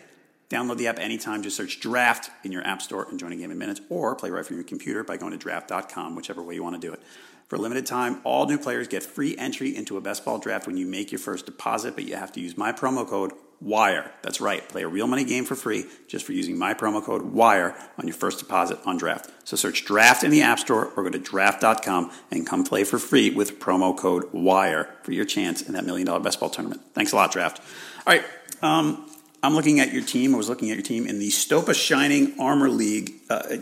Download 0.51 0.77
the 0.77 0.87
app 0.87 0.99
anytime. 0.99 1.43
Just 1.43 1.57
search 1.57 1.81
Draft 1.81 2.31
in 2.45 2.53
your 2.53 2.67
app 2.67 2.83
store 2.83 3.07
and 3.09 3.19
join 3.19 3.33
a 3.33 3.37
game 3.37 3.51
in 3.51 3.59
minutes, 3.59 3.81
or 3.89 4.15
play 4.15 4.31
right 4.31 4.45
from 4.45 4.57
your 4.57 4.65
computer 4.65 5.03
by 5.03 5.17
going 5.17 5.33
to 5.33 5.39
draft.com, 5.39 6.15
whichever 6.15 6.43
way 6.43 6.55
you 6.55 6.63
want 6.63 6.81
to 6.81 6.81
do 6.81 6.93
it. 6.93 7.01
For 7.49 7.57
a 7.57 7.59
limited 7.59 7.87
time, 7.87 8.21
all 8.25 8.47
new 8.47 8.59
players 8.59 8.89
get 8.89 9.03
free 9.03 9.37
entry 9.37 9.77
into 9.77 9.97
a 9.97 10.01
best 10.01 10.25
ball 10.25 10.39
draft 10.39 10.67
when 10.67 10.77
you 10.77 10.87
make 10.87 11.13
your 11.13 11.19
first 11.19 11.47
deposit, 11.47 11.95
but 11.95 12.05
you 12.05 12.17
have 12.17 12.33
to 12.33 12.41
use 12.41 12.57
my 12.57 12.73
promo 12.73 13.07
code 13.07 13.33
WIRE. 13.61 14.11
That's 14.23 14.41
right. 14.41 14.67
Play 14.69 14.83
a 14.83 14.89
real 14.89 15.07
money 15.07 15.25
game 15.25 15.45
for 15.45 15.55
free 15.55 15.85
just 16.09 16.25
for 16.25 16.33
using 16.33 16.59
my 16.59 16.75
promo 16.75 17.03
code 17.03 17.23
WIRE 17.23 17.77
on 17.99 18.07
your 18.07 18.17
first 18.17 18.39
deposit 18.39 18.79
on 18.85 18.97
draft. 18.97 19.31
So 19.45 19.57
search 19.57 19.85
draft 19.85 20.25
in 20.25 20.31
the 20.31 20.43
App 20.43 20.59
Store 20.59 20.87
or 20.97 21.05
go 21.05 21.11
to 21.11 21.19
draft.com 21.19 22.11
and 22.31 22.47
come 22.47 22.65
play 22.65 22.85
for 22.85 22.99
free 22.99 23.31
with 23.31 23.61
promo 23.61 23.97
code 23.97 24.29
WIRE 24.33 24.89
for 25.03 25.13
your 25.13 25.25
chance 25.25 25.63
in 25.63 25.75
that 25.75 25.85
million 25.85 26.07
dollar 26.07 26.21
best 26.21 26.41
ball 26.41 26.51
tournament. 26.51 26.83
Thanks 26.93 27.13
a 27.13 27.17
lot, 27.17 27.33
draft. 27.33 27.61
All 28.07 28.15
right. 28.15 28.25
Um, 28.63 29.11
I'm 29.45 29.55
looking 29.55 29.79
at 29.79 29.93
your 29.93 30.03
team. 30.03 30.35
I 30.35 30.39
was 30.39 30.49
looking 30.49 30.71
at 30.71 30.77
your 30.77 30.83
team 30.83 31.07
in 31.07 31.19
the 31.19 31.29
Stopa 31.29 31.75
Shining 31.75 32.41
Armor 32.41 32.71
League. 32.71 33.13
Uh, 33.29 33.59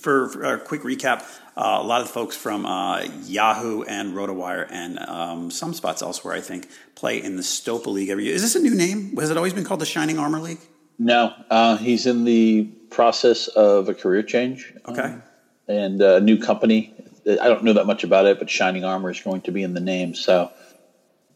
for, 0.00 0.30
for, 0.30 0.54
a 0.54 0.58
quick 0.58 0.80
recap, 0.80 1.20
uh, 1.54 1.78
a 1.80 1.84
lot 1.84 2.00
of 2.00 2.06
the 2.06 2.12
folks 2.14 2.34
from 2.34 2.64
uh, 2.64 3.02
Yahoo 3.24 3.82
and 3.82 4.14
RotoWire 4.14 4.66
and 4.70 4.98
um, 5.00 5.50
some 5.50 5.74
spots 5.74 6.00
elsewhere, 6.00 6.32
I 6.32 6.40
think, 6.40 6.70
play 6.94 7.22
in 7.22 7.36
the 7.36 7.42
Stopa 7.42 7.88
League 7.88 8.08
every 8.08 8.24
year. 8.24 8.34
Is 8.34 8.40
this 8.40 8.56
a 8.56 8.60
new 8.60 8.74
name? 8.74 9.14
Has 9.18 9.28
it 9.28 9.36
always 9.36 9.52
been 9.52 9.64
called 9.64 9.80
the 9.80 9.86
Shining 9.86 10.18
Armor 10.18 10.40
League? 10.40 10.60
No, 10.98 11.34
uh, 11.50 11.76
he's 11.76 12.06
in 12.06 12.24
the 12.24 12.64
process 12.88 13.48
of 13.48 13.90
a 13.90 13.94
career 13.94 14.22
change. 14.22 14.72
Okay. 14.88 15.02
Um, 15.02 15.22
and 15.68 16.00
a 16.00 16.20
new 16.20 16.38
company. 16.38 16.94
I 17.26 17.48
don't 17.48 17.64
know 17.64 17.74
that 17.74 17.84
much 17.84 18.02
about 18.02 18.24
it, 18.24 18.38
but 18.38 18.48
Shining 18.48 18.82
Armor 18.82 19.10
is 19.10 19.20
going 19.20 19.42
to 19.42 19.52
be 19.52 19.62
in 19.62 19.74
the 19.74 19.80
name. 19.80 20.14
So 20.14 20.50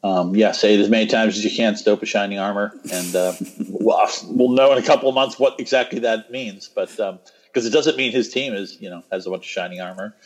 um, 0.05 0.35
yeah, 0.35 0.53
say 0.53 0.75
it 0.75 0.81
as 0.81 0.89
many 0.89 1.07
times 1.07 1.37
as 1.37 1.45
you 1.45 1.51
can. 1.51 1.75
Stopa 1.75 2.07
shining 2.07 2.39
armor, 2.39 2.73
and 2.93 3.15
uh, 3.15 3.35
we'll, 3.69 4.09
we'll 4.25 4.51
know 4.51 4.73
in 4.73 4.79
a 4.79 4.87
couple 4.87 5.09
of 5.09 5.15
months 5.15 5.39
what 5.39 5.61
exactly 5.61 6.01
that 6.01 6.31
means. 6.31 6.69
But 6.69 6.89
because 6.89 7.01
um, 7.09 7.21
it 7.55 7.73
doesn't 7.73 7.97
mean 7.97 8.13
his 8.13 8.29
team 8.31 8.55
is 8.55 8.81
you 8.81 8.91
know 8.91 9.03
has 9.13 9.27
a 9.27 9.31
bunch 9.31 9.45
of 9.45 9.51
shining 9.51 9.81
armor. 9.81 10.17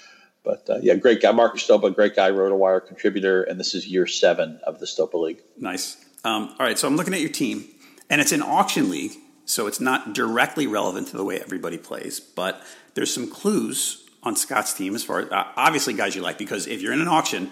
But 0.44 0.70
uh, 0.70 0.78
yeah, 0.80 0.94
great 0.94 1.20
guy, 1.20 1.32
Marcus 1.32 1.66
Stopa, 1.66 1.92
great 1.92 2.14
guy, 2.14 2.30
RotoWire 2.30 2.86
contributor, 2.86 3.42
and 3.42 3.58
this 3.58 3.74
is 3.74 3.86
year 3.86 4.06
seven 4.06 4.60
of 4.64 4.78
the 4.78 4.86
Stopa 4.86 5.20
League. 5.20 5.42
Nice. 5.58 5.96
Um, 6.24 6.54
all 6.58 6.66
right, 6.66 6.78
so 6.78 6.86
I'm 6.86 6.96
looking 6.96 7.14
at 7.14 7.20
your 7.20 7.30
team, 7.30 7.64
and 8.08 8.20
it's 8.20 8.32
an 8.32 8.42
auction 8.42 8.88
league, 8.88 9.12
so 9.44 9.66
it's 9.66 9.80
not 9.80 10.14
directly 10.14 10.68
relevant 10.68 11.08
to 11.08 11.16
the 11.16 11.24
way 11.24 11.40
everybody 11.40 11.78
plays, 11.78 12.20
but 12.20 12.62
there's 12.94 13.12
some 13.12 13.28
clues 13.28 14.08
on 14.22 14.36
Scott's 14.36 14.72
team 14.72 14.94
as 14.94 15.04
far 15.04 15.20
as 15.20 15.30
uh, 15.30 15.44
obviously 15.56 15.94
guys 15.94 16.16
you 16.16 16.22
like 16.22 16.38
because 16.38 16.66
if 16.66 16.80
you're 16.80 16.92
in 16.92 17.00
an 17.00 17.08
auction 17.08 17.50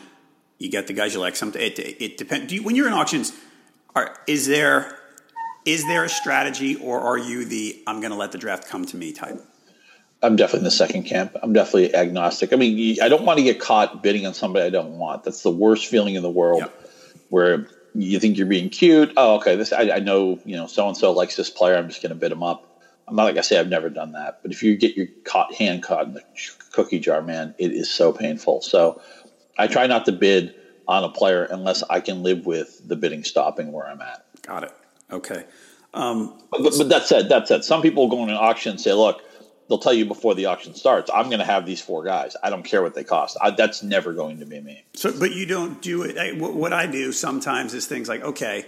you 0.58 0.70
get 0.70 0.86
the 0.86 0.92
guys 0.92 1.14
you 1.14 1.20
like. 1.20 1.36
Some 1.36 1.52
it, 1.54 1.78
it 1.78 2.16
depends. 2.16 2.52
You, 2.52 2.62
when 2.62 2.76
you're 2.76 2.86
in 2.86 2.92
auctions, 2.92 3.32
are 3.94 4.16
is 4.26 4.46
there 4.46 4.98
is 5.64 5.86
there 5.86 6.04
a 6.04 6.08
strategy, 6.08 6.76
or 6.76 7.00
are 7.00 7.18
you 7.18 7.44
the 7.44 7.82
I'm 7.86 8.00
going 8.00 8.12
to 8.12 8.18
let 8.18 8.32
the 8.32 8.38
draft 8.38 8.68
come 8.68 8.84
to 8.86 8.96
me 8.96 9.12
type? 9.12 9.40
I'm 10.22 10.36
definitely 10.36 10.60
in 10.60 10.64
the 10.64 10.70
second 10.70 11.02
camp. 11.04 11.36
I'm 11.42 11.52
definitely 11.52 11.94
agnostic. 11.94 12.52
I 12.52 12.56
mean, 12.56 12.96
I 13.02 13.08
don't 13.08 13.24
want 13.24 13.38
to 13.38 13.44
get 13.44 13.60
caught 13.60 14.02
bidding 14.02 14.26
on 14.26 14.32
somebody 14.32 14.64
I 14.64 14.70
don't 14.70 14.98
want. 14.98 15.24
That's 15.24 15.42
the 15.42 15.50
worst 15.50 15.86
feeling 15.86 16.14
in 16.14 16.22
the 16.22 16.30
world. 16.30 16.60
Yep. 16.60 16.90
Where 17.28 17.68
you 17.94 18.18
think 18.20 18.38
you're 18.38 18.46
being 18.46 18.70
cute. 18.70 19.12
Oh, 19.16 19.36
okay. 19.36 19.56
This 19.56 19.72
I, 19.72 19.90
I 19.90 19.98
know. 19.98 20.38
You 20.44 20.56
know, 20.56 20.66
so 20.66 20.88
and 20.88 20.96
so 20.96 21.12
likes 21.12 21.36
this 21.36 21.50
player. 21.50 21.76
I'm 21.76 21.88
just 21.88 22.02
going 22.02 22.10
to 22.10 22.16
bid 22.16 22.32
him 22.32 22.42
up. 22.42 22.70
I'm 23.06 23.16
not 23.16 23.24
like 23.24 23.36
I 23.36 23.42
say 23.42 23.58
I've 23.58 23.68
never 23.68 23.90
done 23.90 24.12
that, 24.12 24.40
but 24.42 24.50
if 24.50 24.62
you 24.62 24.76
get 24.76 24.96
your 24.96 25.08
caught 25.24 25.52
hand 25.54 25.82
caught 25.82 26.06
in 26.06 26.14
the 26.14 26.22
cookie 26.72 27.00
jar, 27.00 27.20
man, 27.20 27.54
it 27.58 27.72
is 27.72 27.90
so 27.90 28.12
painful. 28.12 28.62
So 28.62 29.02
I 29.58 29.66
try 29.66 29.86
not 29.86 30.06
to 30.06 30.12
bid 30.12 30.54
on 30.86 31.04
a 31.04 31.08
player 31.08 31.44
unless 31.44 31.82
I 31.82 32.00
can 32.00 32.22
live 32.22 32.46
with 32.46 32.86
the 32.86 32.96
bidding 32.96 33.24
stopping 33.24 33.72
where 33.72 33.86
I'm 33.86 34.00
at. 34.00 34.24
Got 34.42 34.64
it. 34.64 34.72
Okay. 35.10 35.44
Um, 35.94 36.42
but, 36.50 36.62
but, 36.62 36.74
but 36.76 36.88
that 36.88 37.04
said, 37.04 37.28
that 37.28 37.48
said, 37.48 37.64
some 37.64 37.80
people 37.80 38.08
go 38.08 38.22
in 38.24 38.30
an 38.30 38.36
auction 38.36 38.72
and 38.72 38.80
say, 38.80 38.92
look, 38.92 39.22
they'll 39.68 39.78
tell 39.78 39.94
you 39.94 40.04
before 40.04 40.34
the 40.34 40.46
auction 40.46 40.74
starts, 40.74 41.10
I'm 41.14 41.26
going 41.26 41.38
to 41.38 41.44
have 41.44 41.64
these 41.64 41.80
four 41.80 42.04
guys. 42.04 42.36
I 42.42 42.50
don't 42.50 42.64
care 42.64 42.82
what 42.82 42.94
they 42.94 43.04
cost. 43.04 43.38
I, 43.40 43.50
that's 43.50 43.82
never 43.82 44.12
going 44.12 44.40
to 44.40 44.46
be 44.46 44.60
me. 44.60 44.84
So, 44.94 45.16
but 45.18 45.32
you 45.32 45.46
don't 45.46 45.80
do 45.80 46.02
it. 46.02 46.18
I, 46.18 46.32
what 46.32 46.72
I 46.72 46.86
do 46.86 47.12
sometimes 47.12 47.72
is 47.72 47.86
things 47.86 48.08
like, 48.08 48.22
okay, 48.22 48.66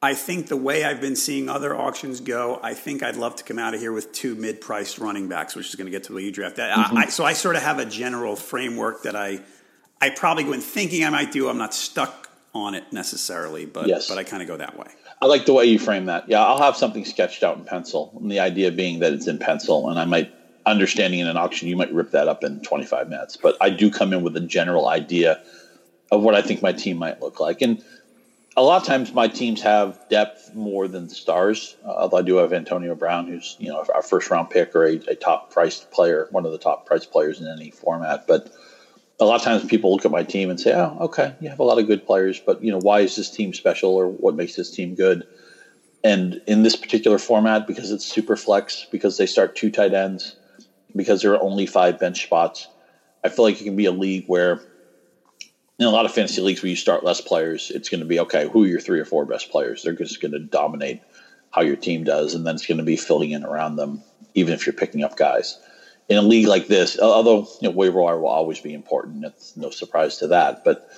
I 0.00 0.14
think 0.14 0.46
the 0.46 0.56
way 0.56 0.84
I've 0.84 1.00
been 1.00 1.16
seeing 1.16 1.48
other 1.48 1.74
auctions 1.74 2.20
go, 2.20 2.60
I 2.62 2.74
think 2.74 3.02
I'd 3.02 3.16
love 3.16 3.34
to 3.36 3.44
come 3.44 3.58
out 3.58 3.74
of 3.74 3.80
here 3.80 3.90
with 3.90 4.12
two 4.12 4.36
mid-priced 4.36 4.98
running 4.98 5.28
backs, 5.28 5.56
which 5.56 5.68
is 5.68 5.74
going 5.74 5.86
to 5.86 5.90
get 5.90 6.04
to 6.04 6.12
the 6.12 6.22
you 6.22 6.30
draft. 6.30 6.58
Mm-hmm. 6.58 6.96
I, 6.96 7.06
so 7.06 7.24
I 7.24 7.32
sort 7.32 7.56
of 7.56 7.62
have 7.62 7.80
a 7.80 7.86
general 7.86 8.36
framework 8.36 9.02
that 9.02 9.16
I, 9.16 9.40
I 10.00 10.10
probably 10.10 10.44
go 10.44 10.52
in 10.52 10.60
thinking 10.60 11.04
I 11.04 11.10
might 11.10 11.32
do. 11.32 11.48
I'm 11.48 11.58
not 11.58 11.74
stuck 11.74 12.30
on 12.54 12.74
it 12.74 12.92
necessarily, 12.92 13.66
but 13.66 13.86
yes. 13.86 14.08
but 14.08 14.18
I 14.18 14.24
kind 14.24 14.42
of 14.42 14.48
go 14.48 14.56
that 14.56 14.78
way. 14.78 14.88
I 15.20 15.26
like 15.26 15.46
the 15.46 15.52
way 15.52 15.64
you 15.64 15.78
frame 15.78 16.06
that. 16.06 16.28
Yeah, 16.28 16.44
I'll 16.44 16.62
have 16.62 16.76
something 16.76 17.04
sketched 17.04 17.42
out 17.42 17.56
in 17.56 17.64
pencil, 17.64 18.12
and 18.20 18.30
the 18.30 18.40
idea 18.40 18.70
being 18.70 19.00
that 19.00 19.12
it's 19.12 19.26
in 19.26 19.38
pencil, 19.38 19.90
and 19.90 19.98
I 19.98 20.04
might 20.04 20.32
understanding 20.64 21.20
in 21.20 21.26
an 21.26 21.36
auction, 21.36 21.68
you 21.68 21.76
might 21.76 21.92
rip 21.92 22.10
that 22.12 22.28
up 22.28 22.44
in 22.44 22.60
25 22.60 23.08
minutes. 23.08 23.36
But 23.36 23.56
I 23.60 23.70
do 23.70 23.90
come 23.90 24.12
in 24.12 24.22
with 24.22 24.36
a 24.36 24.40
general 24.40 24.88
idea 24.88 25.42
of 26.10 26.22
what 26.22 26.34
I 26.34 26.42
think 26.42 26.62
my 26.62 26.72
team 26.72 26.98
might 26.98 27.20
look 27.20 27.40
like, 27.40 27.62
and 27.62 27.82
a 28.56 28.62
lot 28.62 28.80
of 28.80 28.86
times 28.86 29.12
my 29.12 29.28
teams 29.28 29.62
have 29.62 29.98
depth 30.08 30.52
more 30.54 30.88
than 30.88 31.08
stars. 31.08 31.76
Uh, 31.84 31.90
although 31.90 32.16
I 32.16 32.22
do 32.22 32.36
have 32.36 32.52
Antonio 32.52 32.94
Brown, 32.94 33.26
who's 33.26 33.56
you 33.58 33.68
know 33.68 33.84
our 33.94 34.02
first 34.02 34.30
round 34.30 34.50
pick 34.50 34.74
or 34.74 34.84
a, 34.84 34.94
a 35.08 35.14
top 35.14 35.52
priced 35.52 35.90
player, 35.90 36.28
one 36.30 36.46
of 36.46 36.52
the 36.52 36.58
top 36.58 36.86
priced 36.86 37.10
players 37.10 37.40
in 37.40 37.48
any 37.48 37.70
format, 37.70 38.26
but 38.26 38.52
a 39.20 39.24
lot 39.24 39.36
of 39.36 39.42
times 39.42 39.64
people 39.64 39.90
look 39.92 40.04
at 40.04 40.10
my 40.10 40.22
team 40.22 40.50
and 40.50 40.60
say, 40.60 40.72
"Oh, 40.74 40.96
okay, 41.02 41.34
you 41.40 41.48
have 41.48 41.58
a 41.58 41.64
lot 41.64 41.78
of 41.78 41.86
good 41.86 42.04
players, 42.04 42.40
but 42.44 42.62
you 42.62 42.70
know, 42.70 42.78
why 42.80 43.00
is 43.00 43.16
this 43.16 43.30
team 43.30 43.52
special, 43.52 43.94
or 43.94 44.08
what 44.08 44.36
makes 44.36 44.54
this 44.56 44.70
team 44.70 44.94
good?" 44.94 45.24
And 46.04 46.40
in 46.46 46.62
this 46.62 46.76
particular 46.76 47.18
format, 47.18 47.66
because 47.66 47.90
it's 47.90 48.06
super 48.06 48.36
flex, 48.36 48.86
because 48.90 49.16
they 49.16 49.26
start 49.26 49.56
two 49.56 49.70
tight 49.70 49.92
ends, 49.94 50.36
because 50.94 51.22
there 51.22 51.32
are 51.32 51.42
only 51.42 51.66
five 51.66 51.98
bench 51.98 52.22
spots, 52.22 52.68
I 53.24 53.28
feel 53.28 53.44
like 53.44 53.60
it 53.60 53.64
can 53.64 53.76
be 53.76 53.86
a 53.86 53.92
league 53.92 54.24
where, 54.26 54.60
in 55.78 55.86
a 55.86 55.90
lot 55.90 56.06
of 56.06 56.12
fantasy 56.12 56.40
leagues 56.40 56.62
where 56.62 56.70
you 56.70 56.76
start 56.76 57.04
less 57.04 57.20
players, 57.20 57.72
it's 57.74 57.88
going 57.88 58.00
to 58.00 58.06
be 58.06 58.20
okay. 58.20 58.48
Who 58.52 58.64
are 58.64 58.68
your 58.68 58.80
three 58.80 59.00
or 59.00 59.04
four 59.04 59.26
best 59.26 59.50
players? 59.50 59.82
They're 59.82 59.92
just 59.92 60.20
going 60.20 60.32
to 60.32 60.38
dominate 60.38 61.02
how 61.50 61.62
your 61.62 61.76
team 61.76 62.04
does, 62.04 62.34
and 62.34 62.46
then 62.46 62.54
it's 62.54 62.66
going 62.66 62.78
to 62.78 62.84
be 62.84 62.96
filling 62.96 63.30
in 63.30 63.44
around 63.44 63.76
them, 63.76 64.04
even 64.34 64.54
if 64.54 64.66
you're 64.66 64.72
picking 64.74 65.02
up 65.02 65.16
guys 65.16 65.58
in 66.08 66.16
a 66.16 66.22
league 66.22 66.46
like 66.46 66.66
this, 66.66 66.98
although 66.98 67.46
you 67.60 67.68
know, 67.68 67.70
waiver 67.70 68.00
wire 68.00 68.18
will 68.18 68.28
always 68.28 68.60
be 68.60 68.72
important, 68.72 69.24
it's 69.24 69.56
no 69.56 69.70
surprise 69.70 70.18
to 70.18 70.28
that. 70.28 70.64
But 70.64 70.88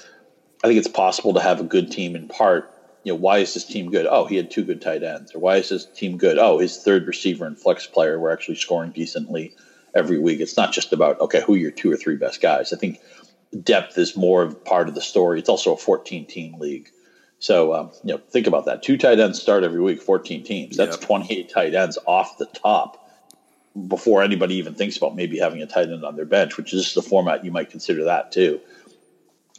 I 0.62 0.68
think 0.68 0.78
it's 0.78 0.88
possible 0.88 1.34
to 1.34 1.40
have 1.40 1.60
a 1.60 1.64
good 1.64 1.90
team 1.90 2.14
in 2.14 2.28
part. 2.28 2.72
You 3.02 3.12
know, 3.12 3.18
why 3.18 3.38
is 3.38 3.54
this 3.54 3.64
team 3.64 3.90
good? 3.90 4.06
Oh, 4.06 4.26
he 4.26 4.36
had 4.36 4.50
two 4.50 4.62
good 4.62 4.80
tight 4.80 5.02
ends. 5.02 5.34
Or 5.34 5.40
why 5.40 5.56
is 5.56 5.70
this 5.70 5.86
team 5.86 6.18
good? 6.18 6.38
Oh, 6.38 6.58
his 6.58 6.82
third 6.82 7.06
receiver 7.06 7.46
and 7.46 7.58
flex 7.58 7.86
player 7.86 8.18
were 8.18 8.30
actually 8.30 8.56
scoring 8.56 8.92
decently 8.92 9.54
every 9.94 10.18
week. 10.18 10.40
It's 10.40 10.56
not 10.56 10.72
just 10.72 10.92
about 10.92 11.20
okay, 11.20 11.42
who 11.44 11.54
are 11.54 11.58
your 11.58 11.70
two 11.70 11.90
or 11.90 11.96
three 11.96 12.16
best 12.16 12.40
guys. 12.40 12.72
I 12.72 12.76
think 12.76 13.00
depth 13.62 13.98
is 13.98 14.16
more 14.16 14.42
of 14.42 14.64
part 14.64 14.88
of 14.88 14.94
the 14.94 15.00
story. 15.00 15.40
It's 15.40 15.48
also 15.48 15.74
a 15.74 15.78
14 15.78 16.26
team 16.26 16.54
league. 16.58 16.88
So 17.40 17.72
um, 17.74 17.90
you 18.04 18.14
know, 18.14 18.20
think 18.30 18.46
about 18.46 18.66
that. 18.66 18.82
Two 18.82 18.98
tight 18.98 19.18
ends 19.18 19.40
start 19.40 19.64
every 19.64 19.80
week, 19.80 20.02
14 20.02 20.44
teams. 20.44 20.76
That's 20.76 20.96
yep. 20.98 21.06
28 21.06 21.48
tight 21.48 21.74
ends 21.74 21.98
off 22.06 22.38
the 22.38 22.46
top 22.46 22.99
before 23.88 24.22
anybody 24.22 24.56
even 24.56 24.74
thinks 24.74 24.96
about 24.96 25.14
maybe 25.14 25.38
having 25.38 25.62
a 25.62 25.66
tight 25.66 25.90
end 25.90 26.04
on 26.04 26.16
their 26.16 26.24
bench, 26.24 26.56
which 26.56 26.74
is 26.74 26.94
the 26.94 27.02
format 27.02 27.44
you 27.44 27.52
might 27.52 27.70
consider 27.70 28.04
that 28.04 28.32
too. 28.32 28.60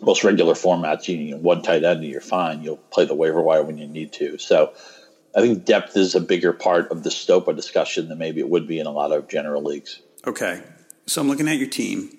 Most 0.01 0.23
regular 0.23 0.53
formats, 0.53 1.07
you 1.07 1.31
know, 1.31 1.37
one 1.37 1.61
tight 1.61 1.83
end 1.83 2.01
and 2.01 2.09
you're 2.09 2.21
fine. 2.21 2.63
You'll 2.63 2.77
play 2.77 3.05
the 3.05 3.15
waiver 3.15 3.41
wire 3.41 3.63
when 3.63 3.77
you 3.77 3.87
need 3.87 4.13
to. 4.13 4.37
So 4.37 4.73
I 5.35 5.41
think 5.41 5.63
depth 5.63 5.95
is 5.95 6.15
a 6.15 6.19
bigger 6.19 6.53
part 6.53 6.91
of 6.91 7.03
the 7.03 7.09
Stopa 7.09 7.55
discussion 7.55 8.09
than 8.09 8.17
maybe 8.17 8.41
it 8.41 8.49
would 8.49 8.67
be 8.67 8.79
in 8.79 8.87
a 8.87 8.91
lot 8.91 9.11
of 9.11 9.27
general 9.29 9.63
leagues. 9.63 10.01
Okay. 10.25 10.61
So 11.07 11.21
I'm 11.21 11.27
looking 11.27 11.47
at 11.47 11.57
your 11.57 11.69
team, 11.69 12.17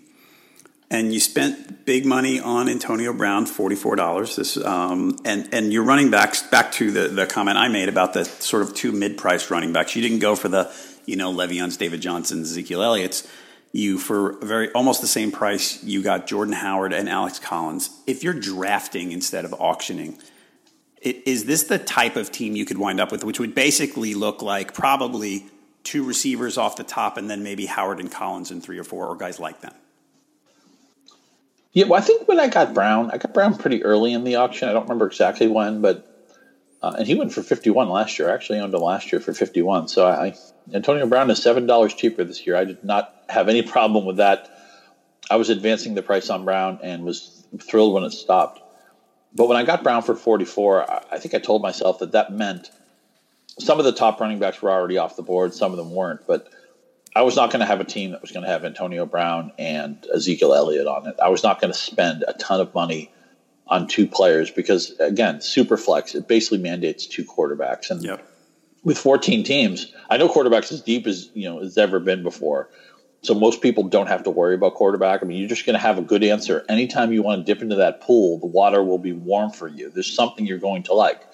and 0.90 1.12
you 1.12 1.20
spent 1.20 1.84
big 1.84 2.04
money 2.04 2.40
on 2.40 2.68
Antonio 2.68 3.12
Brown, 3.12 3.46
forty-four 3.46 3.96
dollars. 3.96 4.36
This 4.36 4.56
um, 4.56 5.18
and 5.24 5.48
and 5.52 5.72
your 5.72 5.84
running 5.84 6.10
backs. 6.10 6.42
Back 6.42 6.72
to 6.72 6.90
the 6.90 7.08
the 7.08 7.26
comment 7.26 7.58
I 7.58 7.68
made 7.68 7.88
about 7.88 8.12
the 8.12 8.24
sort 8.24 8.62
of 8.62 8.74
two 8.74 8.92
mid-priced 8.92 9.50
running 9.50 9.72
backs. 9.72 9.94
You 9.94 10.02
didn't 10.02 10.18
go 10.18 10.34
for 10.34 10.48
the 10.48 10.64
you 11.06 11.16
know, 11.16 11.32
Le'Veon's, 11.32 11.76
David 11.76 12.00
Johnson's, 12.00 12.50
Ezekiel 12.50 12.82
Elliott's, 12.82 13.28
you 13.72 13.98
for 13.98 14.34
very 14.44 14.70
almost 14.72 15.00
the 15.00 15.06
same 15.06 15.32
price 15.32 15.82
you 15.82 16.02
got 16.02 16.26
Jordan 16.26 16.54
Howard 16.54 16.92
and 16.92 17.08
Alex 17.08 17.38
Collins. 17.38 17.90
If 18.06 18.22
you're 18.22 18.34
drafting 18.34 19.12
instead 19.12 19.44
of 19.44 19.54
auctioning, 19.54 20.18
it, 21.00 21.26
is 21.26 21.46
this 21.46 21.64
the 21.64 21.78
type 21.78 22.16
of 22.16 22.30
team 22.30 22.54
you 22.54 22.64
could 22.64 22.78
wind 22.78 23.00
up 23.00 23.10
with, 23.10 23.24
which 23.24 23.40
would 23.40 23.54
basically 23.54 24.14
look 24.14 24.42
like 24.42 24.74
probably 24.74 25.46
two 25.84 26.04
receivers 26.04 26.56
off 26.58 26.76
the 26.76 26.84
top, 26.84 27.16
and 27.16 27.28
then 27.28 27.42
maybe 27.42 27.66
Howard 27.66 27.98
and 27.98 28.10
Collins 28.10 28.50
and 28.50 28.62
three 28.62 28.78
or 28.78 28.84
four, 28.84 29.06
or 29.06 29.16
guys 29.16 29.40
like 29.40 29.60
them? 29.62 29.74
Yeah, 31.72 31.86
well, 31.86 31.98
I 31.98 32.02
think 32.04 32.28
when 32.28 32.38
I 32.38 32.48
got 32.48 32.74
Brown, 32.74 33.10
I 33.10 33.16
got 33.16 33.32
Brown 33.32 33.56
pretty 33.56 33.82
early 33.82 34.12
in 34.12 34.24
the 34.24 34.36
auction. 34.36 34.68
I 34.68 34.72
don't 34.72 34.82
remember 34.82 35.06
exactly 35.06 35.48
when, 35.48 35.80
but 35.80 36.06
uh, 36.82 36.94
and 36.98 37.06
he 37.06 37.14
went 37.14 37.32
for 37.32 37.42
51 37.42 37.88
last 37.88 38.18
year. 38.18 38.30
I 38.30 38.34
actually 38.34 38.58
owned 38.58 38.74
him 38.74 38.80
last 38.80 39.10
year 39.12 39.20
for 39.20 39.32
51. 39.32 39.88
So 39.88 40.06
I, 40.06 40.34
Antonio 40.72 41.06
Brown 41.06 41.30
is 41.30 41.42
seven 41.42 41.66
dollars 41.66 41.94
cheaper 41.94 42.24
this 42.24 42.46
year. 42.46 42.56
I 42.56 42.64
did 42.64 42.84
not 42.84 43.14
have 43.28 43.48
any 43.48 43.62
problem 43.62 44.04
with 44.04 44.16
that. 44.18 44.48
I 45.30 45.36
was 45.36 45.50
advancing 45.50 45.94
the 45.94 46.02
price 46.02 46.30
on 46.30 46.44
Brown 46.44 46.78
and 46.82 47.04
was 47.04 47.46
thrilled 47.60 47.94
when 47.94 48.04
it 48.04 48.12
stopped. 48.12 48.60
But 49.34 49.48
when 49.48 49.56
I 49.56 49.64
got 49.64 49.82
Brown 49.82 50.02
for 50.02 50.14
44, 50.14 51.04
I 51.10 51.18
think 51.18 51.34
I 51.34 51.38
told 51.38 51.62
myself 51.62 52.00
that 52.00 52.12
that 52.12 52.32
meant 52.32 52.70
some 53.58 53.78
of 53.78 53.84
the 53.84 53.92
top 53.92 54.20
running 54.20 54.38
backs 54.38 54.60
were 54.60 54.70
already 54.70 54.98
off 54.98 55.16
the 55.16 55.22
board, 55.22 55.54
some 55.54 55.70
of 55.70 55.78
them 55.78 55.90
weren't. 55.94 56.26
But 56.26 56.48
I 57.14 57.22
was 57.22 57.36
not 57.36 57.50
going 57.50 57.60
to 57.60 57.66
have 57.66 57.80
a 57.80 57.84
team 57.84 58.10
that 58.10 58.20
was 58.20 58.30
going 58.30 58.44
to 58.44 58.50
have 58.50 58.64
Antonio 58.64 59.06
Brown 59.06 59.52
and 59.58 60.04
Ezekiel 60.14 60.54
Elliott 60.54 60.86
on 60.86 61.06
it. 61.06 61.16
I 61.22 61.28
was 61.28 61.42
not 61.42 61.60
going 61.60 61.72
to 61.72 61.78
spend 61.78 62.24
a 62.28 62.34
ton 62.34 62.60
of 62.60 62.74
money 62.74 63.10
on 63.66 63.86
two 63.86 64.06
players 64.06 64.50
because, 64.50 64.90
again, 64.98 65.40
super 65.40 65.76
flex, 65.76 66.14
it 66.14 66.28
basically 66.28 66.58
mandates 66.58 67.06
two 67.06 67.24
quarterbacks. 67.24 67.90
And 67.90 68.02
yep 68.02 68.26
with 68.84 68.98
14 68.98 69.44
teams, 69.44 69.92
I 70.10 70.16
know 70.16 70.28
quarterbacks 70.28 70.72
as 70.72 70.80
deep 70.80 71.06
as 71.06 71.30
you 71.34 71.48
know 71.48 71.60
as 71.60 71.78
ever 71.78 72.00
been 72.00 72.22
before. 72.22 72.68
So 73.22 73.34
most 73.34 73.60
people 73.60 73.84
don't 73.84 74.08
have 74.08 74.24
to 74.24 74.30
worry 74.30 74.56
about 74.56 74.74
quarterback. 74.74 75.22
I 75.22 75.26
mean, 75.26 75.38
you're 75.38 75.48
just 75.48 75.64
going 75.64 75.74
to 75.74 75.80
have 75.80 75.96
a 75.96 76.02
good 76.02 76.24
answer 76.24 76.64
anytime 76.68 77.12
you 77.12 77.22
want 77.22 77.38
to 77.38 77.44
dip 77.54 77.62
into 77.62 77.76
that 77.76 78.00
pool. 78.00 78.40
The 78.40 78.46
water 78.46 78.82
will 78.82 78.98
be 78.98 79.12
warm 79.12 79.52
for 79.52 79.68
you. 79.68 79.90
There's 79.90 80.12
something 80.12 80.44
you're 80.44 80.58
going 80.58 80.82
to 80.84 80.94
like. 80.94 81.24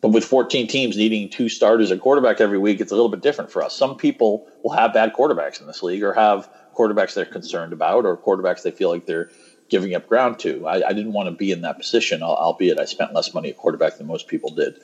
But 0.00 0.08
with 0.08 0.24
14 0.24 0.66
teams 0.66 0.96
needing 0.96 1.28
two 1.28 1.50
starters 1.50 1.92
at 1.92 2.00
quarterback 2.00 2.40
every 2.40 2.58
week, 2.58 2.80
it's 2.80 2.92
a 2.92 2.94
little 2.94 3.10
bit 3.10 3.20
different 3.20 3.50
for 3.50 3.62
us. 3.62 3.76
Some 3.76 3.94
people 3.94 4.46
will 4.64 4.72
have 4.72 4.94
bad 4.94 5.12
quarterbacks 5.12 5.60
in 5.60 5.66
this 5.66 5.82
league, 5.82 6.02
or 6.02 6.14
have 6.14 6.48
quarterbacks 6.74 7.14
they're 7.14 7.26
concerned 7.26 7.74
about, 7.74 8.06
or 8.06 8.16
quarterbacks 8.16 8.62
they 8.62 8.70
feel 8.70 8.88
like 8.88 9.04
they're 9.04 9.28
giving 9.68 9.94
up 9.94 10.06
ground 10.08 10.38
to. 10.40 10.66
I, 10.66 10.88
I 10.88 10.92
didn't 10.92 11.12
want 11.12 11.28
to 11.28 11.34
be 11.34 11.52
in 11.52 11.60
that 11.60 11.78
position, 11.78 12.22
albeit 12.22 12.80
I 12.80 12.84
spent 12.84 13.14
less 13.14 13.32
money 13.32 13.50
at 13.50 13.56
quarterback 13.56 13.96
than 13.96 14.06
most 14.06 14.28
people 14.28 14.50
did. 14.50 14.78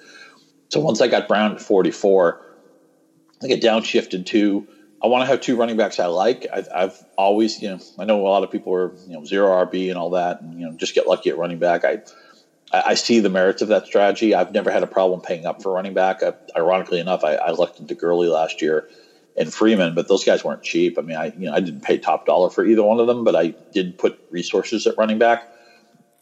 So 0.68 0.80
once 0.80 1.00
I 1.00 1.08
got 1.08 1.28
Brown 1.28 1.52
at 1.52 1.60
44, 1.60 2.40
I 3.42 3.46
get 3.46 3.62
downshifted 3.62 4.26
to 4.26 4.66
I 5.02 5.06
want 5.06 5.22
to 5.22 5.26
have 5.26 5.40
two 5.40 5.56
running 5.56 5.76
backs 5.76 6.00
I 6.00 6.06
like. 6.06 6.46
I've, 6.52 6.68
I've, 6.74 7.04
always, 7.16 7.62
you 7.62 7.70
know, 7.70 7.78
I 7.98 8.04
know 8.04 8.20
a 8.20 8.28
lot 8.28 8.42
of 8.42 8.50
people 8.50 8.74
are, 8.74 8.92
you 9.06 9.12
know, 9.12 9.24
zero 9.24 9.64
RB 9.64 9.90
and 9.90 9.96
all 9.96 10.10
that, 10.10 10.40
and 10.40 10.58
you 10.58 10.66
know, 10.66 10.72
just 10.76 10.94
get 10.94 11.06
lucky 11.06 11.30
at 11.30 11.38
running 11.38 11.58
back. 11.58 11.84
I, 11.84 11.98
I 12.72 12.94
see 12.94 13.20
the 13.20 13.28
merits 13.28 13.62
of 13.62 13.68
that 13.68 13.86
strategy. 13.86 14.34
I've 14.34 14.50
never 14.50 14.70
had 14.70 14.82
a 14.82 14.88
problem 14.88 15.20
paying 15.20 15.46
up 15.46 15.62
for 15.62 15.72
running 15.72 15.94
back. 15.94 16.22
I, 16.22 16.32
ironically 16.56 16.98
enough, 16.98 17.22
I, 17.22 17.34
I 17.34 17.52
looked 17.52 17.78
into 17.78 17.94
Gurley 17.94 18.26
last 18.26 18.60
year 18.60 18.86
and 19.36 19.54
Freeman, 19.54 19.94
but 19.94 20.08
those 20.08 20.24
guys 20.24 20.42
weren't 20.42 20.62
cheap. 20.62 20.98
I 20.98 21.02
mean, 21.02 21.16
I, 21.16 21.26
you 21.36 21.46
know, 21.46 21.54
I 21.54 21.60
didn't 21.60 21.82
pay 21.82 21.98
top 21.98 22.26
dollar 22.26 22.50
for 22.50 22.64
either 22.64 22.82
one 22.82 22.98
of 22.98 23.06
them, 23.06 23.22
but 23.22 23.36
I 23.36 23.54
did 23.72 23.96
put 23.98 24.18
resources 24.30 24.84
at 24.86 24.98
running 24.98 25.18
back 25.18 25.48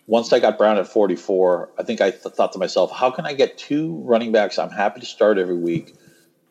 once 0.06 0.32
I 0.32 0.38
got 0.38 0.58
Brown 0.58 0.78
at 0.78 0.86
44, 0.86 1.70
I 1.78 1.82
think 1.82 2.00
I 2.00 2.10
th- 2.10 2.34
thought 2.34 2.52
to 2.52 2.58
myself, 2.58 2.92
how 2.92 3.10
can 3.10 3.26
I 3.26 3.34
get 3.34 3.58
two 3.58 4.00
running 4.04 4.32
backs 4.32 4.58
I'm 4.58 4.70
happy 4.70 5.00
to 5.00 5.06
start 5.06 5.38
every 5.38 5.56
week, 5.56 5.92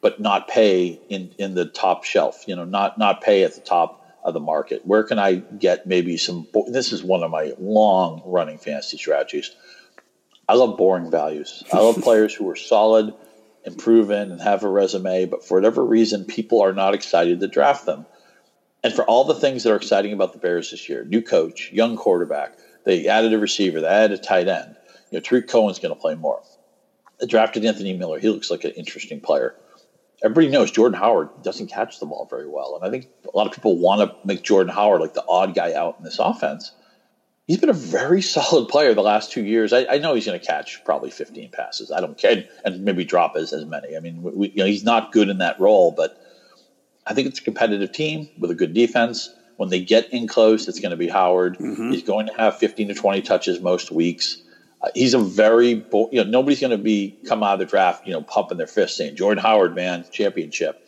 but 0.01 0.19
not 0.19 0.47
pay 0.47 0.99
in, 1.07 1.31
in 1.37 1.53
the 1.53 1.65
top 1.65 2.03
shelf, 2.03 2.43
you 2.47 2.55
know, 2.55 2.65
not, 2.65 2.97
not 2.97 3.21
pay 3.21 3.43
at 3.43 3.55
the 3.55 3.61
top 3.61 4.01
of 4.23 4.33
the 4.33 4.41
market? 4.41 4.81
Where 4.85 5.03
can 5.03 5.19
I 5.19 5.35
get 5.57 5.85
maybe 5.85 6.17
some? 6.17 6.47
Bo- 6.51 6.69
this 6.69 6.91
is 6.91 7.03
one 7.03 7.23
of 7.23 7.31
my 7.31 7.53
long 7.57 8.21
running 8.25 8.57
fantasy 8.57 8.97
strategies. 8.97 9.55
I 10.49 10.55
love 10.55 10.77
boring 10.77 11.09
values. 11.09 11.63
I 11.71 11.79
love 11.79 11.95
players 12.03 12.33
who 12.33 12.49
are 12.49 12.57
solid 12.57 13.13
and 13.63 13.77
proven 13.77 14.31
and 14.31 14.41
have 14.41 14.63
a 14.63 14.69
resume, 14.69 15.25
but 15.25 15.43
for 15.43 15.57
whatever 15.57 15.83
reason, 15.83 16.25
people 16.25 16.61
are 16.61 16.73
not 16.73 16.93
excited 16.93 17.39
to 17.39 17.47
draft 17.47 17.85
them. 17.85 18.05
And 18.83 18.93
for 18.93 19.05
all 19.05 19.23
the 19.23 19.33
things 19.33 19.63
that 19.63 19.71
are 19.71 19.77
exciting 19.77 20.13
about 20.13 20.33
the 20.33 20.39
Bears 20.39 20.69
this 20.69 20.87
year, 20.87 21.05
new 21.05 21.21
coach, 21.21 21.71
young 21.71 21.95
quarterback, 21.95 22.53
they 22.85 23.07
added 23.07 23.33
a 23.33 23.39
receiver, 23.39 23.81
they 23.81 23.87
added 23.87 24.19
a 24.19 24.21
tight 24.21 24.47
end. 24.47 24.75
You 25.11 25.17
know, 25.17 25.21
Tarik 25.21 25.47
Cohen's 25.47 25.79
going 25.79 25.93
to 25.93 25.99
play 25.99 26.15
more. 26.15 26.41
They 27.19 27.27
drafted 27.27 27.65
Anthony 27.65 27.93
Miller. 27.93 28.19
He 28.19 28.29
looks 28.29 28.49
like 28.49 28.63
an 28.63 28.71
interesting 28.71 29.21
player. 29.21 29.55
Everybody 30.23 30.49
knows 30.49 30.71
Jordan 30.71 30.97
Howard 30.97 31.29
doesn't 31.43 31.67
catch 31.67 31.99
the 31.99 32.05
ball 32.05 32.27
very 32.29 32.47
well. 32.47 32.75
And 32.75 32.85
I 32.85 32.89
think 32.89 33.07
a 33.31 33.37
lot 33.37 33.47
of 33.47 33.53
people 33.53 33.77
want 33.77 34.01
to 34.01 34.15
make 34.25 34.43
Jordan 34.43 34.73
Howard 34.73 35.01
like 35.01 35.13
the 35.13 35.23
odd 35.27 35.53
guy 35.53 35.73
out 35.73 35.95
in 35.97 36.03
this 36.03 36.19
offense 36.19 36.71
he's 37.47 37.57
been 37.57 37.69
a 37.69 37.73
very 37.73 38.21
solid 38.21 38.67
player 38.67 38.93
the 38.93 39.01
last 39.01 39.31
two 39.31 39.43
years. 39.43 39.73
I, 39.73 39.85
I 39.85 39.97
know 39.97 40.13
he's 40.15 40.25
going 40.25 40.39
to 40.39 40.45
catch 40.45 40.83
probably 40.83 41.09
15 41.09 41.51
passes. 41.51 41.91
I 41.91 42.01
don't 42.01 42.17
care, 42.17 42.45
and 42.63 42.83
maybe 42.83 43.05
drop 43.05 43.35
as, 43.35 43.53
as 43.53 43.65
many. 43.65 43.95
I 43.95 43.99
mean, 43.99 44.21
we, 44.21 44.49
you 44.49 44.57
know, 44.57 44.65
he's 44.65 44.83
not 44.83 45.11
good 45.11 45.29
in 45.29 45.39
that 45.39 45.59
role, 45.59 45.91
but 45.91 46.17
I 47.05 47.13
think 47.13 47.27
it's 47.27 47.39
a 47.39 47.43
competitive 47.43 47.91
team 47.91 48.29
with 48.37 48.51
a 48.51 48.55
good 48.55 48.73
defense. 48.73 49.33
When 49.57 49.69
they 49.69 49.79
get 49.79 50.11
in 50.11 50.27
close, 50.27 50.67
it's 50.67 50.79
going 50.79 50.91
to 50.91 50.97
be 50.97 51.07
Howard. 51.07 51.57
Mm-hmm. 51.57 51.91
He's 51.91 52.03
going 52.03 52.27
to 52.27 52.33
have 52.33 52.57
15 52.57 52.89
to 52.89 52.93
20 52.93 53.21
touches 53.21 53.61
most 53.61 53.91
weeks. 53.91 54.41
Uh, 54.81 54.89
he's 54.93 55.13
a 55.13 55.19
very, 55.19 55.69
you 55.69 56.09
know, 56.11 56.23
nobody's 56.23 56.59
going 56.59 56.71
to 56.71 56.77
be 56.77 57.17
come 57.27 57.41
out 57.41 57.53
of 57.53 57.59
the 57.59 57.65
draft, 57.65 58.05
you 58.05 58.13
know, 58.13 58.21
pumping 58.21 58.57
their 58.57 58.67
fist 58.67 58.97
saying 58.97 59.15
Jordan 59.15 59.41
Howard, 59.41 59.75
man, 59.75 60.05
championship. 60.11 60.81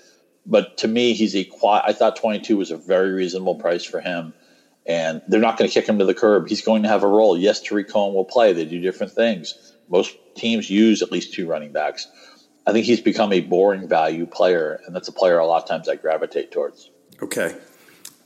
But 0.45 0.77
to 0.77 0.87
me, 0.87 1.13
he's 1.13 1.35
a 1.35 1.43
quiet. 1.43 1.83
I 1.87 1.93
thought 1.93 2.15
22 2.17 2.57
was 2.57 2.71
a 2.71 2.77
very 2.77 3.11
reasonable 3.11 3.55
price 3.55 3.83
for 3.83 3.99
him 3.99 4.33
and 4.87 5.21
they're 5.27 5.41
not 5.41 5.57
going 5.57 5.69
to 5.69 5.73
kick 5.73 5.87
him 5.87 5.99
to 5.99 6.05
the 6.05 6.13
curb. 6.13 6.47
He's 6.47 6.61
going 6.61 6.83
to 6.83 6.89
have 6.89 7.03
a 7.03 7.07
role. 7.07 7.37
Yes, 7.37 7.61
Tarik 7.61 7.89
Cohen 7.89 8.13
will 8.13 8.25
play. 8.25 8.53
They 8.53 8.65
do 8.65 8.79
different 8.79 9.11
things. 9.11 9.75
Most 9.89 10.15
teams 10.35 10.69
use 10.69 11.01
at 11.01 11.11
least 11.11 11.33
two 11.33 11.47
running 11.47 11.73
backs. 11.73 12.07
I 12.65 12.71
think 12.71 12.85
he's 12.85 13.01
become 13.01 13.33
a 13.33 13.41
boring 13.41 13.87
value 13.87 14.25
player, 14.25 14.79
and 14.85 14.95
that's 14.95 15.07
a 15.09 15.11
player 15.11 15.37
a 15.37 15.45
lot 15.45 15.63
of 15.63 15.69
times 15.69 15.89
I 15.89 15.95
gravitate 15.95 16.51
towards. 16.51 16.89
Okay. 17.21 17.55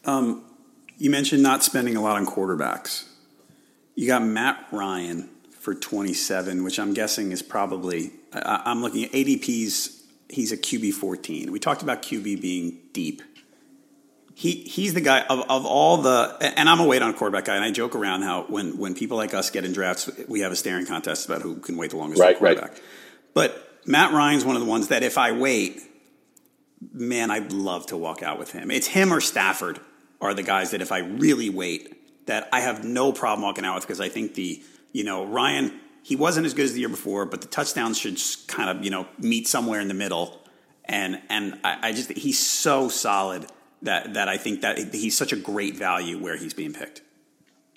Um, 0.06 0.43
you 0.97 1.10
mentioned 1.10 1.43
not 1.43 1.64
spending 1.64 1.95
a 1.95 2.02
lot 2.02 2.18
on 2.18 2.26
quarterbacks. 2.26 3.08
You 3.95 4.08
got 4.08 4.24
Matt 4.24 4.68
Ryan 4.72 5.30
for 5.60 5.76
27, 5.76 6.64
which 6.64 6.80
I'm 6.80 6.93
guessing 6.93 7.32
is 7.32 7.41
probably, 7.41 8.12
I, 8.34 8.64
I'm 8.66 8.82
looking 8.82 9.06
at 9.06 9.12
ADP's, 9.12 10.04
he's 10.30 10.52
a 10.52 10.58
QB 10.58 10.93
14. 10.93 11.52
We 11.52 11.60
talked 11.60 11.82
about 11.82 12.02
QB 12.02 12.41
being 12.41 12.80
deep 12.93 13.22
he 14.41 14.54
he's 14.64 14.95
the 14.95 15.02
guy 15.02 15.22
of, 15.22 15.41
of 15.49 15.66
all 15.68 15.97
the 15.97 16.36
and 16.41 16.68
I'm 16.68 16.80
a 16.80 16.88
wait 16.88 17.04
on 17.04 17.14
quarterback 17.14 17.45
guy 17.45 17.56
and 17.56 17.64
I 17.64 17.70
joke 17.70 17.95
around 17.95 18.24
how 18.24 18.43
when 18.43 18.78
when 18.78 18.95
people 18.95 19.18
like 19.18 19.36
us 19.36 19.52
get 19.52 19.66
in 19.66 19.72
drafts 19.72 20.10
we 20.28 20.39
have 20.39 20.52
a 20.52 20.56
staring 20.56 20.88
contest 20.88 21.28
about 21.28 21.43
who 21.43 21.58
can 21.58 21.78
wait 21.78 21.91
the 21.91 21.97
longest 21.97 22.20
right, 22.20 22.36
for 22.36 22.45
quarterback. 22.45 22.72
Right. 22.72 22.82
But 23.36 23.80
Matt 23.86 24.14
Ryan's 24.14 24.43
one 24.43 24.56
of 24.56 24.64
the 24.64 24.68
ones 24.68 24.88
that 24.88 25.04
if 25.04 25.18
I 25.18 25.32
wait, 25.32 25.82
man, 26.91 27.30
I'd 27.30 27.52
love 27.52 27.86
to 27.88 27.97
walk 27.97 28.24
out 28.24 28.39
with 28.39 28.52
him. 28.52 28.72
It's 28.72 28.88
him 28.88 29.14
or 29.14 29.22
Stafford 29.22 29.80
are 30.22 30.34
the 30.34 30.43
guys 30.43 30.72
that 30.72 30.82
if 30.82 30.91
I 30.91 30.99
really 30.99 31.49
wait, 31.49 32.26
that 32.28 32.47
I 32.53 32.61
have 32.61 32.84
no 32.86 33.11
problem 33.11 33.41
walking 33.41 33.65
out 33.65 33.76
with 33.76 33.84
because 33.84 33.99
I 33.99 34.09
think 34.09 34.36
the 34.36 34.61
you 34.91 35.03
know 35.03 35.26
Ryan 35.26 35.80
he 36.03 36.15
wasn't 36.15 36.45
as 36.45 36.53
good 36.53 36.65
as 36.65 36.74
the 36.74 36.80
year 36.80 36.89
before, 36.89 37.26
but 37.26 37.41
the 37.41 37.47
touchdowns 37.47 37.97
should 37.97 38.19
kind 38.47 38.69
of 38.69 38.84
you 38.84 38.91
know 38.91 39.07
meet 39.19 39.47
somewhere 39.47 39.80
in 39.80 39.88
the 39.88 39.93
middle. 39.93 40.39
And 40.86 41.22
and 41.30 41.59
I, 41.63 41.89
I 41.89 41.91
just 41.93 42.11
he's 42.11 42.39
so 42.39 42.89
solid 42.89 43.47
that 43.82 44.13
that 44.13 44.28
I 44.28 44.38
think 44.38 44.61
that 44.61 44.93
he's 44.93 45.17
such 45.17 45.34
a 45.34 45.38
great 45.38 45.76
value 45.76 46.17
where 46.17 46.38
he's 46.38 46.53
being 46.53 46.74
picked. 46.74 47.01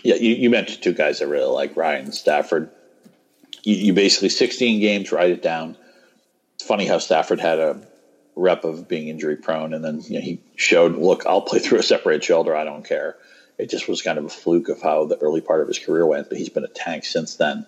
Yeah, 0.03 0.17
you, 0.17 0.35
you 0.35 0.51
mentioned 0.51 0.83
two 0.83 0.93
guys 0.93 1.23
I 1.23 1.25
really 1.25 1.51
like, 1.51 1.77
Ryan 1.77 2.05
and 2.05 2.15
Stafford. 2.15 2.71
You, 3.63 3.75
you, 3.75 3.95
basically 3.95 4.29
16 4.29 4.79
games, 4.81 5.11
write 5.11 5.31
it 5.31 5.41
down. 5.41 5.79
It's 6.57 6.65
funny 6.65 6.87
how 6.87 6.99
Stafford 6.99 7.41
had 7.41 7.59
a 7.59 7.87
rep 8.37 8.65
of 8.65 8.89
being 8.89 9.09
injury 9.09 9.37
prone, 9.37 9.75
and 9.75 9.85
then 9.85 10.01
you 10.03 10.15
know, 10.15 10.25
he 10.25 10.41
showed, 10.57 10.97
look, 10.97 11.27
I'll 11.27 11.43
play 11.43 11.59
through 11.59 11.79
a 11.79 11.83
separated 11.83 12.25
shoulder, 12.25 12.55
I 12.55 12.65
don't 12.65 12.85
care. 12.85 13.17
It 13.59 13.71
just 13.71 13.89
was 13.89 14.03
kind 14.03 14.19
of 14.19 14.25
a 14.25 14.29
fluke 14.29 14.69
of 14.69 14.83
how 14.83 15.05
the 15.05 15.17
early 15.19 15.41
part 15.41 15.61
of 15.61 15.69
his 15.69 15.79
career 15.79 16.07
went, 16.07 16.29
but 16.29 16.39
he's 16.39 16.49
been 16.49 16.65
a 16.65 16.69
tank 16.69 17.05
since 17.05 17.37
then. 17.37 17.67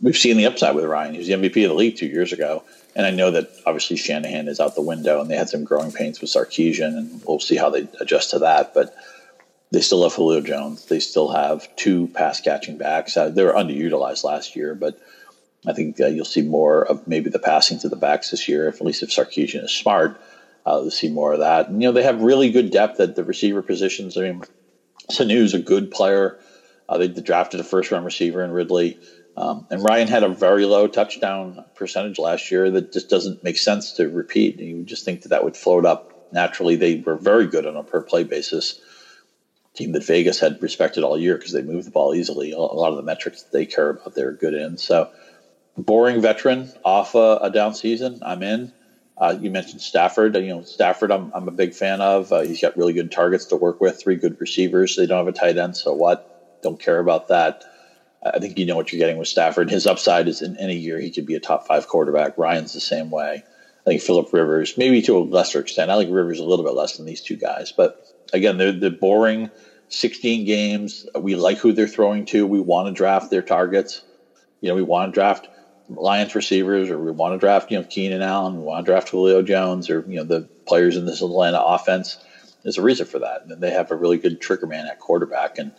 We've 0.00 0.16
seen 0.16 0.36
the 0.36 0.46
upside 0.46 0.74
with 0.74 0.84
Ryan. 0.84 1.12
He 1.12 1.18
was 1.18 1.28
the 1.28 1.34
MVP 1.34 1.64
of 1.64 1.68
the 1.68 1.74
league 1.74 1.96
two 1.96 2.06
years 2.06 2.32
ago 2.32 2.64
and 2.94 3.06
I 3.06 3.10
know 3.10 3.30
that 3.30 3.50
obviously 3.64 3.96
Shanahan 3.96 4.48
is 4.48 4.60
out 4.60 4.74
the 4.74 4.82
window, 4.82 5.20
and 5.20 5.30
they 5.30 5.36
had 5.36 5.48
some 5.48 5.64
growing 5.64 5.92
pains 5.92 6.20
with 6.20 6.30
Sarkisian, 6.30 6.96
and 6.96 7.22
we'll 7.26 7.40
see 7.40 7.56
how 7.56 7.70
they 7.70 7.88
adjust 8.00 8.30
to 8.30 8.40
that. 8.40 8.74
But 8.74 8.94
they 9.70 9.80
still 9.80 10.02
have 10.02 10.14
Julio 10.14 10.42
Jones. 10.42 10.84
They 10.86 11.00
still 11.00 11.32
have 11.32 11.74
two 11.76 12.08
pass 12.08 12.40
catching 12.40 12.76
backs. 12.76 13.16
Uh, 13.16 13.30
they 13.30 13.44
were 13.44 13.54
underutilized 13.54 14.24
last 14.24 14.56
year, 14.56 14.74
but 14.74 15.00
I 15.66 15.72
think 15.72 16.00
uh, 16.00 16.06
you'll 16.06 16.24
see 16.24 16.42
more 16.42 16.84
of 16.84 17.06
maybe 17.06 17.30
the 17.30 17.38
passing 17.38 17.78
to 17.80 17.88
the 17.88 17.96
backs 17.96 18.30
this 18.30 18.48
year. 18.48 18.68
If 18.68 18.80
at 18.80 18.86
least 18.86 19.02
if 19.02 19.10
Sarkisian 19.10 19.64
is 19.64 19.72
smart, 19.72 20.16
uh, 20.66 20.80
will 20.82 20.90
see 20.90 21.08
more 21.08 21.32
of 21.32 21.40
that. 21.40 21.68
And, 21.68 21.80
you 21.80 21.88
know, 21.88 21.92
they 21.92 22.02
have 22.02 22.22
really 22.22 22.50
good 22.50 22.70
depth 22.70 23.00
at 23.00 23.14
the 23.14 23.24
receiver 23.24 23.62
positions. 23.62 24.16
I 24.16 24.22
mean, 24.22 24.42
Sanu's 25.10 25.54
a 25.54 25.58
good 25.58 25.90
player. 25.90 26.36
Uh, 26.88 26.98
they 26.98 27.08
drafted 27.08 27.60
a 27.60 27.64
first 27.64 27.90
round 27.90 28.04
receiver 28.04 28.42
in 28.42 28.50
Ridley. 28.50 28.98
Um, 29.36 29.66
and 29.70 29.82
Ryan 29.82 30.08
had 30.08 30.24
a 30.24 30.28
very 30.28 30.66
low 30.66 30.86
touchdown 30.86 31.64
percentage 31.74 32.18
last 32.18 32.50
year 32.50 32.70
that 32.70 32.92
just 32.92 33.08
doesn't 33.08 33.42
make 33.42 33.56
sense 33.56 33.92
to 33.94 34.08
repeat. 34.08 34.60
You 34.60 34.78
would 34.78 34.86
just 34.86 35.04
think 35.04 35.22
that 35.22 35.30
that 35.30 35.44
would 35.44 35.56
float 35.56 35.86
up 35.86 36.12
naturally. 36.32 36.76
They 36.76 36.96
were 36.96 37.16
very 37.16 37.46
good 37.46 37.66
on 37.66 37.76
a 37.76 37.82
per 37.82 38.02
play 38.02 38.24
basis. 38.24 38.78
Team 39.74 39.92
that 39.92 40.04
Vegas 40.04 40.38
had 40.38 40.60
respected 40.60 41.02
all 41.02 41.18
year 41.18 41.38
because 41.38 41.52
they 41.52 41.62
moved 41.62 41.86
the 41.86 41.92
ball 41.92 42.14
easily. 42.14 42.52
A 42.52 42.58
lot 42.58 42.90
of 42.90 42.96
the 42.96 43.02
metrics 43.02 43.44
they 43.52 43.64
care 43.64 43.90
about, 43.90 44.14
they're 44.14 44.32
good 44.32 44.52
in. 44.52 44.76
So, 44.76 45.08
boring 45.76 46.20
veteran 46.20 46.70
off 46.84 47.14
a, 47.14 47.38
a 47.42 47.50
down 47.50 47.74
season, 47.74 48.20
I'm 48.22 48.42
in. 48.42 48.72
Uh, 49.16 49.36
you 49.38 49.50
mentioned 49.50 49.80
Stafford. 49.80 50.36
You 50.36 50.48
know, 50.48 50.62
Stafford, 50.62 51.10
I'm, 51.10 51.30
I'm 51.34 51.48
a 51.48 51.52
big 51.52 51.74
fan 51.74 52.00
of. 52.00 52.32
Uh, 52.32 52.40
he's 52.40 52.60
got 52.60 52.76
really 52.76 52.92
good 52.92 53.10
targets 53.10 53.46
to 53.46 53.56
work 53.56 53.80
with, 53.80 54.00
three 54.00 54.16
good 54.16 54.40
receivers. 54.40 54.96
They 54.96 55.06
don't 55.06 55.18
have 55.18 55.28
a 55.28 55.32
tight 55.32 55.58
end, 55.58 55.76
so 55.76 55.92
what? 55.92 56.26
Don't 56.62 56.80
care 56.80 56.98
about 56.98 57.28
that. 57.28 57.64
I 58.24 58.38
think 58.38 58.58
you 58.58 58.66
know 58.66 58.76
what 58.76 58.92
you're 58.92 59.00
getting 59.00 59.18
with 59.18 59.28
Stafford. 59.28 59.70
His 59.70 59.86
upside 59.86 60.28
is 60.28 60.42
in 60.42 60.56
any 60.56 60.76
year 60.76 60.98
he 60.98 61.10
could 61.10 61.26
be 61.26 61.34
a 61.34 61.40
top 61.40 61.66
five 61.66 61.88
quarterback. 61.88 62.38
Ryan's 62.38 62.72
the 62.72 62.80
same 62.80 63.10
way. 63.10 63.42
I 63.84 63.90
think 63.90 64.00
Philip 64.00 64.32
Rivers, 64.32 64.74
maybe 64.76 65.02
to 65.02 65.18
a 65.18 65.20
lesser 65.20 65.58
extent. 65.58 65.90
I 65.90 65.96
like 65.96 66.08
Rivers 66.08 66.38
a 66.38 66.44
little 66.44 66.64
bit 66.64 66.74
less 66.74 66.96
than 66.96 67.06
these 67.06 67.20
two 67.20 67.36
guys, 67.36 67.72
but 67.72 67.96
again, 68.32 68.58
they're 68.58 68.72
the 68.72 68.90
boring 68.90 69.50
16 69.88 70.44
games. 70.44 71.04
We 71.18 71.34
like 71.34 71.58
who 71.58 71.72
they're 71.72 71.88
throwing 71.88 72.24
to. 72.26 72.46
We 72.46 72.60
want 72.60 72.86
to 72.86 72.92
draft 72.92 73.30
their 73.30 73.42
targets. 73.42 74.02
You 74.60 74.68
know, 74.68 74.76
we 74.76 74.82
want 74.82 75.12
to 75.12 75.14
draft 75.14 75.48
Lions 75.88 76.34
receivers, 76.34 76.90
or 76.90 76.98
we 76.98 77.10
want 77.10 77.34
to 77.34 77.38
draft 77.38 77.70
you 77.70 77.78
know 77.78 77.84
Keenan 77.84 78.22
Allen. 78.22 78.56
We 78.56 78.62
want 78.62 78.84
to 78.84 78.90
draft 78.90 79.08
Julio 79.08 79.42
Jones, 79.42 79.90
or 79.90 80.04
you 80.08 80.16
know 80.16 80.24
the 80.24 80.42
players 80.66 80.96
in 80.96 81.06
this 81.06 81.22
Atlanta 81.22 81.60
offense. 81.60 82.18
There's 82.62 82.78
a 82.78 82.82
reason 82.82 83.06
for 83.06 83.18
that, 83.20 83.44
and 83.46 83.60
they 83.60 83.70
have 83.70 83.90
a 83.90 83.96
really 83.96 84.18
good 84.18 84.40
trigger 84.40 84.66
man 84.66 84.86
at 84.86 85.00
quarterback, 85.00 85.58
and 85.58 85.72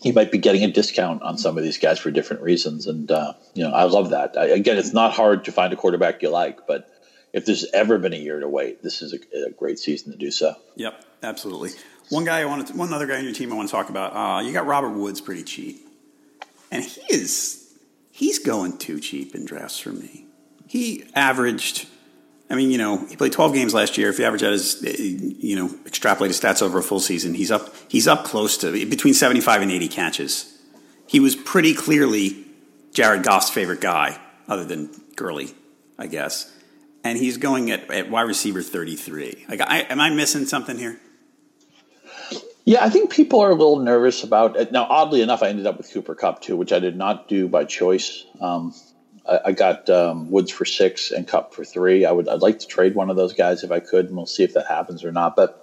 he 0.00 0.12
might 0.12 0.32
be 0.32 0.38
getting 0.38 0.64
a 0.64 0.70
discount 0.70 1.22
on 1.22 1.36
some 1.36 1.58
of 1.58 1.64
these 1.64 1.78
guys 1.78 1.98
for 1.98 2.10
different 2.10 2.42
reasons. 2.42 2.86
And, 2.86 3.10
uh, 3.10 3.34
you 3.54 3.62
know, 3.62 3.70
I 3.70 3.84
love 3.84 4.10
that. 4.10 4.36
I, 4.36 4.46
again, 4.46 4.78
it's 4.78 4.94
not 4.94 5.12
hard 5.12 5.44
to 5.44 5.52
find 5.52 5.72
a 5.72 5.76
quarterback 5.76 6.22
you 6.22 6.30
like, 6.30 6.66
but 6.66 6.88
if 7.32 7.44
there's 7.44 7.66
ever 7.72 7.98
been 7.98 8.14
a 8.14 8.16
year 8.16 8.40
to 8.40 8.48
wait, 8.48 8.82
this 8.82 9.02
is 9.02 9.12
a, 9.12 9.46
a 9.46 9.50
great 9.50 9.78
season 9.78 10.12
to 10.12 10.18
do 10.18 10.30
so. 10.30 10.54
Yep, 10.76 11.04
absolutely. 11.22 11.70
One 12.08 12.24
guy 12.24 12.40
I 12.40 12.44
wanted, 12.46 12.68
to, 12.68 12.76
one 12.76 12.92
other 12.92 13.06
guy 13.06 13.18
on 13.18 13.24
your 13.24 13.34
team 13.34 13.52
I 13.52 13.56
want 13.56 13.68
to 13.68 13.72
talk 13.72 13.90
about. 13.90 14.16
Uh, 14.16 14.40
you 14.40 14.52
got 14.52 14.66
Robert 14.66 14.90
Woods 14.90 15.20
pretty 15.20 15.42
cheap, 15.42 15.86
and 16.70 16.82
he 16.82 17.02
is 17.12 17.59
he's 18.20 18.38
going 18.38 18.76
too 18.76 19.00
cheap 19.00 19.34
in 19.34 19.46
drafts 19.46 19.78
for 19.78 19.92
me. 19.92 20.26
He 20.66 21.04
averaged 21.14 21.88
I 22.50 22.56
mean, 22.56 22.72
you 22.72 22.78
know, 22.78 23.06
he 23.06 23.14
played 23.14 23.30
12 23.30 23.54
games 23.54 23.72
last 23.72 23.96
year. 23.96 24.10
If 24.10 24.18
you 24.18 24.24
average 24.24 24.42
out 24.42 24.50
his, 24.50 24.84
eh, 24.84 24.96
you 24.98 25.54
know, 25.54 25.70
extrapolate 25.86 26.30
his 26.30 26.40
stats 26.40 26.62
over 26.62 26.80
a 26.80 26.82
full 26.82 26.98
season, 26.98 27.34
he's 27.34 27.52
up, 27.52 27.72
he's 27.86 28.08
up 28.08 28.24
close 28.24 28.58
to 28.58 28.72
between 28.86 29.14
75 29.14 29.62
and 29.62 29.70
80 29.70 29.86
catches. 29.86 30.58
He 31.06 31.20
was 31.20 31.36
pretty 31.36 31.74
clearly 31.74 32.44
Jared 32.92 33.22
Goff's 33.22 33.50
favorite 33.50 33.80
guy, 33.80 34.18
other 34.48 34.64
than 34.64 34.90
Gurley, 35.14 35.54
I 35.96 36.08
guess. 36.08 36.52
And 37.04 37.16
he's 37.16 37.36
going 37.36 37.70
at, 37.70 37.88
at 37.88 38.10
wide 38.10 38.22
receiver 38.22 38.62
33. 38.62 39.46
Like, 39.48 39.60
I, 39.60 39.82
am 39.82 40.00
I 40.00 40.10
missing 40.10 40.44
something 40.44 40.76
here? 40.76 40.98
Yeah, 42.64 42.84
I 42.84 42.90
think 42.90 43.10
people 43.10 43.40
are 43.40 43.50
a 43.50 43.54
little 43.54 43.78
nervous 43.78 44.22
about 44.22 44.56
it. 44.56 44.70
Now, 44.70 44.86
oddly 44.88 45.22
enough, 45.22 45.42
I 45.42 45.48
ended 45.48 45.66
up 45.66 45.78
with 45.78 45.92
Cooper 45.92 46.14
Kupp 46.14 46.40
too, 46.40 46.56
which 46.56 46.72
I 46.72 46.78
did 46.78 46.96
not 46.96 47.26
do 47.26 47.48
by 47.48 47.64
choice. 47.64 48.26
Um, 48.40 48.74
I, 49.26 49.40
I 49.46 49.52
got 49.52 49.88
um, 49.88 50.30
Woods 50.30 50.50
for 50.50 50.64
six 50.64 51.10
and 51.10 51.26
Cup 51.26 51.54
for 51.54 51.64
three. 51.64 52.04
I 52.04 52.12
would 52.12 52.28
I'd 52.28 52.42
like 52.42 52.58
to 52.60 52.66
trade 52.66 52.94
one 52.94 53.10
of 53.10 53.16
those 53.16 53.32
guys 53.32 53.64
if 53.64 53.70
I 53.70 53.80
could, 53.80 54.06
and 54.06 54.16
we'll 54.16 54.26
see 54.26 54.44
if 54.44 54.52
that 54.54 54.66
happens 54.66 55.04
or 55.04 55.12
not. 55.12 55.34
But 55.36 55.58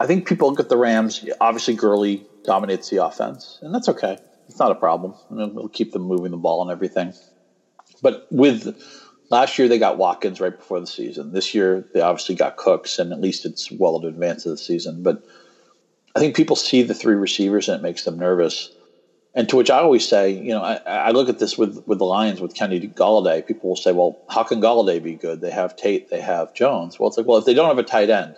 I 0.00 0.06
think 0.06 0.26
people 0.26 0.50
look 0.50 0.60
at 0.60 0.68
the 0.68 0.76
Rams. 0.76 1.24
Obviously, 1.40 1.74
Gurley 1.74 2.26
dominates 2.44 2.90
the 2.90 3.04
offense, 3.04 3.58
and 3.62 3.74
that's 3.74 3.88
okay. 3.88 4.18
It's 4.48 4.58
not 4.58 4.72
a 4.72 4.76
problem. 4.76 5.14
We'll 5.30 5.68
keep 5.68 5.92
them 5.92 6.02
moving 6.02 6.32
the 6.32 6.36
ball 6.36 6.62
and 6.62 6.70
everything. 6.70 7.14
But 8.02 8.26
with 8.30 8.76
last 9.30 9.58
year, 9.58 9.68
they 9.68 9.78
got 9.78 9.96
Watkins 9.96 10.40
right 10.40 10.56
before 10.56 10.80
the 10.80 10.86
season. 10.86 11.32
This 11.32 11.54
year, 11.54 11.86
they 11.94 12.00
obviously 12.00 12.34
got 12.34 12.56
Cooks, 12.56 12.98
and 12.98 13.12
at 13.12 13.20
least 13.20 13.46
it's 13.46 13.70
well 13.70 13.96
in 13.98 14.04
advance 14.04 14.44
of 14.44 14.50
the 14.50 14.58
season. 14.58 15.02
But 15.02 15.22
I 16.14 16.20
think 16.20 16.36
people 16.36 16.56
see 16.56 16.82
the 16.82 16.94
three 16.94 17.14
receivers 17.14 17.68
and 17.68 17.78
it 17.78 17.82
makes 17.82 18.04
them 18.04 18.18
nervous. 18.18 18.70
And 19.34 19.48
to 19.48 19.56
which 19.56 19.70
I 19.70 19.78
always 19.78 20.06
say, 20.06 20.30
you 20.30 20.50
know, 20.50 20.62
I, 20.62 20.74
I, 20.86 21.10
look 21.12 21.30
at 21.30 21.38
this 21.38 21.56
with, 21.56 21.82
with 21.86 21.98
the 21.98 22.04
Lions 22.04 22.40
with 22.40 22.54
Kenny 22.54 22.80
Golladay. 22.80 23.46
People 23.46 23.70
will 23.70 23.76
say, 23.76 23.92
well, 23.92 24.20
how 24.28 24.42
can 24.42 24.60
Golladay 24.60 25.02
be 25.02 25.14
good? 25.14 25.40
They 25.40 25.50
have 25.50 25.74
Tate, 25.74 26.10
they 26.10 26.20
have 26.20 26.52
Jones. 26.52 26.98
Well, 26.98 27.08
it's 27.08 27.16
like, 27.16 27.26
well, 27.26 27.38
if 27.38 27.46
they 27.46 27.54
don't 27.54 27.68
have 27.68 27.78
a 27.78 27.82
tight 27.82 28.10
end, 28.10 28.36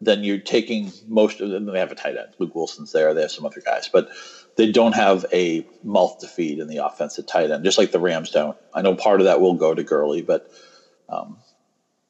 then 0.00 0.22
you're 0.22 0.38
taking 0.38 0.92
most 1.06 1.40
of 1.40 1.48
them. 1.48 1.64
They 1.64 1.78
have 1.78 1.90
a 1.90 1.96
tight 1.96 2.16
end. 2.16 2.34
Luke 2.38 2.54
Willson's 2.54 2.92
there. 2.92 3.14
They 3.14 3.22
have 3.22 3.30
some 3.30 3.46
other 3.46 3.62
guys, 3.64 3.88
but 3.90 4.08
they 4.56 4.70
don't 4.70 4.94
have 4.94 5.24
a 5.32 5.66
mouth 5.82 6.18
to 6.18 6.26
feed 6.26 6.58
in 6.58 6.68
the 6.68 6.84
offensive 6.84 7.26
tight 7.26 7.50
end, 7.50 7.64
just 7.64 7.78
like 7.78 7.90
the 7.90 8.00
Rams 8.00 8.30
don't. 8.30 8.56
I 8.72 8.82
know 8.82 8.94
part 8.94 9.20
of 9.20 9.24
that 9.24 9.40
will 9.40 9.54
go 9.54 9.74
to 9.74 9.82
Gurley, 9.82 10.22
but 10.22 10.46
um, 11.08 11.38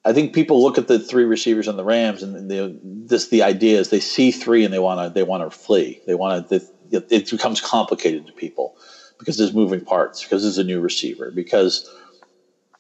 I 0.09 0.15
think 0.15 0.33
people 0.33 0.63
look 0.63 0.79
at 0.79 0.89
the 0.89 0.99
three 0.99 1.25
receivers 1.25 1.69
on 1.69 1.77
the 1.77 1.85
Rams, 1.85 2.23
and 2.23 2.51
the, 2.51 2.79
this 2.83 3.29
the 3.29 3.43
idea 3.43 3.79
is 3.79 3.91
they 3.91 4.01
see 4.01 4.31
three 4.31 4.65
and 4.65 4.73
they 4.73 4.79
want 4.79 5.07
to 5.07 5.13
they 5.13 5.23
want 5.23 5.43
to 5.43 5.57
flee. 5.57 6.01
They 6.07 6.15
want 6.15 6.49
to. 6.49 6.63
It 6.91 7.31
becomes 7.31 7.61
complicated 7.61 8.27
to 8.27 8.33
people 8.33 8.75
because 9.19 9.37
there's 9.37 9.53
moving 9.53 9.83
parts, 9.83 10.23
because 10.23 10.43
there's 10.43 10.57
a 10.57 10.65
new 10.65 10.81
receiver, 10.81 11.31
because 11.31 11.87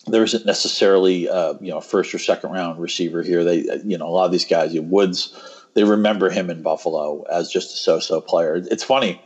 there 0.06 0.22
isn't 0.22 0.46
necessarily 0.46 1.28
uh, 1.28 1.52
you 1.60 1.70
know 1.70 1.82
first 1.82 2.14
or 2.14 2.18
second 2.18 2.50
round 2.50 2.80
receiver 2.80 3.22
here. 3.22 3.44
They 3.44 3.58
you 3.84 3.98
know 3.98 4.06
a 4.06 4.14
lot 4.14 4.24
of 4.24 4.32
these 4.32 4.46
guys, 4.46 4.72
you 4.72 4.80
know, 4.80 4.88
Woods, 4.88 5.36
they 5.74 5.84
remember 5.84 6.30
him 6.30 6.48
in 6.48 6.62
Buffalo 6.62 7.24
as 7.30 7.50
just 7.50 7.74
a 7.74 7.76
so-so 7.76 8.22
player. 8.22 8.56
It's 8.56 8.84
funny, 8.84 9.20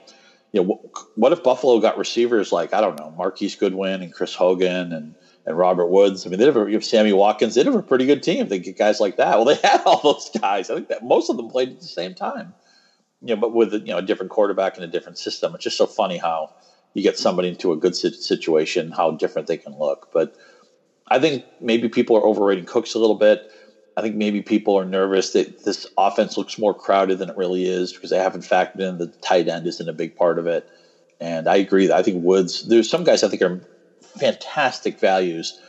you 0.50 0.64
know, 0.64 0.80
what 1.14 1.30
if 1.30 1.44
Buffalo 1.44 1.78
got 1.78 1.98
receivers 1.98 2.50
like 2.50 2.74
I 2.74 2.80
don't 2.80 2.98
know 2.98 3.14
Marquise 3.16 3.54
Goodwin 3.54 4.02
and 4.02 4.12
Chris 4.12 4.34
Hogan 4.34 4.92
and 4.92 5.14
and 5.46 5.58
Robert 5.58 5.88
Woods. 5.88 6.26
I 6.26 6.30
mean, 6.30 6.38
they 6.38 6.46
have, 6.46 6.56
a, 6.56 6.80
Sammy 6.80 7.12
Watkins. 7.12 7.54
They 7.54 7.64
have 7.64 7.74
a 7.74 7.82
pretty 7.82 8.06
good 8.06 8.22
team. 8.22 8.48
They 8.48 8.58
get 8.58 8.78
guys 8.78 9.00
like 9.00 9.16
that. 9.16 9.36
Well, 9.36 9.44
they 9.44 9.54
had 9.62 9.82
all 9.84 10.00
those 10.02 10.30
guys. 10.40 10.70
I 10.70 10.74
think 10.76 10.88
that 10.88 11.04
most 11.04 11.30
of 11.30 11.36
them 11.36 11.48
played 11.48 11.70
at 11.70 11.80
the 11.80 11.86
same 11.86 12.14
time. 12.14 12.54
You 13.20 13.34
know, 13.34 13.40
but 13.40 13.54
with 13.54 13.72
you 13.72 13.92
know 13.92 13.98
a 13.98 14.02
different 14.02 14.30
quarterback 14.30 14.76
and 14.76 14.84
a 14.84 14.88
different 14.88 15.18
system. 15.18 15.54
It's 15.54 15.64
just 15.64 15.76
so 15.76 15.86
funny 15.86 16.18
how 16.18 16.50
you 16.94 17.02
get 17.02 17.16
somebody 17.16 17.48
into 17.48 17.72
a 17.72 17.76
good 17.76 17.94
situation, 17.94 18.90
how 18.90 19.12
different 19.12 19.48
they 19.48 19.56
can 19.56 19.78
look. 19.78 20.08
But 20.12 20.34
I 21.08 21.18
think 21.20 21.44
maybe 21.60 21.88
people 21.88 22.16
are 22.16 22.26
overrating 22.26 22.64
Cooks 22.64 22.94
a 22.94 22.98
little 22.98 23.16
bit. 23.16 23.40
I 23.96 24.00
think 24.00 24.16
maybe 24.16 24.42
people 24.42 24.78
are 24.78 24.84
nervous 24.84 25.32
that 25.32 25.64
this 25.64 25.86
offense 25.98 26.36
looks 26.36 26.58
more 26.58 26.74
crowded 26.74 27.18
than 27.18 27.28
it 27.28 27.36
really 27.36 27.64
is 27.64 27.92
because 27.92 28.10
they 28.10 28.18
haven't 28.18 28.42
factored 28.42 28.80
in 28.80 28.98
the 28.98 29.12
tight 29.22 29.48
end 29.48 29.66
isn't 29.66 29.88
a 29.88 29.92
big 29.92 30.16
part 30.16 30.38
of 30.38 30.46
it. 30.46 30.66
And 31.20 31.46
I 31.46 31.56
agree. 31.56 31.92
I 31.92 32.02
think 32.02 32.24
Woods. 32.24 32.62
There's 32.62 32.88
some 32.88 33.04
guys 33.04 33.22
I 33.22 33.28
think 33.28 33.42
are 33.42 33.60
fantastic 34.18 34.98
values 34.98 35.60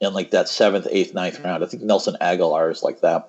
in 0.00 0.12
like 0.12 0.30
that 0.30 0.48
seventh, 0.48 0.86
eighth, 0.90 1.14
ninth 1.14 1.40
round. 1.40 1.62
I 1.62 1.66
think 1.66 1.82
Nelson 1.82 2.16
Agholor 2.20 2.70
is 2.70 2.82
like 2.82 3.00
that. 3.00 3.28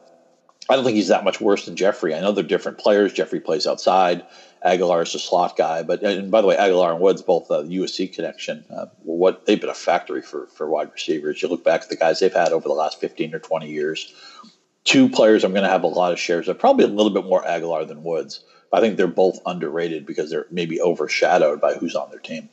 I 0.69 0.75
don't 0.75 0.85
think 0.85 0.95
he's 0.95 1.09
that 1.09 1.25
much 1.25 1.41
worse 1.41 1.65
than 1.65 1.75
Jeffery. 1.75 2.15
I 2.15 2.21
know 2.21 2.31
they're 2.31 2.43
different 2.43 2.77
players. 2.77 3.13
Jeffery 3.13 3.41
plays 3.41 3.67
outside. 3.67 4.25
Agholor 4.65 5.03
is 5.03 5.13
a 5.13 5.19
slot 5.19 5.57
guy, 5.57 5.83
but 5.83 6.01
and 6.03 6.31
by 6.31 6.39
the 6.39 6.47
way, 6.47 6.55
Agholor 6.55 6.91
and 6.91 7.01
Woods 7.01 7.21
both 7.21 7.49
a 7.49 7.63
USC 7.63 8.13
connection. 8.13 8.63
Uh, 8.73 8.85
what 9.03 9.45
they've 9.45 9.59
been 9.59 9.69
a 9.69 9.73
factory 9.73 10.21
for 10.21 10.47
for 10.47 10.69
wide 10.69 10.91
receivers. 10.91 11.41
You 11.41 11.49
look 11.49 11.65
back 11.65 11.81
at 11.81 11.89
the 11.89 11.97
guys 11.97 12.19
they've 12.19 12.33
had 12.33 12.53
over 12.53 12.69
the 12.69 12.73
last 12.73 12.99
fifteen 12.99 13.35
or 13.35 13.39
twenty 13.39 13.69
years. 13.69 14.13
Two 14.85 15.09
players 15.09 15.43
I'm 15.43 15.53
going 15.53 15.63
to 15.63 15.69
have 15.69 15.83
a 15.83 15.87
lot 15.87 16.11
of 16.11 16.19
shares 16.19 16.47
of, 16.47 16.59
probably 16.59 16.85
a 16.85 16.89
little 16.89 17.13
bit 17.13 17.25
more 17.25 17.43
Agholor 17.43 17.87
than 17.87 18.03
Woods. 18.03 18.43
I 18.71 18.79
think 18.79 18.97
they're 18.97 19.07
both 19.07 19.39
underrated 19.45 20.05
because 20.05 20.31
they're 20.31 20.47
maybe 20.49 20.81
overshadowed 20.81 21.61
by 21.61 21.75
who's 21.75 21.95
on 21.95 22.09
their 22.09 22.19
team. 22.19 22.49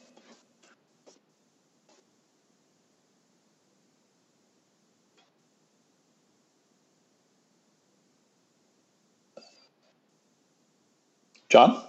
John? 11.50 11.82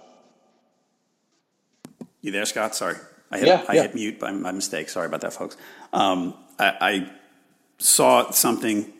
You 2.20 2.32
there, 2.32 2.44
Scott? 2.44 2.74
Sorry. 2.74 2.96
I 3.30 3.38
hit, 3.38 3.46
yeah, 3.46 3.64
I 3.66 3.74
yeah. 3.74 3.82
hit 3.82 3.94
mute 3.94 4.18
by 4.18 4.32
my 4.32 4.52
mistake. 4.52 4.90
Sorry 4.90 5.06
about 5.06 5.22
that, 5.22 5.32
folks. 5.32 5.56
Um, 5.92 6.34
I, 6.58 6.76
I, 6.80 7.10
saw 7.78 8.30
something 8.30 8.92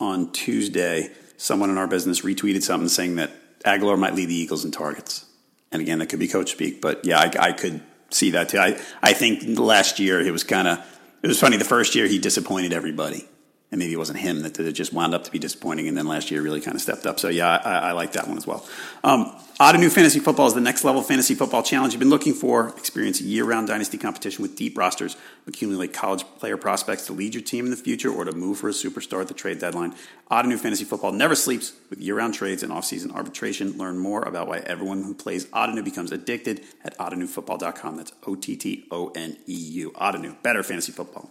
on 0.00 0.32
Tuesday. 0.32 1.10
Someone 1.38 1.70
in 1.70 1.78
our 1.78 1.86
business 1.86 2.22
retweeted 2.22 2.62
something 2.62 2.88
saying 2.88 3.16
that 3.16 3.30
Agholor 3.62 3.98
might 3.98 4.14
lead 4.14 4.28
the 4.28 4.34
Eagles 4.34 4.66
in 4.66 4.70
targets. 4.70 5.24
And 5.72 5.80
again, 5.80 5.98
that 6.00 6.08
could 6.08 6.18
be 6.18 6.28
coach 6.28 6.50
speak, 6.50 6.82
but 6.82 7.06
yeah, 7.06 7.18
I, 7.20 7.48
I 7.48 7.52
could 7.52 7.80
see 8.10 8.32
that 8.32 8.50
too. 8.50 8.58
I, 8.58 8.78
I 9.02 9.14
think 9.14 9.58
last 9.58 9.98
year 9.98 10.20
it 10.20 10.30
was 10.30 10.44
kind 10.44 10.68
of, 10.68 11.00
it 11.22 11.28
was 11.28 11.40
funny. 11.40 11.56
The 11.56 11.64
first 11.64 11.94
year 11.94 12.06
he 12.06 12.18
disappointed 12.18 12.74
everybody 12.74 13.26
and 13.70 13.78
maybe 13.78 13.92
it 13.92 13.98
wasn't 13.98 14.18
him 14.18 14.40
that, 14.42 14.58
it 14.58 14.72
just 14.72 14.92
wound 14.92 15.14
up 15.14 15.24
to 15.24 15.30
be 15.30 15.38
disappointing. 15.38 15.88
And 15.88 15.96
then 15.96 16.06
last 16.06 16.30
year 16.30 16.40
really 16.40 16.60
kind 16.60 16.74
of 16.74 16.80
stepped 16.80 17.06
up. 17.06 17.20
So 17.20 17.28
yeah, 17.28 17.48
I, 17.48 17.90
I 17.90 17.92
like 17.92 18.12
that 18.12 18.26
one 18.26 18.38
as 18.38 18.46
well. 18.46 18.66
Um, 19.04 19.36
Ottoneu 19.60 19.90
Fantasy 19.90 20.20
Football 20.20 20.46
is 20.46 20.54
the 20.54 20.60
next 20.60 20.84
level 20.84 21.02
fantasy 21.02 21.34
football 21.34 21.62
challenge 21.62 21.92
you've 21.92 21.98
been 21.98 22.08
looking 22.08 22.32
for. 22.32 22.68
Experience 22.78 23.20
a 23.20 23.24
year-round 23.24 23.66
dynasty 23.66 23.98
competition 23.98 24.40
with 24.40 24.56
deep 24.56 24.78
rosters, 24.78 25.16
accumulate 25.46 25.92
college 25.92 26.24
player 26.38 26.56
prospects 26.56 27.06
to 27.06 27.12
lead 27.12 27.34
your 27.34 27.42
team 27.42 27.64
in 27.64 27.70
the 27.70 27.76
future 27.76 28.10
or 28.10 28.24
to 28.24 28.32
move 28.32 28.58
for 28.58 28.68
a 28.68 28.72
superstar 28.72 29.20
at 29.20 29.28
the 29.28 29.34
trade 29.34 29.58
deadline. 29.58 29.94
Ottoneu 30.30 30.58
Fantasy 30.58 30.84
Football 30.84 31.12
never 31.12 31.34
sleeps 31.34 31.72
with 31.90 31.98
year-round 31.98 32.34
trades 32.34 32.62
and 32.62 32.72
off-season 32.72 33.10
arbitration. 33.10 33.76
Learn 33.76 33.98
more 33.98 34.22
about 34.22 34.48
why 34.48 34.58
everyone 34.58 35.02
who 35.02 35.12
plays 35.12 35.46
Ottoneu 35.46 35.84
becomes 35.84 36.12
addicted 36.12 36.62
at 36.84 36.96
ottoneufootball.com. 36.98 37.96
That's 37.96 38.12
O-T-T-O-N-E-U. 38.26 39.90
Ottoneu, 39.90 40.42
better 40.42 40.62
fantasy 40.62 40.92
football. 40.92 41.30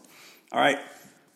All 0.52 0.60
right. 0.60 0.80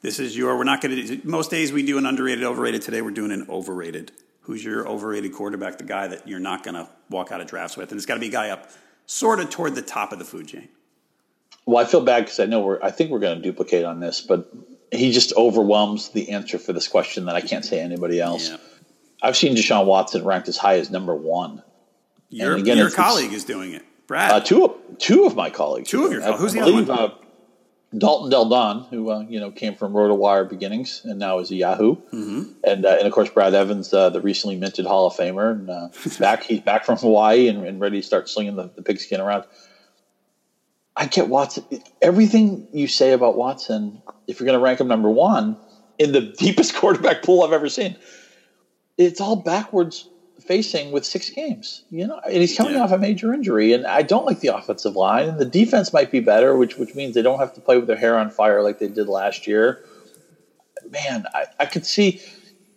This 0.02 0.20
is 0.20 0.36
your, 0.36 0.58
we're 0.58 0.64
not 0.64 0.82
going 0.82 0.96
to, 1.08 1.22
most 1.24 1.52
days 1.52 1.72
we 1.72 1.84
do 1.84 1.98
an 1.98 2.06
underrated, 2.06 2.44
overrated. 2.44 2.82
Today 2.82 3.02
we're 3.02 3.12
doing 3.12 3.32
an 3.32 3.46
overrated. 3.50 4.12
Who's 4.42 4.64
your 4.64 4.88
overrated 4.88 5.34
quarterback, 5.34 5.78
the 5.78 5.84
guy 5.84 6.08
that 6.08 6.28
you're 6.28 6.40
not 6.40 6.64
going 6.64 6.74
to 6.74 6.90
walk 7.10 7.32
out 7.32 7.40
of 7.40 7.48
drafts 7.48 7.78
with? 7.78 7.92
And 7.92 8.00
it's 8.00 8.08
got 8.08 8.16
to 8.16 8.20
be 8.20 8.28
a 8.28 8.32
guy 8.32 8.50
up 8.50 8.70
sort 9.06 9.40
of 9.40 9.52
toward 9.52 9.76
the 9.76 9.84
top 9.84 10.12
of 10.12 10.18
the 10.20 10.26
food 10.26 10.48
chain. 10.48 10.70
Well, 11.68 11.78
I 11.84 11.88
feel 11.88 12.02
bad 12.02 12.22
because 12.22 12.40
I 12.40 12.46
know 12.46 12.62
we're, 12.62 12.82
I 12.82 12.90
think 12.90 13.12
we're 13.12 13.20
going 13.20 13.38
to 13.38 13.44
duplicate 13.44 13.86
on 13.86 14.00
this, 14.00 14.22
but 14.22 14.52
he 14.92 15.12
just 15.12 15.34
overwhelms 15.38 16.10
the 16.10 16.32
answer 16.32 16.58
for 16.58 16.74
this 16.74 16.88
question 16.88 17.26
that 17.26 17.36
I 17.36 17.42
can't 17.42 17.64
say 17.64 17.80
anybody 17.80 18.20
else. 18.20 18.50
Yeah. 18.50 18.58
I've 19.22 19.38
seen 19.38 19.56
Deshaun 19.56 19.86
Watson 19.86 20.26
ranked 20.26 20.48
as 20.48 20.58
high 20.58 20.80
as 20.80 20.90
number 20.90 21.14
one. 21.14 21.62
Your, 22.30 22.56
again, 22.56 22.78
your 22.78 22.90
colleague 22.90 23.34
is 23.34 23.44
doing 23.44 23.74
it. 23.74 23.84
Brad. 24.08 24.32
Uh, 24.32 24.40
two, 24.40 24.66
of, 24.66 24.98
two 24.98 25.26
of 25.26 25.36
my 25.36 25.52
colleagues. 25.52 25.90
Two 25.90 26.06
of 26.06 26.12
your 26.12 26.22
colleagues. 26.22 26.42
Who's 26.42 26.54
the 26.54 26.62
other 26.62 26.74
one? 26.74 26.90
Uh, 26.90 27.14
Dalton 27.98 28.30
Del 28.30 28.48
Don, 28.48 28.84
who 28.86 29.10
uh, 29.10 29.26
you 29.28 29.40
know 29.40 29.52
came 29.52 29.76
from 29.76 29.94
RotoWire 29.94 30.50
beginnings 30.50 31.02
and 31.04 31.20
now 31.20 31.40
is 31.40 31.52
a 31.52 31.56
Yahoo, 31.56 31.96
mm-hmm. 31.96 32.44
and 32.64 32.86
uh, 32.86 32.96
and 32.98 33.06
of 33.06 33.12
course 33.12 33.30
Brad 33.30 33.54
Evans, 33.54 33.94
uh, 33.94 34.10
the 34.10 34.22
recently 34.22 34.56
minted 34.56 34.86
Hall 34.86 35.08
of 35.08 35.14
Famer, 35.14 35.52
and 35.52 35.70
uh, 35.70 35.90
back 36.20 36.44
he's 36.44 36.62
back 36.62 36.86
from 36.86 36.98
Hawaii 36.98 37.50
and, 37.50 37.66
and, 37.66 37.82
ready 37.82 38.00
to 38.00 38.08
start 38.08 38.30
slinging 38.30 38.56
the, 38.56 38.70
the 38.76 38.82
pigskin 38.82 39.20
around. 39.20 39.44
I 40.96 41.08
get 41.08 41.28
Watson. 41.28 41.66
Everything 42.02 42.68
you 42.72 42.88
say 42.88 43.12
about 43.12 43.36
Watson, 43.36 44.02
if 44.26 44.40
you're 44.40 44.46
going 44.46 44.58
to 44.58 44.64
rank 44.64 44.80
him 44.80 44.88
number 44.88 45.10
one 45.10 45.58
in 46.00 46.14
the 46.14 46.22
deepest 46.38 46.76
quarterback 46.76 47.24
pool 47.24 47.44
I've 47.44 47.54
ever 47.54 47.68
seen, 47.68 47.98
it's 48.98 49.20
all 49.20 49.36
backwards 49.36 50.08
facing 50.42 50.92
with 50.92 51.06
six 51.06 51.30
games. 51.30 51.84
You 51.90 52.08
know, 52.08 52.20
and 52.26 52.36
he's 52.36 52.56
coming 52.56 52.74
yeah. 52.74 52.84
off 52.84 52.92
a 52.92 52.98
major 52.98 53.34
injury, 53.34 53.74
and 53.74 53.86
I 53.86 54.02
don't 54.02 54.26
like 54.26 54.40
the 54.40 54.56
offensive 54.56 54.96
line, 54.96 55.30
and 55.30 55.40
the 55.40 55.46
defense 55.46 55.94
might 55.94 56.12
be 56.12 56.20
better, 56.20 56.56
which 56.56 56.78
which 56.78 56.96
means 56.96 57.16
they 57.16 57.22
don't 57.22 57.40
have 57.40 57.54
to 57.54 57.62
play 57.62 57.78
with 57.78 57.88
their 57.88 57.98
hair 57.98 58.18
on 58.18 58.30
fire 58.30 58.62
like 58.62 58.80
they 58.80 58.88
did 58.88 59.08
last 59.08 59.48
year. 59.48 59.84
Man, 60.90 61.26
I, 61.34 61.46
I 61.60 61.66
could 61.66 61.86
see. 61.86 62.22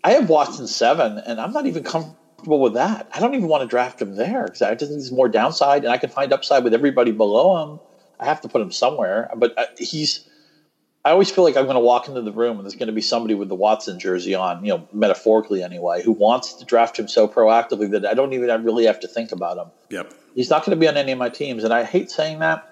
I 0.05 0.13
have 0.13 0.29
Watson 0.29 0.67
seven, 0.67 1.19
and 1.19 1.41
I'm 1.41 1.53
not 1.53 1.67
even 1.67 1.83
comfortable 1.83 2.61
with 2.61 2.75
that. 2.75 3.09
I 3.15 3.21
don't 3.21 3.35
even 3.35 3.49
want 3.49 3.63
to 3.63 3.67
draft 3.67 4.03
him 4.03 4.17
there 4.17 4.45
because 4.45 4.63
I 4.63 4.75
just 4.75 4.91
think 4.91 5.01
there's 5.01 5.13
more 5.13 5.29
downside, 5.29 5.85
and 5.85 5.93
I 5.93 5.99
can 5.99 6.11
find 6.11 6.33
upside 6.33 6.63
with 6.63 6.75
everybody 6.75 7.11
below 7.11 7.63
him. 7.63 7.81
I 8.21 8.27
have 8.27 8.41
to 8.43 8.49
put 8.49 8.61
him 8.61 8.71
somewhere, 8.71 9.31
but 9.37 9.59
uh, 9.59 9.65
he's 9.79 10.29
I 11.05 11.11
always 11.11 11.31
feel 11.31 11.45
like 11.45 11.57
I'm 11.57 11.65
going 11.65 11.75
to 11.75 11.81
walk 11.81 12.09
into 12.09 12.23
the 12.23 12.33
room 12.33 12.57
and 12.57 12.65
there's 12.65 12.77
going 12.77 12.87
to 12.87 12.95
be 12.95 13.03
somebody 13.03 13.35
with 13.35 13.49
the 13.49 13.55
Watson 13.55 13.99
jersey 13.99 14.35
on, 14.35 14.65
you 14.65 14.73
know, 14.73 14.89
metaphorically 14.91 15.63
anyway, 15.63 16.03
who 16.03 16.13
wants 16.13 16.55
to 16.55 16.65
draft 16.65 16.99
him 16.99 17.09
so 17.09 17.29
proactively 17.29 17.91
that 17.91 18.07
I 18.07 18.15
don't 18.15 18.33
even 18.33 18.49
I 18.49 18.55
really 18.55 18.87
have 18.87 19.01
to 19.01 19.09
think 19.09 19.31
about 19.31 19.59
him. 19.59 19.67
Yep. 19.91 20.15
He's 20.35 20.49
not 20.49 20.65
going 20.65 20.75
to 20.75 20.81
be 20.81 20.89
on 20.89 20.97
any 20.97 21.13
of 21.13 21.19
my 21.19 21.29
teams, 21.29 21.63
and 21.63 21.73
I 21.73 21.85
hate 21.85 22.11
saying 22.11 22.39
that. 22.41 22.71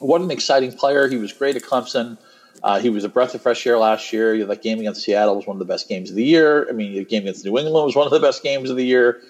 What 0.00 0.20
an 0.20 0.30
exciting 0.30 0.72
player! 0.72 1.08
He 1.08 1.16
was 1.16 1.32
great 1.32 1.56
at 1.56 1.62
Clemson. 1.62 2.18
Uh, 2.62 2.78
he 2.78 2.90
was 2.90 3.04
a 3.04 3.08
breath 3.08 3.34
of 3.34 3.42
fresh 3.42 3.66
air 3.66 3.78
last 3.78 4.12
year. 4.12 4.44
That 4.46 4.62
game 4.62 4.80
against 4.80 5.02
Seattle 5.02 5.36
was 5.36 5.46
one 5.46 5.54
of 5.54 5.58
the 5.58 5.64
best 5.66 5.88
games 5.88 6.10
of 6.10 6.16
the 6.16 6.24
year. 6.24 6.68
I 6.68 6.72
mean, 6.72 6.94
the 6.94 7.04
game 7.04 7.22
against 7.22 7.44
New 7.44 7.56
England 7.56 7.86
was 7.86 7.96
one 7.96 8.06
of 8.06 8.12
the 8.12 8.20
best 8.20 8.42
games 8.42 8.70
of 8.70 8.76
the 8.76 8.84
year. 8.84 9.20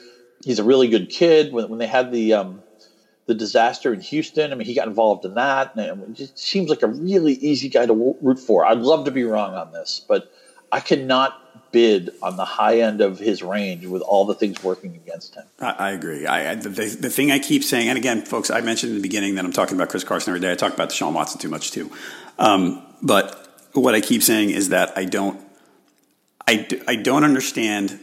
He's 0.44 0.58
a 0.58 0.64
really 0.64 0.88
good 0.88 1.10
kid. 1.10 1.52
When, 1.52 1.68
when 1.68 1.78
they 1.78 1.86
had 1.86 2.12
the 2.12 2.34
um, 2.34 2.62
the 3.26 3.34
disaster 3.34 3.92
in 3.92 4.00
Houston. 4.00 4.52
I 4.52 4.54
mean, 4.54 4.66
he 4.66 4.74
got 4.74 4.88
involved 4.88 5.24
in 5.24 5.34
that, 5.34 5.76
and 5.76 6.02
it 6.02 6.14
just 6.14 6.38
seems 6.38 6.68
like 6.68 6.82
a 6.82 6.88
really 6.88 7.34
easy 7.34 7.68
guy 7.68 7.86
to 7.86 8.16
root 8.20 8.38
for. 8.38 8.66
I'd 8.66 8.78
love 8.78 9.04
to 9.04 9.10
be 9.10 9.24
wrong 9.24 9.54
on 9.54 9.72
this, 9.72 10.04
but 10.08 10.32
I 10.72 10.80
cannot 10.80 11.36
bid 11.72 12.10
on 12.22 12.36
the 12.36 12.44
high 12.44 12.80
end 12.80 13.00
of 13.00 13.18
his 13.18 13.42
range 13.42 13.86
with 13.86 14.02
all 14.02 14.24
the 14.24 14.34
things 14.34 14.62
working 14.62 14.94
against 14.96 15.34
him. 15.34 15.44
I, 15.60 15.70
I 15.70 15.90
agree. 15.92 16.26
I, 16.26 16.54
the, 16.56 16.68
the, 16.68 17.10
thing 17.10 17.30
I 17.30 17.38
keep 17.38 17.62
saying, 17.62 17.88
and 17.88 17.96
again, 17.96 18.22
folks, 18.22 18.50
I 18.50 18.60
mentioned 18.60 18.90
in 18.90 18.96
the 18.96 19.02
beginning 19.02 19.36
that 19.36 19.44
I'm 19.44 19.52
talking 19.52 19.76
about 19.76 19.88
Chris 19.88 20.02
Carson 20.04 20.32
every 20.32 20.40
day. 20.40 20.50
I 20.50 20.56
talk 20.56 20.74
about 20.74 20.90
Deshaun 20.90 21.12
Watson 21.12 21.40
too 21.40 21.48
much 21.48 21.70
too, 21.70 21.90
um, 22.38 22.84
but 23.02 23.68
what 23.72 23.94
I 23.94 24.00
keep 24.00 24.22
saying 24.22 24.50
is 24.50 24.70
that 24.70 24.96
I 24.96 25.04
don't, 25.04 25.40
I, 26.48 26.66
I 26.88 26.96
don't 26.96 27.22
understand 27.22 28.00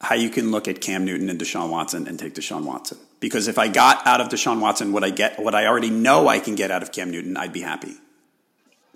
how 0.00 0.14
you 0.14 0.28
can 0.28 0.50
look 0.50 0.68
at 0.68 0.82
Cam 0.82 1.06
Newton 1.06 1.30
and 1.30 1.40
Deshaun 1.40 1.70
Watson 1.70 2.06
and 2.06 2.18
take 2.18 2.34
Deshaun 2.34 2.64
Watson 2.64 2.98
Because 3.24 3.48
if 3.48 3.56
I 3.56 3.68
got 3.68 4.06
out 4.06 4.20
of 4.20 4.28
Deshaun 4.28 4.60
Watson 4.60 4.92
what 4.92 5.02
I 5.02 5.08
get, 5.08 5.40
what 5.40 5.54
I 5.54 5.64
already 5.64 5.88
know 5.88 6.28
I 6.28 6.40
can 6.40 6.56
get 6.56 6.70
out 6.70 6.82
of 6.82 6.92
Cam 6.92 7.10
Newton, 7.10 7.38
I'd 7.38 7.54
be 7.54 7.62
happy. 7.62 7.94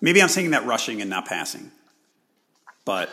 Maybe 0.02 0.20
I'm 0.20 0.28
saying 0.28 0.50
that 0.50 0.66
rushing 0.66 1.00
and 1.00 1.08
not 1.08 1.24
passing, 1.24 1.72
but 2.84 3.08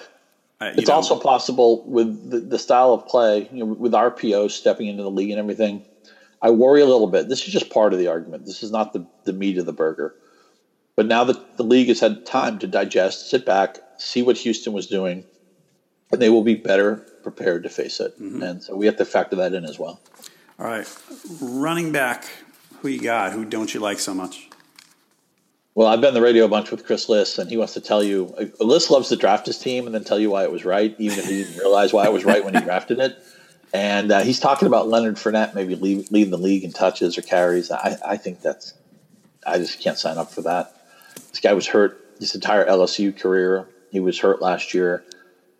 uh, 0.59 0.73
it's 0.75 0.89
know. 0.89 0.95
also 0.95 1.17
possible 1.17 1.85
with 1.87 2.29
the, 2.29 2.39
the, 2.41 2.59
style 2.59 2.91
of 2.91 3.07
play, 3.07 3.47
you 3.49 3.59
know, 3.59 3.65
with 3.65 3.93
RPO 3.93 4.51
stepping 4.51 4.87
into 4.87 5.03
the 5.03 5.09
league 5.09 5.29
and 5.29 5.39
everything. 5.39 5.85
I 6.41 6.49
worry 6.49 6.81
a 6.81 6.85
little 6.85 7.07
bit. 7.07 7.29
This 7.29 7.47
is 7.47 7.53
just 7.53 7.69
part 7.69 7.93
of 7.93 7.99
the 7.99 8.07
argument. 8.07 8.45
This 8.45 8.61
is 8.61 8.73
not 8.73 8.91
the, 8.91 9.07
the 9.23 9.31
meat 9.31 9.57
of 9.57 9.65
the 9.65 9.71
burger. 9.71 10.15
But 10.97 11.05
now 11.05 11.23
that 11.23 11.55
the 11.55 11.63
league 11.63 11.87
has 11.87 12.01
had 12.01 12.25
time 12.25 12.59
to 12.59 12.67
digest, 12.67 13.29
sit 13.29 13.45
back, 13.45 13.77
see 13.97 14.21
what 14.21 14.35
Houston 14.39 14.73
was 14.73 14.87
doing, 14.87 15.23
and 16.11 16.21
they 16.21 16.29
will 16.29 16.43
be 16.43 16.55
better 16.55 16.97
prepared 17.23 17.63
to 17.63 17.69
face 17.69 18.01
it. 18.01 18.19
Mm-hmm. 18.21 18.43
And 18.43 18.61
so 18.61 18.75
we 18.75 18.85
have 18.85 18.97
to 18.97 19.05
factor 19.05 19.37
that 19.37 19.53
in 19.53 19.63
as 19.63 19.79
well. 19.79 20.01
All 20.57 20.65
right. 20.65 20.87
Running 21.41 21.91
back, 21.91 22.25
who 22.81 22.87
you 22.87 23.01
got? 23.01 23.33
Who 23.33 23.43
don't 23.43 23.73
you 23.73 23.81
like 23.81 23.99
so 23.99 24.13
much? 24.13 24.49
Well, 25.73 25.87
I've 25.87 25.99
been 25.99 26.09
on 26.09 26.13
the 26.13 26.21
radio 26.21 26.45
a 26.45 26.47
bunch 26.47 26.71
with 26.71 26.85
Chris 26.85 27.09
Liss, 27.09 27.37
and 27.37 27.49
he 27.49 27.57
wants 27.57 27.73
to 27.73 27.81
tell 27.81 28.01
you 28.01 28.33
Liss 28.61 28.89
loves 28.89 29.09
to 29.09 29.17
draft 29.17 29.45
his 29.45 29.59
team 29.59 29.85
and 29.85 29.93
then 29.93 30.05
tell 30.05 30.17
you 30.17 30.29
why 30.29 30.43
it 30.43 30.51
was 30.51 30.63
right, 30.63 30.95
even 30.97 31.19
if 31.19 31.25
he 31.25 31.43
didn't 31.43 31.57
realize 31.57 31.91
why 31.91 32.05
it 32.05 32.13
was 32.13 32.23
right 32.23 32.45
when 32.45 32.53
he 32.53 32.61
drafted 32.61 32.99
it. 32.99 33.17
And 33.73 34.09
uh, 34.09 34.21
he's 34.21 34.39
talking 34.39 34.69
about 34.69 34.87
Leonard 34.87 35.15
Fournette 35.15 35.53
maybe 35.53 35.75
lead, 35.75 36.09
leading 36.09 36.31
the 36.31 36.37
league 36.37 36.63
in 36.63 36.71
touches 36.71 37.17
or 37.17 37.21
carries. 37.21 37.69
I, 37.71 37.97
I 38.05 38.15
think 38.15 38.39
that's, 38.39 38.73
I 39.45 39.57
just 39.57 39.81
can't 39.81 39.97
sign 39.97 40.17
up 40.17 40.31
for 40.31 40.43
that. 40.43 40.73
This 41.31 41.41
guy 41.41 41.51
was 41.51 41.67
hurt 41.67 41.99
his 42.21 42.33
entire 42.33 42.65
LSU 42.65 43.17
career. 43.17 43.67
He 43.91 43.99
was 43.99 44.17
hurt 44.17 44.41
last 44.41 44.73
year. 44.73 45.03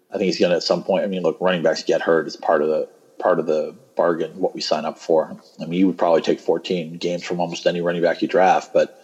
I 0.10 0.14
think 0.14 0.28
he's 0.28 0.40
going 0.40 0.52
to 0.52 0.56
at 0.56 0.64
some 0.64 0.86
point. 0.86 1.04
I 1.04 1.08
mean, 1.08 1.24
look, 1.24 1.42
running 1.42 1.62
backs 1.62 1.84
get 1.84 2.02
hurt. 2.02 2.28
It's 2.28 2.38
part 2.38 2.62
of 2.62 2.70
the 2.70 2.88
part 3.20 3.40
of 3.40 3.48
the 3.48 3.76
bargain. 3.96 4.40
What 4.40 4.54
we 4.54 4.62
sign 4.62 4.86
up 4.86 4.98
for. 4.98 5.38
I 5.60 5.66
mean, 5.66 5.80
you 5.80 5.88
would 5.88 5.98
probably 5.98 6.22
take 6.22 6.40
14 6.40 6.98
games 6.98 7.24
from 7.24 7.40
almost 7.40 7.66
any 7.66 7.82
running 7.82 8.02
back 8.02 8.22
you 8.22 8.28
draft, 8.28 8.74
but 8.74 9.02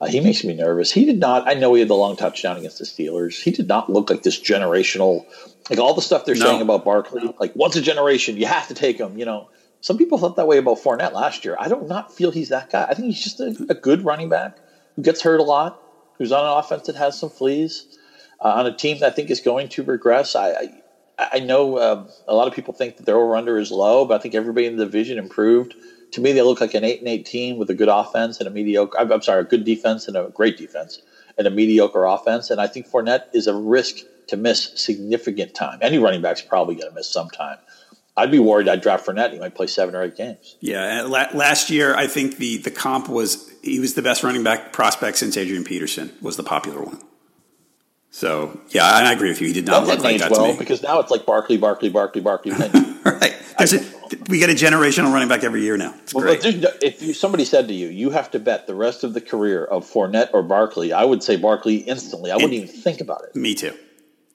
uh, 0.00 0.06
he 0.06 0.20
makes 0.20 0.42
me 0.44 0.54
nervous. 0.54 0.90
He 0.90 1.04
did 1.04 1.18
not. 1.18 1.46
I 1.46 1.54
know 1.54 1.74
he 1.74 1.80
had 1.80 1.88
the 1.90 1.94
long 1.94 2.16
touchdown 2.16 2.56
against 2.56 2.78
the 2.78 2.84
Steelers. 2.84 3.40
He 3.40 3.50
did 3.50 3.68
not 3.68 3.90
look 3.90 4.08
like 4.08 4.22
this 4.22 4.40
generational, 4.40 5.26
like 5.68 5.78
all 5.78 5.94
the 5.94 6.00
stuff 6.00 6.24
they're 6.24 6.34
no. 6.34 6.46
saying 6.46 6.62
about 6.62 6.84
Barkley. 6.84 7.34
Like 7.38 7.54
once 7.54 7.76
a 7.76 7.82
generation, 7.82 8.36
you 8.36 8.46
have 8.46 8.68
to 8.68 8.74
take 8.74 8.98
him. 8.98 9.18
You 9.18 9.26
know, 9.26 9.50
some 9.82 9.98
people 9.98 10.16
thought 10.16 10.36
that 10.36 10.46
way 10.46 10.56
about 10.56 10.78
Fournette 10.78 11.12
last 11.12 11.44
year. 11.44 11.56
I 11.58 11.68
don't 11.68 11.86
not 11.86 12.14
feel 12.14 12.30
he's 12.30 12.48
that 12.48 12.70
guy. 12.70 12.84
I 12.84 12.94
think 12.94 13.08
he's 13.08 13.22
just 13.22 13.40
a, 13.40 13.66
a 13.68 13.74
good 13.74 14.02
running 14.02 14.30
back 14.30 14.58
who 14.96 15.02
gets 15.02 15.20
hurt 15.20 15.38
a 15.38 15.42
lot, 15.42 15.82
who's 16.16 16.32
on 16.32 16.46
an 16.46 16.58
offense 16.58 16.86
that 16.86 16.96
has 16.96 17.18
some 17.18 17.30
fleas, 17.30 17.86
uh, 18.40 18.48
on 18.48 18.66
a 18.66 18.74
team 18.74 19.00
that 19.00 19.12
I 19.12 19.14
think 19.14 19.30
is 19.30 19.40
going 19.40 19.68
to 19.70 19.82
regress. 19.82 20.34
I 20.34 20.50
I, 20.50 20.79
I 21.32 21.40
know 21.40 21.76
uh, 21.76 22.06
a 22.26 22.34
lot 22.34 22.48
of 22.48 22.54
people 22.54 22.72
think 22.72 22.96
that 22.96 23.06
their 23.06 23.16
over 23.16 23.36
under 23.36 23.58
is 23.58 23.70
low, 23.70 24.04
but 24.04 24.18
I 24.18 24.22
think 24.22 24.34
everybody 24.34 24.66
in 24.66 24.76
the 24.76 24.84
division 24.84 25.18
improved 25.18 25.74
to 26.12 26.20
me, 26.20 26.32
they 26.32 26.42
look 26.42 26.60
like 26.60 26.74
an 26.74 26.84
eight 26.84 27.00
and 27.00 27.08
eight 27.08 27.26
team 27.26 27.56
with 27.56 27.70
a 27.70 27.74
good 27.74 27.88
offense 27.88 28.38
and 28.38 28.48
a 28.48 28.50
mediocre. 28.50 28.98
I'm 28.98 29.22
sorry, 29.22 29.40
a 29.40 29.44
good 29.44 29.64
defense 29.64 30.08
and 30.08 30.16
a 30.16 30.28
great 30.28 30.56
defense 30.56 31.00
and 31.38 31.46
a 31.46 31.50
mediocre 31.50 32.04
offense. 32.04 32.50
And 32.50 32.60
I 32.60 32.66
think 32.66 32.88
Fournette 32.88 33.26
is 33.32 33.46
a 33.46 33.54
risk 33.54 34.04
to 34.28 34.36
miss 34.36 34.72
significant 34.80 35.54
time. 35.54 35.78
Any 35.82 35.98
running 35.98 36.22
back's 36.22 36.42
probably 36.42 36.74
going 36.74 36.88
to 36.88 36.94
miss 36.94 37.08
some 37.08 37.30
time. 37.30 37.58
I'd 38.16 38.30
be 38.30 38.38
worried. 38.38 38.68
I'd 38.68 38.80
draft 38.80 39.06
Fournette. 39.06 39.32
He 39.32 39.38
might 39.38 39.54
play 39.54 39.66
seven 39.66 39.94
or 39.94 40.02
eight 40.02 40.16
games. 40.16 40.56
Yeah, 40.60 41.02
last 41.02 41.70
year 41.70 41.94
I 41.94 42.06
think 42.06 42.36
the 42.36 42.58
the 42.58 42.70
comp 42.70 43.08
was 43.08 43.50
he 43.62 43.78
was 43.78 43.94
the 43.94 44.02
best 44.02 44.22
running 44.22 44.42
back 44.42 44.72
prospect 44.72 45.18
since 45.18 45.36
Adrian 45.36 45.64
Peterson 45.64 46.12
was 46.20 46.36
the 46.36 46.42
popular 46.42 46.82
one. 46.82 47.00
So 48.10 48.60
yeah, 48.70 48.84
I 48.84 49.12
agree 49.12 49.28
with 49.28 49.40
you. 49.40 49.46
He 49.46 49.52
did 49.52 49.66
not 49.66 49.86
that 49.86 49.96
look 49.96 50.04
like 50.04 50.18
that 50.18 50.30
well, 50.30 50.46
to 50.46 50.52
me 50.52 50.58
because 50.58 50.82
now 50.82 50.98
it's 51.00 51.10
like 51.10 51.24
Barkley, 51.24 51.56
Barkley, 51.56 51.90
Barkley, 51.90 52.20
Barkley. 52.20 52.52
right. 53.04 53.36
There's 53.56 53.72
a, 53.72 53.84
we 54.28 54.38
get 54.38 54.50
a 54.50 54.54
generational 54.54 55.12
running 55.12 55.28
back 55.28 55.44
every 55.44 55.62
year 55.62 55.76
now. 55.76 55.94
It's 56.02 56.14
well, 56.14 56.24
great. 56.24 56.44
If 56.44 57.02
you, 57.02 57.14
somebody 57.14 57.44
said 57.44 57.68
to 57.68 57.74
you, 57.74 57.88
you 57.88 58.10
have 58.10 58.30
to 58.32 58.40
bet 58.40 58.66
the 58.66 58.74
rest 58.74 59.04
of 59.04 59.14
the 59.14 59.20
career 59.20 59.64
of 59.64 59.84
Fournette 59.84 60.30
or 60.32 60.42
Barkley, 60.42 60.92
I 60.92 61.04
would 61.04 61.22
say 61.22 61.36
Barkley 61.36 61.76
instantly. 61.76 62.32
I 62.32 62.36
wouldn't 62.36 62.54
even 62.54 62.68
think 62.68 63.00
about 63.00 63.22
it. 63.24 63.36
Me 63.36 63.54
too. 63.54 63.74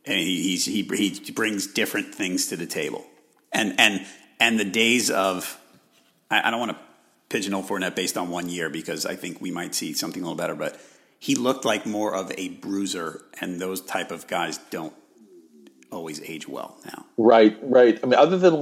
And 0.05 0.19
he, 0.19 0.55
he 0.57 1.09
he 1.09 1.32
brings 1.32 1.67
different 1.67 2.13
things 2.13 2.47
to 2.47 2.55
the 2.55 2.67
table, 2.67 3.03
and 3.51 3.73
and 3.80 4.05
and 4.39 4.59
the 4.59 4.65
days 4.65 5.09
of 5.09 5.59
I, 6.30 6.47
I 6.47 6.51
don't 6.51 6.59
want 6.59 6.71
to 6.73 6.78
pigeonhole 7.30 7.63
Fournette 7.63 7.95
based 7.95 8.17
on 8.17 8.30
one 8.30 8.47
year 8.47 8.69
because 8.69 9.05
I 9.05 9.15
think 9.15 9.41
we 9.41 9.51
might 9.51 9.73
see 9.73 9.93
something 9.93 10.21
a 10.21 10.26
little 10.26 10.38
better, 10.38 10.55
but 10.55 10.80
he 11.26 11.34
looked 11.34 11.65
like 11.65 11.88
more 11.88 12.13
of 12.13 12.32
a 12.38 12.49
bruiser, 12.49 13.23
and 13.41 13.59
those 13.59 13.82
type 13.82 14.11
of 14.11 14.28
guys 14.28 14.59
don't 14.69 14.93
always 15.91 16.21
age 16.21 16.47
well 16.47 16.78
now. 16.86 17.03
Right, 17.17 17.57
right. 17.63 17.99
I 18.03 18.05
mean, 18.05 18.19
other 18.19 18.38
than 18.38 18.53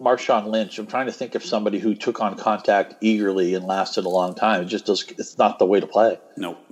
Marshawn 0.00 0.46
Lynch, 0.46 0.78
I'm 0.78 0.86
trying 0.86 1.06
to 1.06 1.12
think 1.12 1.34
of 1.34 1.44
somebody 1.44 1.80
who 1.80 1.96
took 1.96 2.20
on 2.20 2.36
contact 2.36 2.94
eagerly 3.00 3.54
and 3.54 3.64
lasted 3.64 4.04
a 4.04 4.08
long 4.08 4.36
time. 4.36 4.62
It 4.62 4.66
just 4.66 4.86
does. 4.86 5.04
It's 5.18 5.36
not 5.36 5.58
the 5.58 5.66
way 5.66 5.80
to 5.80 5.86
play. 5.88 6.20
Nope. 6.36 6.64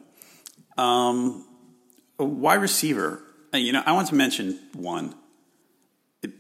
Um, 0.79 1.45
wide 2.17 2.61
receiver. 2.61 3.21
You 3.53 3.73
know, 3.73 3.83
I 3.85 3.91
want 3.91 4.07
to 4.09 4.15
mention 4.15 4.57
one. 4.75 5.17
It, 6.23 6.31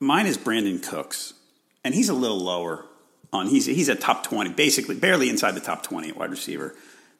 mine 0.00 0.26
is 0.26 0.36
Brandin 0.36 0.86
Cooks, 0.86 1.32
and 1.82 1.94
he's 1.94 2.10
a 2.10 2.14
little 2.14 2.40
lower 2.40 2.84
on. 3.32 3.46
He's 3.46 3.64
he's 3.64 3.88
a 3.88 3.94
top 3.94 4.22
twenty, 4.22 4.50
basically 4.50 4.96
barely 4.96 5.30
inside 5.30 5.52
the 5.52 5.60
top 5.60 5.82
twenty 5.82 6.10
at 6.10 6.18
wide 6.18 6.30
receiver. 6.30 6.74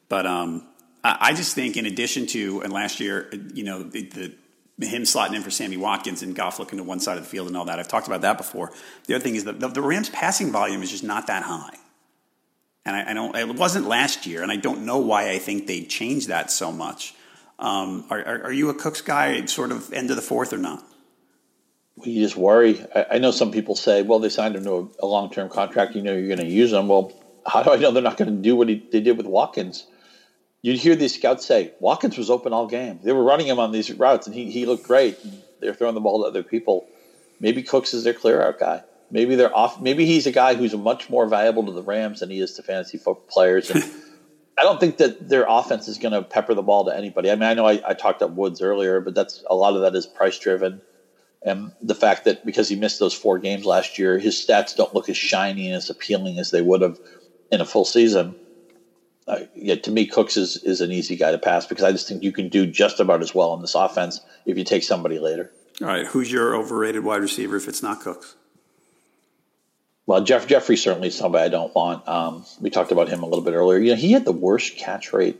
But 0.07 0.27
um, 0.27 0.67
I, 1.03 1.33
just 1.33 1.55
think, 1.55 1.77
in 1.77 1.85
addition 1.85 2.27
to 2.27 2.61
and 2.61 2.71
last 2.71 2.99
year, 2.99 3.29
you 3.53 3.63
know, 3.63 3.81
the, 3.81 4.03
the 4.03 4.33
him 4.85 5.03
slotting 5.03 5.35
in 5.35 5.41
for 5.41 5.51
Sammy 5.51 5.77
Watkins 5.77 6.21
and 6.21 6.35
Goff 6.35 6.59
looking 6.59 6.77
to 6.77 6.83
one 6.83 6.99
side 6.99 7.17
of 7.17 7.23
the 7.23 7.29
field 7.29 7.47
and 7.47 7.57
all 7.57 7.65
that. 7.65 7.79
I've 7.79 7.87
talked 7.87 8.07
about 8.07 8.21
that 8.21 8.37
before. 8.37 8.71
The 9.07 9.15
other 9.15 9.23
thing 9.23 9.35
is 9.35 9.45
that 9.45 9.59
the, 9.59 9.67
the 9.67 9.81
Rams' 9.81 10.09
passing 10.09 10.51
volume 10.51 10.81
is 10.81 10.91
just 10.91 11.03
not 11.03 11.27
that 11.27 11.43
high. 11.43 11.75
And 12.85 12.95
I, 12.95 13.11
I, 13.11 13.13
don't, 13.13 13.35
it 13.35 13.55
wasn't 13.55 13.87
last 13.87 14.25
year, 14.25 14.41
and 14.41 14.51
I 14.51 14.55
don't 14.55 14.85
know 14.85 14.97
why 14.97 15.29
I 15.29 15.39
think 15.39 15.67
they 15.67 15.83
changed 15.83 16.29
that 16.29 16.49
so 16.49 16.71
much. 16.71 17.13
Um, 17.59 18.05
are, 18.09 18.19
are, 18.19 18.43
are, 18.45 18.51
you 18.51 18.69
a 18.69 18.73
Cooks 18.73 19.01
guy, 19.01 19.45
sort 19.45 19.71
of 19.71 19.93
end 19.93 20.09
of 20.09 20.15
the 20.15 20.21
fourth 20.23 20.51
or 20.51 20.57
not? 20.57 20.83
Well, 21.95 22.09
you 22.09 22.23
just 22.23 22.35
worry. 22.35 22.83
I, 22.95 23.05
I, 23.11 23.17
know 23.19 23.29
some 23.29 23.51
people 23.51 23.75
say, 23.75 24.01
well, 24.01 24.17
they 24.17 24.29
signed 24.29 24.55
him 24.55 24.63
to 24.63 24.91
a, 24.99 25.05
a 25.05 25.07
long 25.07 25.29
term 25.29 25.47
contract. 25.47 25.95
You 25.95 26.01
know 26.01 26.13
you're 26.13 26.27
going 26.27 26.39
to 26.39 26.47
use 26.47 26.73
him. 26.73 26.87
Well, 26.87 27.13
how 27.45 27.61
do 27.61 27.71
I 27.71 27.75
know 27.75 27.91
they're 27.91 28.01
not 28.01 28.17
going 28.17 28.35
to 28.35 28.41
do 28.41 28.55
what 28.55 28.67
he, 28.67 28.83
they 28.91 28.99
did 28.99 29.15
with 29.15 29.27
Watkins? 29.27 29.85
You'd 30.61 30.79
hear 30.79 30.95
these 30.95 31.15
scouts 31.15 31.45
say 31.45 31.71
Watkins 31.79 32.17
was 32.17 32.29
open 32.29 32.53
all 32.53 32.67
game. 32.67 32.99
They 33.03 33.11
were 33.11 33.23
running 33.23 33.47
him 33.47 33.59
on 33.59 33.71
these 33.71 33.91
routes, 33.91 34.27
and 34.27 34.35
he, 34.35 34.51
he 34.51 34.65
looked 34.65 34.83
great. 34.83 35.17
They're 35.59 35.73
throwing 35.73 35.95
the 35.95 36.01
ball 36.01 36.23
to 36.23 36.27
other 36.27 36.43
people. 36.43 36.87
Maybe 37.39 37.63
Cooks 37.63 37.93
is 37.93 38.03
their 38.03 38.13
clear 38.13 38.41
out 38.41 38.59
guy. 38.59 38.83
Maybe 39.09 39.35
they're 39.35 39.55
off. 39.55 39.81
Maybe 39.81 40.05
he's 40.05 40.27
a 40.27 40.31
guy 40.31 40.55
who's 40.55 40.73
much 40.73 41.09
more 41.09 41.27
valuable 41.27 41.65
to 41.65 41.71
the 41.71 41.81
Rams 41.81 42.21
than 42.21 42.29
he 42.29 42.39
is 42.39 42.53
to 42.53 42.63
fantasy 42.63 42.97
football 42.97 43.25
players. 43.27 43.69
And 43.69 43.83
I 44.57 44.63
don't 44.63 44.79
think 44.79 44.97
that 44.97 45.27
their 45.27 45.45
offense 45.47 45.87
is 45.87 45.97
going 45.97 46.13
to 46.13 46.21
pepper 46.21 46.53
the 46.53 46.61
ball 46.61 46.85
to 46.85 46.95
anybody. 46.95 47.29
I 47.29 47.35
mean, 47.35 47.43
I 47.43 47.53
know 47.53 47.67
I, 47.67 47.81
I 47.85 47.93
talked 47.93 48.21
up 48.21 48.31
Woods 48.31 48.61
earlier, 48.61 49.01
but 49.01 49.15
that's 49.15 49.43
a 49.49 49.55
lot 49.55 49.75
of 49.75 49.81
that 49.81 49.95
is 49.95 50.05
price 50.05 50.37
driven. 50.37 50.81
And 51.43 51.71
the 51.81 51.95
fact 51.95 52.25
that 52.25 52.45
because 52.45 52.69
he 52.69 52.75
missed 52.75 52.99
those 52.99 53.15
four 53.15 53.39
games 53.39 53.65
last 53.65 53.97
year, 53.97 54.19
his 54.19 54.35
stats 54.35 54.75
don't 54.75 54.93
look 54.93 55.09
as 55.09 55.17
shiny 55.17 55.67
and 55.67 55.75
as 55.75 55.89
appealing 55.89 56.37
as 56.37 56.51
they 56.51 56.61
would 56.61 56.81
have 56.81 56.99
in 57.51 57.59
a 57.59 57.65
full 57.65 57.85
season 57.85 58.35
uh, 59.27 59.39
yeah, 59.55 59.75
to 59.75 59.91
me, 59.91 60.05
Cooks 60.07 60.35
is, 60.35 60.57
is 60.63 60.81
an 60.81 60.91
easy 60.91 61.15
guy 61.15 61.31
to 61.31 61.37
pass 61.37 61.65
because 61.65 61.83
I 61.83 61.91
just 61.91 62.07
think 62.07 62.23
you 62.23 62.31
can 62.31 62.49
do 62.49 62.65
just 62.65 62.99
about 62.99 63.21
as 63.21 63.35
well 63.35 63.53
in 63.53 63.61
this 63.61 63.75
offense 63.75 64.19
if 64.45 64.57
you 64.57 64.63
take 64.63 64.83
somebody 64.83 65.19
later. 65.19 65.51
All 65.81 65.87
right, 65.87 66.05
who's 66.05 66.31
your 66.31 66.55
overrated 66.55 67.03
wide 67.03 67.21
receiver 67.21 67.55
if 67.55 67.67
it's 67.67 67.83
not 67.83 68.01
Cooks? 68.01 68.35
Well, 70.05 70.23
Jeff 70.23 70.47
Jeffery 70.47 70.75
certainly 70.75 71.09
is 71.09 71.17
somebody 71.17 71.45
I 71.45 71.49
don't 71.49 71.73
want. 71.73 72.07
Um, 72.07 72.45
we 72.59 72.69
talked 72.69 72.91
about 72.91 73.07
him 73.07 73.23
a 73.23 73.27
little 73.27 73.43
bit 73.43 73.53
earlier. 73.53 73.79
You 73.79 73.91
know, 73.91 73.95
he 73.95 74.11
had 74.11 74.25
the 74.25 74.31
worst 74.31 74.77
catch 74.77 75.13
rate 75.13 75.39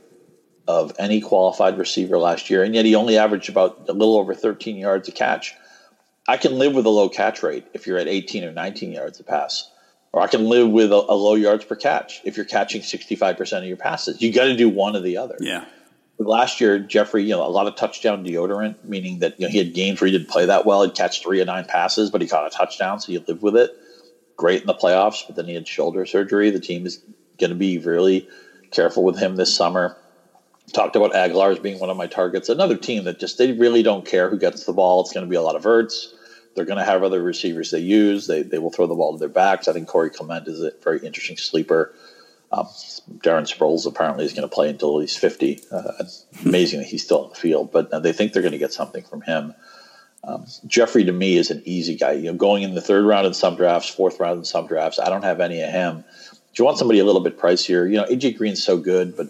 of 0.68 0.92
any 0.98 1.20
qualified 1.20 1.76
receiver 1.76 2.16
last 2.18 2.48
year, 2.48 2.62
and 2.62 2.74
yet 2.74 2.84
he 2.84 2.94
only 2.94 3.18
averaged 3.18 3.48
about 3.48 3.86
a 3.88 3.92
little 3.92 4.16
over 4.16 4.34
13 4.34 4.76
yards 4.76 5.08
a 5.08 5.12
catch. 5.12 5.54
I 6.28 6.36
can 6.36 6.58
live 6.58 6.74
with 6.74 6.86
a 6.86 6.90
low 6.90 7.08
catch 7.08 7.42
rate 7.42 7.66
if 7.74 7.86
you're 7.86 7.98
at 7.98 8.06
18 8.06 8.44
or 8.44 8.52
19 8.52 8.92
yards 8.92 9.18
a 9.18 9.24
pass 9.24 9.70
or 10.12 10.20
I 10.20 10.26
can 10.26 10.44
live 10.44 10.68
with 10.68 10.92
a, 10.92 10.96
a 10.96 11.14
low 11.16 11.34
yards 11.34 11.64
per 11.64 11.76
catch 11.76 12.20
if 12.24 12.36
you're 12.36 12.46
catching 12.46 12.82
65% 12.82 13.58
of 13.58 13.64
your 13.64 13.76
passes. 13.76 14.20
You 14.20 14.32
got 14.32 14.44
to 14.44 14.56
do 14.56 14.68
one 14.68 14.94
or 14.94 15.00
the 15.00 15.16
other. 15.16 15.36
Yeah. 15.40 15.64
last 16.18 16.60
year, 16.60 16.78
Jeffery, 16.78 17.24
you 17.24 17.30
know, 17.30 17.46
a 17.46 17.48
lot 17.48 17.66
of 17.66 17.76
touchdown 17.76 18.24
deodorant, 18.24 18.76
meaning 18.84 19.20
that 19.20 19.38
you 19.38 19.46
know 19.46 19.50
he 19.50 19.58
had 19.58 19.72
games 19.72 20.00
where 20.00 20.10
he 20.10 20.16
didn't 20.16 20.30
play 20.30 20.46
that 20.46 20.66
well. 20.66 20.82
He'd 20.82 20.94
catch 20.94 21.22
three 21.22 21.40
or 21.40 21.44
nine 21.44 21.64
passes, 21.64 22.10
but 22.10 22.20
he 22.20 22.28
caught 22.28 22.46
a 22.46 22.50
touchdown, 22.50 23.00
so 23.00 23.12
you 23.12 23.22
live 23.26 23.42
with 23.42 23.56
it. 23.56 23.70
Great 24.36 24.60
in 24.60 24.66
the 24.66 24.74
playoffs, 24.74 25.26
but 25.26 25.36
then 25.36 25.46
he 25.46 25.54
had 25.54 25.66
shoulder 25.66 26.04
surgery. 26.04 26.50
The 26.50 26.60
team 26.60 26.86
is 26.86 26.98
going 27.38 27.50
to 27.50 27.56
be 27.56 27.78
really 27.78 28.26
careful 28.70 29.04
with 29.04 29.18
him 29.18 29.36
this 29.36 29.54
summer. 29.54 29.96
Talked 30.72 30.96
about 30.96 31.12
Agholor 31.12 31.52
as 31.52 31.58
being 31.58 31.80
one 31.80 31.90
of 31.90 31.96
my 31.96 32.06
targets. 32.06 32.48
Another 32.48 32.76
team 32.76 33.04
that 33.04 33.18
just 33.18 33.36
they 33.36 33.52
really 33.52 33.82
don't 33.82 34.06
care 34.06 34.30
who 34.30 34.38
gets 34.38 34.64
the 34.64 34.72
ball. 34.72 35.00
It's 35.00 35.12
going 35.12 35.26
to 35.26 35.30
be 35.30 35.36
a 35.36 35.42
lot 35.42 35.56
of 35.56 35.64
Ertz. 35.64 36.06
They're 36.54 36.64
going 36.64 36.78
to 36.78 36.84
have 36.84 37.02
other 37.02 37.22
receivers 37.22 37.70
they 37.70 37.78
use. 37.78 38.26
They, 38.26 38.42
they 38.42 38.58
will 38.58 38.70
throw 38.70 38.86
the 38.86 38.94
ball 38.94 39.12
to 39.12 39.18
their 39.18 39.28
backs. 39.28 39.68
I 39.68 39.72
think 39.72 39.88
Corey 39.88 40.10
Clement 40.10 40.48
is 40.48 40.62
a 40.62 40.72
very 40.82 41.04
interesting 41.04 41.36
sleeper. 41.36 41.94
Um, 42.50 42.66
Darren 43.18 43.50
Sproles 43.50 43.86
apparently 43.86 44.26
is 44.26 44.34
going 44.34 44.48
to 44.48 44.54
play 44.54 44.68
until 44.68 44.98
he's 45.00 45.16
50. 45.16 45.60
Uh, 45.70 46.04
amazing 46.44 46.80
that 46.80 46.88
he's 46.88 47.02
still 47.02 47.24
in 47.24 47.30
the 47.30 47.36
field, 47.36 47.72
but 47.72 48.02
they 48.02 48.12
think 48.12 48.32
they're 48.32 48.42
going 48.42 48.52
to 48.52 48.58
get 48.58 48.72
something 48.72 49.02
from 49.02 49.22
him. 49.22 49.54
Um, 50.24 50.46
Jeffery 50.66 51.04
to 51.04 51.12
me 51.12 51.36
is 51.36 51.50
an 51.50 51.62
easy 51.64 51.96
guy. 51.96 52.12
You 52.12 52.30
know, 52.30 52.34
going 52.34 52.62
in 52.62 52.74
the 52.74 52.80
third 52.80 53.04
round 53.04 53.26
in 53.26 53.34
some 53.34 53.56
drafts, 53.56 53.88
fourth 53.88 54.20
round 54.20 54.38
in 54.38 54.44
some 54.44 54.66
drafts. 54.66 54.98
I 54.98 55.08
don't 55.08 55.24
have 55.24 55.40
any 55.40 55.62
of 55.62 55.70
him. 55.70 56.04
Do 56.32 56.62
you 56.62 56.64
want 56.64 56.78
somebody 56.78 57.00
a 57.00 57.04
little 57.04 57.22
bit 57.22 57.38
pricier? 57.38 57.90
You 57.90 57.96
know, 57.96 58.04
AJ 58.04 58.36
Green's 58.36 58.62
so 58.62 58.76
good, 58.76 59.16
but 59.16 59.28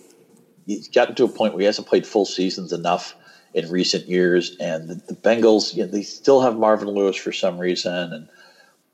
he's 0.66 0.88
gotten 0.88 1.14
to 1.14 1.24
a 1.24 1.28
point 1.28 1.54
where 1.54 1.60
he 1.60 1.66
hasn't 1.66 1.86
played 1.86 2.06
full 2.06 2.26
seasons 2.26 2.72
enough 2.72 3.14
in 3.54 3.70
recent 3.70 4.06
years. 4.08 4.56
And 4.58 4.88
the, 4.88 4.94
the 4.94 5.14
Bengals, 5.14 5.74
you 5.74 5.84
know, 5.84 5.90
they 5.90 6.02
still 6.02 6.40
have 6.40 6.56
Marvin 6.56 6.88
Lewis 6.88 7.16
for 7.16 7.32
some 7.32 7.58
reason, 7.58 8.12
and 8.12 8.28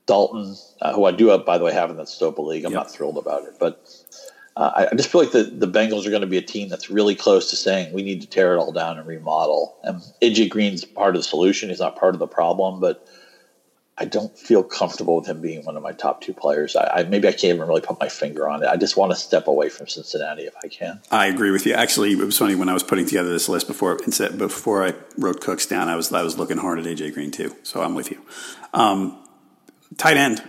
Dalton, 0.07 0.57
uh, 0.81 0.95
who 0.95 1.05
I 1.05 1.13
do, 1.13 1.29
have, 1.29 1.45
by 1.45 1.59
the 1.59 1.65
way, 1.65 1.73
have 1.73 1.91
in 1.91 1.97
that 1.97 2.07
Stopa 2.07 2.39
league. 2.39 2.65
I'm 2.65 2.73
yep. 2.73 2.79
not 2.79 2.91
thrilled 2.91 3.19
about 3.19 3.45
it, 3.45 3.57
but 3.61 3.87
uh, 4.57 4.73
I, 4.75 4.87
I, 4.87 4.95
just 4.97 5.11
feel 5.11 5.21
like 5.21 5.33
the, 5.33 5.45
the 5.45 5.69
Bengals 5.69 6.07
are 6.07 6.11
going 6.11 6.23
to 6.23 6.27
be 6.27 6.39
a 6.39 6.43
team 6.43 6.69
that's 6.69 6.91
really 6.91 7.15
close 7.15 7.51
to 7.51 7.57
saying 7.57 7.93
we 7.93 8.03
need 8.03 8.21
to 8.23 8.27
tear 8.27 8.55
it 8.55 8.59
all 8.59 8.73
down 8.73 8.99
and 8.99 9.07
remodel. 9.07 9.77
And 9.85 10.01
AJ 10.23 10.51
Green's 10.51 10.85
part 10.85 11.15
of 11.15 11.21
the 11.21 11.29
solution. 11.29 11.69
He's 11.69 11.79
not 11.79 11.97
part 11.97 12.15
of 12.15 12.19
the 12.19 12.27
problem, 12.27 12.81
but 12.81 13.07
I 14.01 14.05
don't 14.05 14.37
feel 14.39 14.63
comfortable 14.63 15.17
with 15.17 15.27
him 15.27 15.41
being 15.41 15.65
one 15.65 15.77
of 15.77 15.83
my 15.83 15.93
top 15.93 16.21
two 16.21 16.33
players. 16.33 16.77
I, 16.77 17.01
I, 17.01 17.03
maybe 17.05 17.27
I 17.27 17.33
can't 17.33 17.55
even 17.55 17.67
really 17.67 17.81
put 17.81 17.99
my 17.99 18.09
finger 18.09 18.49
on 18.49 18.63
it. 18.63 18.69
I 18.69 18.77
just 18.77 18.97
want 18.97 19.11
to 19.13 19.17
step 19.17 19.49
away 19.49 19.69
from 19.69 19.89
Cincinnati 19.89 20.43
if 20.43 20.55
I 20.63 20.69
can. 20.69 21.01
I 21.11 21.27
agree 21.27 21.51
with 21.51 21.67
you. 21.67 21.75
Actually, 21.75 22.13
it 22.13 22.19
was 22.19 22.39
funny 22.39 22.55
when 22.55 22.69
I 22.69 22.75
was 22.75 22.83
putting 22.83 23.07
together 23.07 23.29
this 23.29 23.49
list 23.49 23.67
before 23.67 23.97
before 23.97 24.87
I 24.87 24.95
wrote 25.17 25.41
Cooks 25.41 25.67
down. 25.67 25.89
I 25.89 25.97
was 25.97 26.13
I 26.13 26.23
was 26.23 26.39
looking 26.39 26.59
hard 26.59 26.79
at 26.79 26.85
AJ 26.85 27.15
Green 27.15 27.31
too. 27.31 27.57
So 27.63 27.83
I'm 27.83 27.95
with 27.95 28.11
you. 28.11 28.23
Um, 28.73 29.19
tight 29.97 30.17
end 30.17 30.43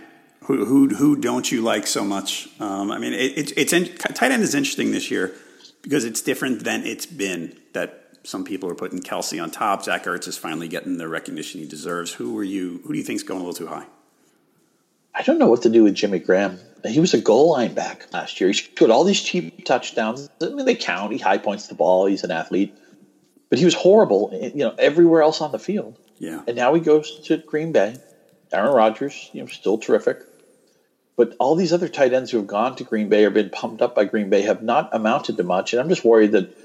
who, 0.50 0.64
who, 0.64 0.88
who 0.88 1.16
don't 1.16 1.50
you 1.50 1.62
like 1.62 1.86
so 1.86 2.04
much? 2.04 2.48
Um, 2.58 2.90
I 2.90 2.98
mean, 2.98 3.12
it, 3.12 3.38
it, 3.38 3.52
it's 3.56 3.72
in, 3.72 3.86
tight 3.96 4.32
end 4.32 4.42
is 4.42 4.54
interesting 4.54 4.90
this 4.90 5.10
year 5.10 5.32
because 5.82 6.04
it's 6.04 6.20
different 6.22 6.64
than 6.64 6.84
it's 6.84 7.06
been. 7.06 7.56
That 7.72 7.99
some 8.22 8.44
people 8.44 8.68
are 8.70 8.74
putting 8.74 9.00
Kelce 9.00 9.42
on 9.42 9.50
top. 9.50 9.84
Zach 9.84 10.04
Ertz 10.04 10.28
is 10.28 10.36
finally 10.36 10.68
getting 10.68 10.98
the 10.98 11.08
recognition 11.08 11.60
he 11.60 11.66
deserves. 11.66 12.12
Who 12.12 12.36
are 12.38 12.44
you? 12.44 12.80
Who 12.84 12.92
do 12.92 12.98
you 12.98 13.04
think 13.04 13.16
is 13.16 13.22
going 13.22 13.40
a 13.40 13.44
little 13.44 13.66
too 13.66 13.66
high? 13.72 13.86
I 15.14 15.22
don't 15.22 15.38
know 15.38 15.48
what 15.48 15.62
to 15.62 15.70
do 15.70 15.84
with 15.84 15.94
Jimmy 15.94 16.18
Graham. 16.18 16.58
He 16.86 17.00
was 17.00 17.14
a 17.14 17.20
goal 17.20 17.50
line 17.50 17.74
back 17.74 18.06
last 18.12 18.40
year. 18.40 18.48
He 18.48 18.54
scored 18.54 18.90
all 18.90 19.04
these 19.04 19.20
cheap 19.20 19.64
touchdowns. 19.64 20.28
I 20.40 20.48
mean, 20.48 20.64
they 20.64 20.76
count. 20.76 21.12
He 21.12 21.18
high 21.18 21.38
points 21.38 21.66
the 21.66 21.74
ball. 21.74 22.06
He's 22.06 22.24
an 22.24 22.30
athlete, 22.30 22.74
but 23.48 23.58
he 23.58 23.64
was 23.64 23.74
horrible. 23.74 24.30
Eh, 24.32 24.50
you 24.54 24.64
know, 24.64 24.74
everywhere 24.78 25.22
else 25.22 25.40
on 25.40 25.52
the 25.52 25.58
field. 25.58 25.98
Yeah. 26.18 26.42
And 26.46 26.56
now 26.56 26.72
he 26.74 26.80
goes 26.80 27.20
to 27.26 27.38
Green 27.38 27.72
Bay. 27.72 27.96
Aaron 28.52 28.74
Rodgers, 28.74 29.30
you 29.32 29.40
know, 29.40 29.46
still 29.46 29.78
terrific. 29.78 30.18
But 31.16 31.36
all 31.38 31.54
these 31.54 31.72
other 31.72 31.88
tight 31.88 32.12
ends 32.12 32.30
who 32.30 32.38
have 32.38 32.46
gone 32.46 32.76
to 32.76 32.84
Green 32.84 33.08
Bay 33.08 33.24
or 33.24 33.30
been 33.30 33.50
pumped 33.50 33.82
up 33.82 33.94
by 33.94 34.04
Green 34.04 34.30
Bay 34.30 34.42
have 34.42 34.62
not 34.62 34.90
amounted 34.92 35.36
to 35.36 35.42
much. 35.42 35.72
And 35.72 35.80
I'm 35.80 35.88
just 35.88 36.04
worried 36.04 36.32
that 36.32 36.56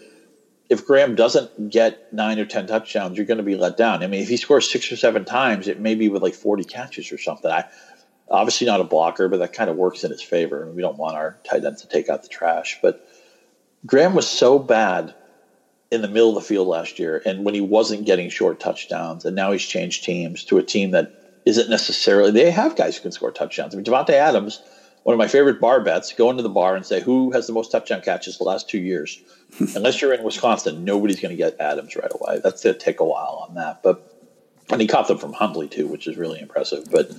if 0.69 0.85
Graham 0.85 1.15
doesn't 1.15 1.69
get 1.69 1.99
nine 2.11 2.39
or 2.39 2.45
10 2.45 2.67
touchdowns, 2.67 3.17
you're 3.17 3.25
going 3.25 3.37
to 3.37 3.43
be 3.43 3.55
let 3.55 3.77
down. 3.77 4.03
I 4.03 4.07
mean, 4.07 4.21
if 4.21 4.29
he 4.29 4.37
scores 4.37 4.69
six 4.69 4.91
or 4.91 4.97
seven 4.97 5.25
times, 5.25 5.67
it 5.67 5.79
may 5.79 5.95
be 5.95 6.09
with 6.09 6.23
like 6.23 6.33
40 6.33 6.63
catches 6.63 7.11
or 7.11 7.17
something. 7.17 7.51
I 7.51 7.65
Obviously 8.29 8.65
not 8.65 8.81
a 8.81 8.85
blocker, 8.85 9.27
but 9.27 9.37
that 9.37 9.53
kind 9.53 9.69
of 9.69 9.75
works 9.75 10.03
in 10.03 10.09
his 10.09 10.21
favor. 10.21 10.69
We 10.71 10.81
don't 10.81 10.97
want 10.97 11.15
our 11.15 11.37
tight 11.43 11.63
ends 11.63 11.81
to 11.81 11.87
take 11.87 12.09
out 12.09 12.23
the 12.23 12.27
trash. 12.27 12.79
But 12.81 12.99
Graham 13.85 14.15
was 14.15 14.27
so 14.27 14.57
bad 14.57 15.13
in 15.91 16.01
the 16.01 16.07
middle 16.07 16.29
of 16.29 16.35
the 16.35 16.41
field 16.41 16.67
last 16.67 16.97
year 16.97 17.21
and 17.25 17.45
when 17.45 17.53
he 17.53 17.61
wasn't 17.61 18.05
getting 18.05 18.29
short 18.29 18.59
touchdowns, 18.59 19.25
and 19.25 19.35
now 19.35 19.51
he's 19.51 19.63
changed 19.63 20.03
teams 20.03 20.43
to 20.45 20.57
a 20.57 20.63
team 20.63 20.91
that 20.91 21.13
isn't 21.45 21.69
necessarily 21.69 22.31
they 22.31 22.49
have 22.49 22.75
guys 22.75 22.95
who 22.95 23.03
can 23.03 23.11
score 23.11 23.31
touchdowns. 23.31 23.75
I 23.75 23.77
mean, 23.77 23.85
Davante 23.85 24.09
Adams, 24.09 24.61
one 25.05 25.13
of 25.13 25.19
my 25.19 25.27
favorite 25.27 25.61
bar 25.61 25.81
bets, 25.81 26.13
go 26.13 26.31
into 26.31 26.41
the 26.41 26.49
bar 26.49 26.75
and 26.75 26.83
say 26.83 26.99
who 26.99 27.29
has 27.29 27.45
the 27.45 27.53
most 27.53 27.71
touchdown 27.71 28.01
catches 28.01 28.39
the 28.39 28.43
last 28.43 28.67
two 28.67 28.79
years. 28.79 29.21
Unless 29.75 30.01
you're 30.01 30.15
in 30.15 30.23
Wisconsin, 30.23 30.83
nobody's 30.83 31.19
going 31.19 31.29
to 31.29 31.37
get 31.37 31.59
Adams 31.59 31.95
right 31.95 32.11
away. 32.11 32.41
That's 32.43 32.63
going 32.63 32.73
to 32.73 32.79
take 32.79 32.99
a 32.99 33.05
while 33.05 33.45
on 33.47 33.53
that, 33.53 33.83
but 33.83 34.11
and 34.71 34.81
he 34.81 34.87
caught 34.87 35.07
them 35.07 35.19
from 35.19 35.31
Hundley 35.31 35.67
too, 35.67 35.85
which 35.85 36.07
is 36.07 36.17
really 36.17 36.39
impressive. 36.39 36.89
But 36.91 37.11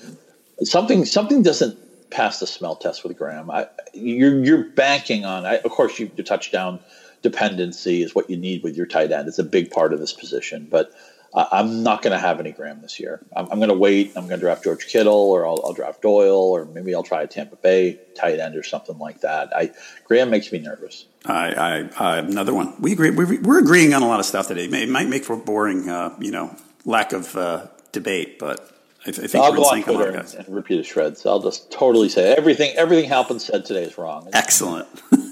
something 0.65 1.05
something 1.05 1.45
doesn't 1.45 2.11
pass 2.11 2.41
the 2.41 2.49
smell 2.49 2.75
test 2.75 3.05
with 3.05 3.17
Graham. 3.17 3.53
I, 3.53 3.69
you're 3.95 4.45
you're 4.45 4.65
banking 4.65 5.25
on. 5.25 5.47
I, 5.47 5.59
of 5.59 5.71
course, 5.71 5.97
you, 6.01 6.11
your 6.17 6.25
touchdown 6.25 6.81
dependency 7.23 8.03
is 8.03 8.17
what 8.17 8.29
you 8.29 8.37
need 8.37 8.65
with 8.65 8.77
your 8.77 8.87
tight 8.87 9.13
end. 9.13 9.29
It's 9.29 9.39
a 9.39 9.45
big 9.45 9.71
part 9.71 9.93
of 9.93 10.01
this 10.01 10.13
position, 10.13 10.67
but 10.69 10.91
I'm 11.37 11.83
not 11.83 12.01
going 12.01 12.13
to 12.13 12.19
have 12.19 12.41
any 12.41 12.51
Graham 12.51 12.81
this 12.81 12.99
year. 12.99 13.21
I'm, 13.37 13.47
I'm 13.51 13.59
going 13.59 13.69
to 13.69 13.75
wait. 13.75 14.13
I'm 14.17 14.27
going 14.27 14.41
to 14.41 14.45
draft 14.45 14.65
George 14.65 14.87
Kittle, 14.87 15.13
or 15.13 15.47
I'll, 15.47 15.61
I'll, 15.65 15.75
draft 15.75 16.01
Doyle, 16.01 16.35
or 16.35 16.65
maybe 16.65 16.95
I'll 16.95 17.03
try 17.03 17.23
a 17.23 17.27
Tampa 17.27 17.57
Bay 17.57 18.01
tight 18.15 18.41
end 18.41 18.57
or 18.57 18.63
something 18.63 18.97
like 18.99 19.21
that. 19.21 19.55
I 19.55 19.73
Graham 20.05 20.31
makes 20.31 20.51
me 20.51 20.61
nervous. 20.61 21.07
I, 21.27 21.89
I, 21.99 22.19
another 22.19 22.55
one. 22.55 22.81
We 22.81 22.93
agree. 22.93 23.11
We're, 23.11 23.59
agreeing 23.59 23.93
on 23.93 24.03
a 24.03 24.09
lot 24.09 24.21
of 24.21 24.27
stuff 24.27 24.49
today. 24.49 24.65
It 24.65 24.89
might 24.89 25.09
make 25.09 25.25
for 25.25 25.37
boring, 25.37 25.91
uh, 25.91 26.17
you 26.21 26.31
know, 26.31 26.57
lack 26.85 27.13
of 27.13 27.37
uh, 27.37 27.67
debate, 27.93 28.39
but 28.39 28.61
I, 29.05 29.11
I 29.11 29.13
think 29.13 29.37
I'll 29.37 29.53
go 29.53 29.65
on 29.65 29.83
Twitter 29.83 30.11
and, 30.11 30.35
and, 30.35 30.49
repeat 30.49 30.79
the 30.79 30.85
shreds. 30.85 31.27
I'll 31.27 31.43
just 31.43 31.71
totally 31.71 32.09
say 32.09 32.33
everything. 32.35 32.75
Everything 32.77 33.09
Halpin 33.09 33.41
said 33.41 33.65
today 33.65 33.85
is 33.85 33.99
wrong. 33.99 34.29
Excellent. 34.33 34.89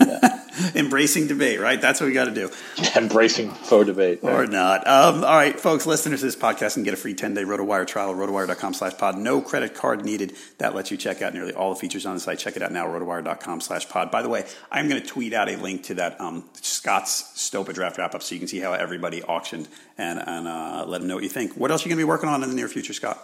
Embracing 0.74 1.26
debate, 1.26 1.60
right? 1.60 1.80
That's 1.80 2.00
what 2.00 2.06
we 2.06 2.12
got 2.12 2.26
to 2.26 2.34
do. 2.34 2.50
Embracing 2.96 3.50
faux 3.50 3.86
debate. 3.86 4.22
Right? 4.22 4.32
Or 4.32 4.46
not. 4.46 4.86
Um, 4.86 5.24
all 5.24 5.36
right, 5.36 5.58
folks, 5.58 5.86
listeners 5.86 6.20
to 6.20 6.26
this 6.26 6.36
podcast 6.36 6.74
can 6.74 6.82
get 6.82 6.94
a 6.94 6.96
free 6.96 7.14
10-day 7.14 7.44
RotoWire 7.44 7.86
trial 7.86 8.10
at 8.10 8.16
rotowire.com 8.16 8.74
slash 8.74 8.96
pod. 8.98 9.18
No 9.18 9.40
credit 9.40 9.74
card 9.74 10.04
needed. 10.04 10.34
That 10.58 10.74
lets 10.74 10.90
you 10.90 10.96
check 10.96 11.22
out 11.22 11.34
nearly 11.34 11.52
all 11.52 11.74
the 11.74 11.80
features 11.80 12.06
on 12.06 12.14
the 12.14 12.20
site. 12.20 12.38
Check 12.38 12.56
it 12.56 12.62
out 12.62 12.72
now, 12.72 12.86
rotowire.com 12.86 13.60
slash 13.60 13.88
pod. 13.88 14.10
By 14.10 14.22
the 14.22 14.28
way, 14.28 14.44
I'm 14.70 14.88
going 14.88 15.00
to 15.00 15.06
tweet 15.06 15.32
out 15.32 15.48
a 15.48 15.56
link 15.56 15.84
to 15.84 15.94
that 15.94 16.20
um, 16.20 16.44
Scott's 16.54 17.22
Stopa 17.36 17.72
draft 17.74 17.98
wrap-up 17.98 18.22
so 18.22 18.34
you 18.34 18.38
can 18.38 18.48
see 18.48 18.60
how 18.60 18.72
everybody 18.72 19.22
auctioned 19.22 19.68
and, 19.98 20.18
and 20.18 20.46
uh, 20.46 20.84
let 20.86 20.98
them 20.98 21.08
know 21.08 21.14
what 21.14 21.24
you 21.24 21.30
think. 21.30 21.54
What 21.54 21.70
else 21.70 21.82
are 21.82 21.88
you 21.88 21.90
going 21.90 21.98
to 21.98 22.06
be 22.06 22.08
working 22.08 22.28
on 22.28 22.42
in 22.42 22.50
the 22.50 22.56
near 22.56 22.68
future, 22.68 22.92
Scott? 22.92 23.18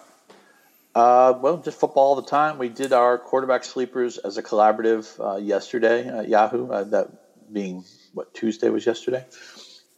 Uh, 0.94 1.34
well, 1.40 1.58
just 1.58 1.78
football 1.78 2.08
all 2.08 2.16
the 2.16 2.22
time. 2.22 2.58
We 2.58 2.68
did 2.68 2.92
our 2.92 3.16
quarterback 3.16 3.64
sleepers 3.64 4.18
as 4.18 4.38
a 4.38 4.42
collaborative 4.42 5.08
uh, 5.20 5.36
yesterday 5.36 6.06
at 6.08 6.28
Yahoo. 6.28 6.68
Uh, 6.70 6.84
that 6.84 7.08
being 7.52 7.84
what 8.12 8.34
Tuesday 8.34 8.70
was 8.70 8.84
yesterday. 8.84 9.24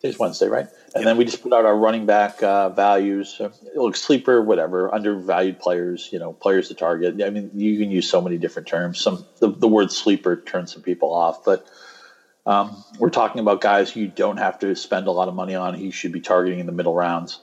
Today's 0.00 0.18
Wednesday, 0.18 0.48
right? 0.48 0.66
And 0.94 0.96
yep. 0.96 1.04
then 1.04 1.16
we 1.16 1.24
just 1.24 1.42
put 1.42 1.52
out 1.52 1.64
our 1.64 1.76
running 1.76 2.06
back 2.06 2.42
uh, 2.42 2.68
values. 2.70 3.40
Uh, 3.40 3.50
look, 3.74 3.96
sleeper, 3.96 4.42
whatever, 4.42 4.92
undervalued 4.92 5.60
players. 5.60 6.10
You 6.12 6.18
know, 6.18 6.32
players 6.32 6.68
to 6.68 6.74
target. 6.74 7.22
I 7.22 7.30
mean, 7.30 7.52
you 7.54 7.78
can 7.78 7.90
use 7.90 8.10
so 8.10 8.20
many 8.20 8.36
different 8.36 8.68
terms. 8.68 9.00
Some 9.00 9.24
the, 9.38 9.48
the 9.48 9.68
word 9.68 9.92
sleeper 9.92 10.36
turns 10.36 10.72
some 10.72 10.82
people 10.82 11.14
off, 11.14 11.44
but 11.44 11.64
um, 12.44 12.84
we're 12.98 13.10
talking 13.10 13.40
about 13.40 13.60
guys 13.60 13.94
you 13.94 14.08
don't 14.08 14.38
have 14.38 14.58
to 14.58 14.74
spend 14.74 15.06
a 15.06 15.12
lot 15.12 15.28
of 15.28 15.34
money 15.34 15.54
on. 15.54 15.74
He 15.74 15.90
should 15.90 16.12
be 16.12 16.20
targeting 16.20 16.58
in 16.58 16.66
the 16.66 16.72
middle 16.72 16.94
rounds. 16.94 17.38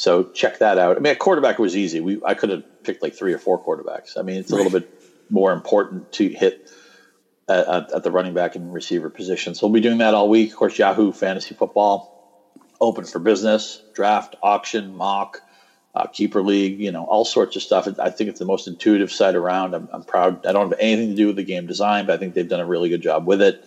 So 0.00 0.24
check 0.32 0.60
that 0.60 0.78
out. 0.78 0.96
I 0.96 1.00
mean, 1.00 1.12
a 1.12 1.16
quarterback 1.16 1.58
was 1.58 1.76
easy. 1.76 2.00
We 2.00 2.22
I 2.24 2.32
could 2.32 2.48
have 2.48 2.62
picked 2.84 3.02
like 3.02 3.14
three 3.14 3.34
or 3.34 3.38
four 3.38 3.62
quarterbacks. 3.62 4.16
I 4.16 4.22
mean, 4.22 4.36
it's 4.36 4.50
a 4.50 4.56
right. 4.56 4.64
little 4.64 4.80
bit 4.80 4.88
more 5.28 5.52
important 5.52 6.10
to 6.12 6.26
hit 6.26 6.70
at, 7.46 7.92
at, 7.92 8.02
the 8.02 8.10
running 8.10 8.32
back 8.32 8.56
and 8.56 8.72
receiver 8.72 9.10
position. 9.10 9.54
So 9.54 9.66
we'll 9.66 9.74
be 9.74 9.80
doing 9.82 9.98
that 9.98 10.14
all 10.14 10.30
week. 10.30 10.52
Of 10.52 10.56
course, 10.56 10.78
Yahoo 10.78 11.12
Fantasy 11.12 11.54
Football, 11.54 12.10
open 12.80 13.04
for 13.04 13.18
business, 13.18 13.82
draft, 13.92 14.36
auction, 14.42 14.94
mock, 14.94 15.42
uh, 15.94 16.06
keeper 16.06 16.42
league, 16.42 16.80
you 16.80 16.92
know, 16.92 17.04
all 17.04 17.26
sorts 17.26 17.54
of 17.56 17.62
stuff. 17.62 17.86
I 17.98 18.08
think 18.08 18.30
it's 18.30 18.38
the 18.38 18.46
most 18.46 18.68
intuitive 18.68 19.12
site 19.12 19.34
around. 19.34 19.74
I'm, 19.74 19.86
I'm, 19.92 20.04
proud. 20.04 20.46
I 20.46 20.52
don't 20.52 20.70
have 20.70 20.78
anything 20.80 21.10
to 21.10 21.14
do 21.14 21.26
with 21.26 21.36
the 21.36 21.44
game 21.44 21.66
design, 21.66 22.06
but 22.06 22.14
I 22.14 22.16
think 22.16 22.32
they've 22.32 22.48
done 22.48 22.60
a 22.60 22.66
really 22.66 22.88
good 22.88 23.02
job 23.02 23.26
with 23.26 23.42
it, 23.42 23.60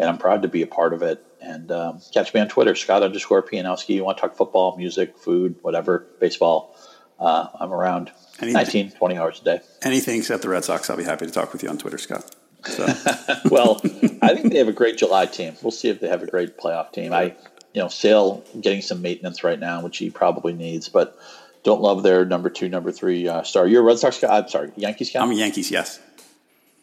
and 0.00 0.08
I'm 0.08 0.16
proud 0.16 0.42
to 0.42 0.48
be 0.48 0.62
a 0.62 0.66
part 0.66 0.94
of 0.94 1.02
it. 1.02 1.22
And 1.42 1.70
um, 1.70 2.00
catch 2.12 2.32
me 2.32 2.40
on 2.40 2.48
Twitter, 2.48 2.74
Scott 2.74 3.02
underscore 3.02 3.42
Pianowski. 3.42 3.94
You 3.94 4.04
want 4.04 4.16
to 4.16 4.22
talk 4.22 4.34
football, 4.34 4.76
music, 4.76 5.16
food, 5.18 5.56
whatever, 5.60 6.06
baseball. 6.18 6.74
Uh, 7.18 7.48
I'm 7.60 7.70
around 7.70 8.10
Anything, 8.40 8.86
19, 8.86 8.90
20 8.92 9.18
hours 9.18 9.40
a 9.42 9.44
day. 9.44 9.60
Anything 9.82 10.18
except 10.18 10.42
the 10.42 10.48
Red 10.48 10.64
Sox. 10.64 10.88
I'll 10.88 10.96
be 10.96 11.04
happy 11.04 11.26
to 11.26 11.32
talk 11.32 11.52
with 11.52 11.62
you 11.62 11.68
on 11.68 11.76
Twitter, 11.76 11.98
Scott. 11.98 12.34
So. 12.64 12.86
well, 13.50 13.80
I 14.22 14.34
think 14.34 14.52
they 14.52 14.58
have 14.58 14.68
a 14.68 14.72
great 14.72 14.96
July 14.96 15.26
team. 15.26 15.54
We'll 15.62 15.70
see 15.70 15.90
if 15.90 16.00
they 16.00 16.08
have 16.08 16.22
a 16.22 16.26
great 16.26 16.56
playoff 16.56 16.92
team. 16.92 17.12
I, 17.12 17.36
you 17.74 17.82
know, 17.82 17.88
Sale 17.88 18.42
getting 18.58 18.80
some 18.80 19.02
maintenance 19.02 19.44
right 19.44 19.60
now, 19.60 19.82
which 19.82 19.98
he 19.98 20.08
probably 20.08 20.54
needs, 20.54 20.88
but 20.88 21.18
don't 21.62 21.82
love 21.82 22.02
their 22.02 22.24
number 22.24 22.48
two, 22.48 22.70
number 22.70 22.90
three 22.90 23.28
uh, 23.28 23.42
star. 23.42 23.66
You're 23.66 23.82
a 23.82 23.84
Red 23.84 23.98
Sox 23.98 24.18
guy. 24.18 24.38
I'm 24.38 24.48
sorry, 24.48 24.72
Yankees 24.76 25.10
guy. 25.10 25.20
I'm 25.20 25.30
a 25.30 25.34
Yankees. 25.34 25.70
Yes. 25.70 26.00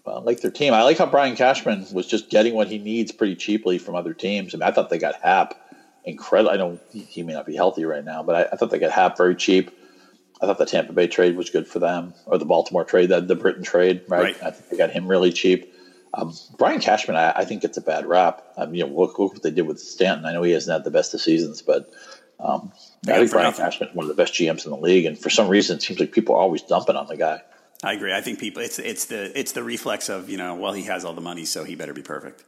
I 0.09 0.19
like 0.19 0.41
their 0.41 0.51
team. 0.51 0.73
I 0.73 0.83
like 0.83 0.97
how 0.97 1.05
Brian 1.05 1.35
Cashman 1.35 1.85
was 1.91 2.07
just 2.07 2.29
getting 2.29 2.53
what 2.53 2.67
he 2.67 2.77
needs 2.77 3.11
pretty 3.11 3.35
cheaply 3.35 3.77
from 3.77 3.95
other 3.95 4.13
teams. 4.13 4.53
I 4.53 4.57
mean, 4.57 4.67
I 4.67 4.71
thought 4.71 4.89
they 4.89 4.99
got 4.99 5.15
Happ 5.21 5.55
incredible. 6.03 6.51
I 6.51 6.57
know 6.57 6.79
he 6.91 7.23
may 7.23 7.33
not 7.33 7.45
be 7.45 7.55
healthy 7.55 7.85
right 7.85 8.03
now, 8.03 8.23
but 8.23 8.35
I, 8.35 8.53
I 8.53 8.55
thought 8.55 8.71
they 8.71 8.79
got 8.79 8.91
Happ 8.91 9.17
very 9.17 9.35
cheap. 9.35 9.71
I 10.41 10.45
thought 10.45 10.57
the 10.57 10.65
Tampa 10.65 10.93
Bay 10.93 11.07
trade 11.07 11.35
was 11.35 11.49
good 11.49 11.67
for 11.67 11.79
them, 11.79 12.13
or 12.25 12.37
the 12.37 12.45
Baltimore 12.45 12.85
trade, 12.85 13.09
the, 13.09 13.21
the 13.21 13.35
Britton 13.35 13.63
trade, 13.63 14.03
right? 14.07 14.23
right. 14.23 14.43
I 14.43 14.51
think 14.51 14.69
they 14.69 14.77
got 14.77 14.91
him 14.91 15.07
really 15.07 15.31
cheap. 15.31 15.73
Um, 16.13 16.33
Brian 16.57 16.79
Cashman, 16.79 17.17
I, 17.17 17.31
I, 17.31 17.45
think 17.45 17.63
it's 17.63 17.77
a 17.77 17.81
bad 17.81 18.05
rap. 18.05 18.43
Um, 18.55 18.73
you 18.73 18.85
know, 18.85 18.93
look, 18.93 19.19
look, 19.19 19.33
what 19.33 19.43
they 19.43 19.51
did 19.51 19.67
with 19.67 19.79
Stanton. 19.79 20.25
I 20.25 20.33
know 20.33 20.41
he 20.41 20.51
hasn't 20.51 20.73
had 20.73 20.83
the 20.83 20.91
best 20.91 21.13
of 21.13 21.21
seasons, 21.21 21.61
but 21.61 21.91
um, 22.39 22.71
I 23.07 23.17
think 23.17 23.31
Brian 23.31 23.53
Cashman 23.53 23.89
is 23.89 23.95
one 23.95 24.05
of 24.05 24.07
the 24.09 24.21
best 24.21 24.33
GMs 24.33 24.65
in 24.65 24.71
the 24.71 24.77
league, 24.77 25.05
and 25.05 25.17
for 25.17 25.29
some 25.29 25.47
reason, 25.47 25.77
it 25.77 25.81
seems 25.81 25.99
like 25.99 26.11
people 26.11 26.35
are 26.35 26.41
always 26.41 26.61
dumping 26.61 26.95
on 26.95 27.07
the 27.07 27.17
guy. 27.17 27.41
I 27.83 27.93
agree. 27.93 28.13
I 28.13 28.21
think 28.21 28.39
people 28.39 28.61
it's 28.61 28.79
it's 28.79 29.05
the 29.05 29.37
it's 29.37 29.51
the 29.51 29.63
reflex 29.63 30.09
of 30.09 30.29
you 30.29 30.37
know 30.37 30.55
well 30.55 30.73
he 30.73 30.83
has 30.83 31.05
all 31.05 31.13
the 31.13 31.21
money 31.21 31.45
so 31.45 31.63
he 31.63 31.75
better 31.75 31.93
be 31.93 32.01
perfect. 32.01 32.43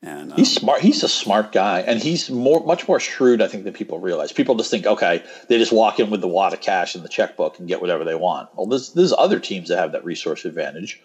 And 0.00 0.30
um, 0.30 0.38
he's 0.38 0.54
smart. 0.54 0.80
He's 0.80 1.02
a 1.02 1.08
smart 1.08 1.50
guy, 1.50 1.80
and 1.80 2.00
he's 2.00 2.30
more, 2.30 2.64
much 2.64 2.86
more 2.86 3.00
shrewd, 3.00 3.42
I 3.42 3.48
think, 3.48 3.64
than 3.64 3.72
people 3.72 3.98
realize. 3.98 4.30
People 4.30 4.54
just 4.54 4.70
think, 4.70 4.86
okay, 4.86 5.24
they 5.48 5.58
just 5.58 5.72
walk 5.72 5.98
in 5.98 6.08
with 6.08 6.20
the 6.20 6.28
wad 6.28 6.52
of 6.52 6.60
cash 6.60 6.94
in 6.94 7.02
the 7.02 7.08
checkbook 7.08 7.58
and 7.58 7.66
get 7.66 7.80
whatever 7.80 8.04
they 8.04 8.14
want. 8.14 8.48
Well, 8.54 8.66
there's 8.66 8.92
there's 8.92 9.12
other 9.12 9.40
teams 9.40 9.70
that 9.70 9.78
have 9.78 9.92
that 9.92 10.04
resource 10.04 10.44
advantage. 10.44 11.00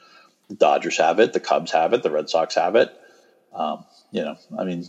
The 0.48 0.56
Dodgers 0.56 0.98
have 0.98 1.20
it, 1.20 1.34
the 1.34 1.40
Cubs 1.40 1.72
have 1.72 1.94
it, 1.94 2.04
the 2.04 2.12
Red 2.12 2.30
Sox 2.30 2.54
have 2.54 2.76
it. 2.76 2.92
Um, 3.54 3.84
you 4.12 4.22
know, 4.22 4.36
I 4.58 4.64
mean, 4.64 4.86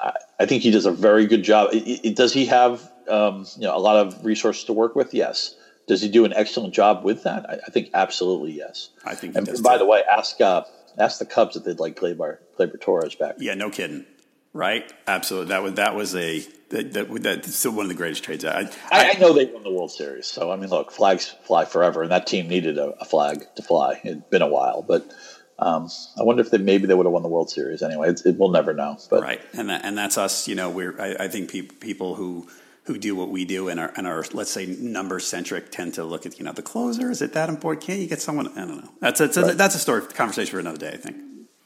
I, 0.00 0.12
I, 0.40 0.46
think 0.46 0.62
he 0.62 0.70
does 0.70 0.86
a 0.86 0.92
very 0.92 1.26
good 1.26 1.42
job. 1.42 1.70
It, 1.72 2.04
it, 2.04 2.16
does 2.16 2.32
he 2.32 2.46
have 2.46 2.90
um, 3.08 3.46
you 3.56 3.66
know 3.66 3.76
a 3.76 3.80
lot 3.80 3.96
of 3.96 4.24
resources 4.24 4.64
to 4.64 4.72
work 4.72 4.94
with? 4.94 5.12
Yes. 5.12 5.54
Does 5.88 6.00
he 6.00 6.08
do 6.08 6.24
an 6.24 6.32
excellent 6.34 6.74
job 6.74 7.02
with 7.02 7.24
that? 7.24 7.48
I, 7.48 7.54
I 7.66 7.70
think 7.70 7.90
absolutely 7.94 8.52
yes. 8.52 8.90
I 9.04 9.14
think. 9.14 9.34
and 9.34 9.46
by 9.62 9.74
too. 9.74 9.78
the 9.78 9.86
way, 9.86 10.02
ask. 10.08 10.40
Uh, 10.40 10.62
ask 10.98 11.18
the 11.18 11.26
Cubs 11.26 11.56
if 11.56 11.64
they'd 11.64 11.80
like 11.80 11.96
Gleyber, 11.96 12.38
Gleyber 12.58 12.80
Torres 12.80 13.14
back. 13.14 13.36
Yeah, 13.38 13.54
no 13.54 13.70
kidding. 13.70 14.04
Right? 14.52 14.92
Absolutely. 15.06 15.50
That 15.50 15.62
was 15.62 15.74
that 15.74 15.94
was 15.94 16.16
a 16.16 16.40
that, 16.70 16.92
that 16.94 17.22
that's 17.22 17.54
still 17.54 17.72
one 17.72 17.84
of 17.84 17.88
the 17.88 17.94
greatest 17.94 18.24
trades. 18.24 18.44
I, 18.44 18.62
I, 18.90 19.10
I, 19.10 19.18
know 19.18 19.32
they 19.32 19.44
won 19.44 19.62
the 19.62 19.70
World 19.70 19.92
Series, 19.92 20.26
so 20.26 20.50
I 20.50 20.56
mean, 20.56 20.70
look, 20.70 20.90
flags 20.90 21.34
fly 21.44 21.64
forever, 21.64 22.02
and 22.02 22.10
that 22.10 22.26
team 22.26 22.48
needed 22.48 22.78
a, 22.78 22.90
a 23.00 23.04
flag 23.04 23.44
to 23.56 23.62
fly. 23.62 24.00
It'd 24.02 24.28
been 24.30 24.42
a 24.42 24.48
while, 24.48 24.82
but 24.82 25.12
um, 25.58 25.88
I 26.18 26.22
wonder 26.22 26.42
if 26.42 26.50
they 26.50 26.58
maybe 26.58 26.86
they 26.86 26.94
would 26.94 27.06
have 27.06 27.12
won 27.12 27.22
the 27.22 27.28
World 27.28 27.50
Series 27.50 27.82
anyway. 27.82 28.10
It, 28.10 28.22
it, 28.24 28.36
we'll 28.38 28.50
never 28.50 28.72
know. 28.72 28.98
But 29.10 29.22
right, 29.22 29.40
and 29.52 29.68
that, 29.68 29.84
and 29.84 29.96
that's 29.96 30.18
us. 30.18 30.48
You 30.48 30.54
know, 30.54 30.70
we're 30.70 30.98
I, 31.00 31.24
I 31.24 31.28
think 31.28 31.52
pe- 31.52 31.62
people 31.62 32.14
who 32.14 32.48
who 32.88 32.98
do 32.98 33.14
what 33.14 33.28
we 33.28 33.44
do 33.44 33.68
and 33.68 33.78
are, 33.78 33.92
and 33.96 34.06
are 34.06 34.24
let's 34.32 34.50
say 34.50 34.64
number 34.66 35.20
centric 35.20 35.70
tend 35.70 35.94
to 35.94 36.02
look 36.04 36.24
at 36.24 36.38
you 36.38 36.44
know 36.44 36.52
the 36.52 36.62
closer 36.62 37.10
is 37.10 37.22
it 37.22 37.34
that 37.34 37.50
important? 37.50 37.86
Can't 37.86 38.00
you 38.00 38.08
get 38.08 38.20
someone 38.20 38.48
I 38.48 38.66
don't 38.66 38.82
know. 38.82 38.90
That's 38.98 39.20
a, 39.20 39.26
right. 39.26 39.52
a 39.52 39.54
that's 39.54 39.74
a 39.74 39.78
story 39.78 40.02
conversation 40.06 40.50
for 40.50 40.58
another 40.58 40.78
day 40.78 40.88
I 40.88 40.96
think. 40.96 41.16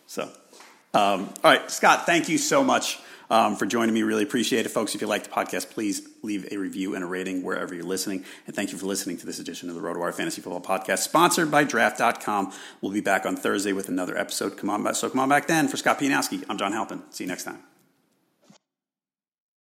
So 0.06 0.24
um, 0.92 1.32
all 1.42 1.50
right 1.50 1.70
Scott 1.70 2.06
thank 2.06 2.28
you 2.28 2.38
so 2.38 2.64
much 2.64 2.98
um, 3.30 3.56
for 3.56 3.66
joining 3.66 3.94
me. 3.94 4.02
Really 4.02 4.24
appreciate 4.24 4.66
it. 4.66 4.70
Folks 4.70 4.96
if 4.96 5.00
you 5.00 5.06
like 5.06 5.22
the 5.22 5.30
podcast 5.30 5.70
please 5.70 6.06
leave 6.22 6.52
a 6.52 6.56
review 6.56 6.96
and 6.96 7.04
a 7.04 7.06
rating 7.06 7.44
wherever 7.44 7.72
you're 7.72 7.84
listening. 7.84 8.24
And 8.48 8.56
thank 8.56 8.72
you 8.72 8.78
for 8.78 8.86
listening 8.86 9.16
to 9.18 9.26
this 9.26 9.38
edition 9.38 9.68
of 9.68 9.76
the 9.76 9.80
road 9.80 9.96
RotoWire 9.96 10.14
Fantasy 10.14 10.42
Football 10.42 10.60
Podcast 10.60 10.98
sponsored 10.98 11.52
by 11.52 11.62
Draft.com 11.62 12.52
we'll 12.80 12.92
be 12.92 13.00
back 13.00 13.24
on 13.26 13.36
Thursday 13.36 13.72
with 13.72 13.88
another 13.88 14.18
episode. 14.18 14.56
Come 14.56 14.70
on 14.70 14.82
back 14.82 14.96
so 14.96 15.08
come 15.08 15.20
on 15.20 15.28
back 15.28 15.46
then. 15.46 15.68
For 15.68 15.76
Scott 15.76 16.00
Pianowski 16.00 16.44
I'm 16.48 16.58
John 16.58 16.72
Halpin. 16.72 17.04
See 17.10 17.22
you 17.22 17.28
next 17.28 17.44
time 17.44 17.71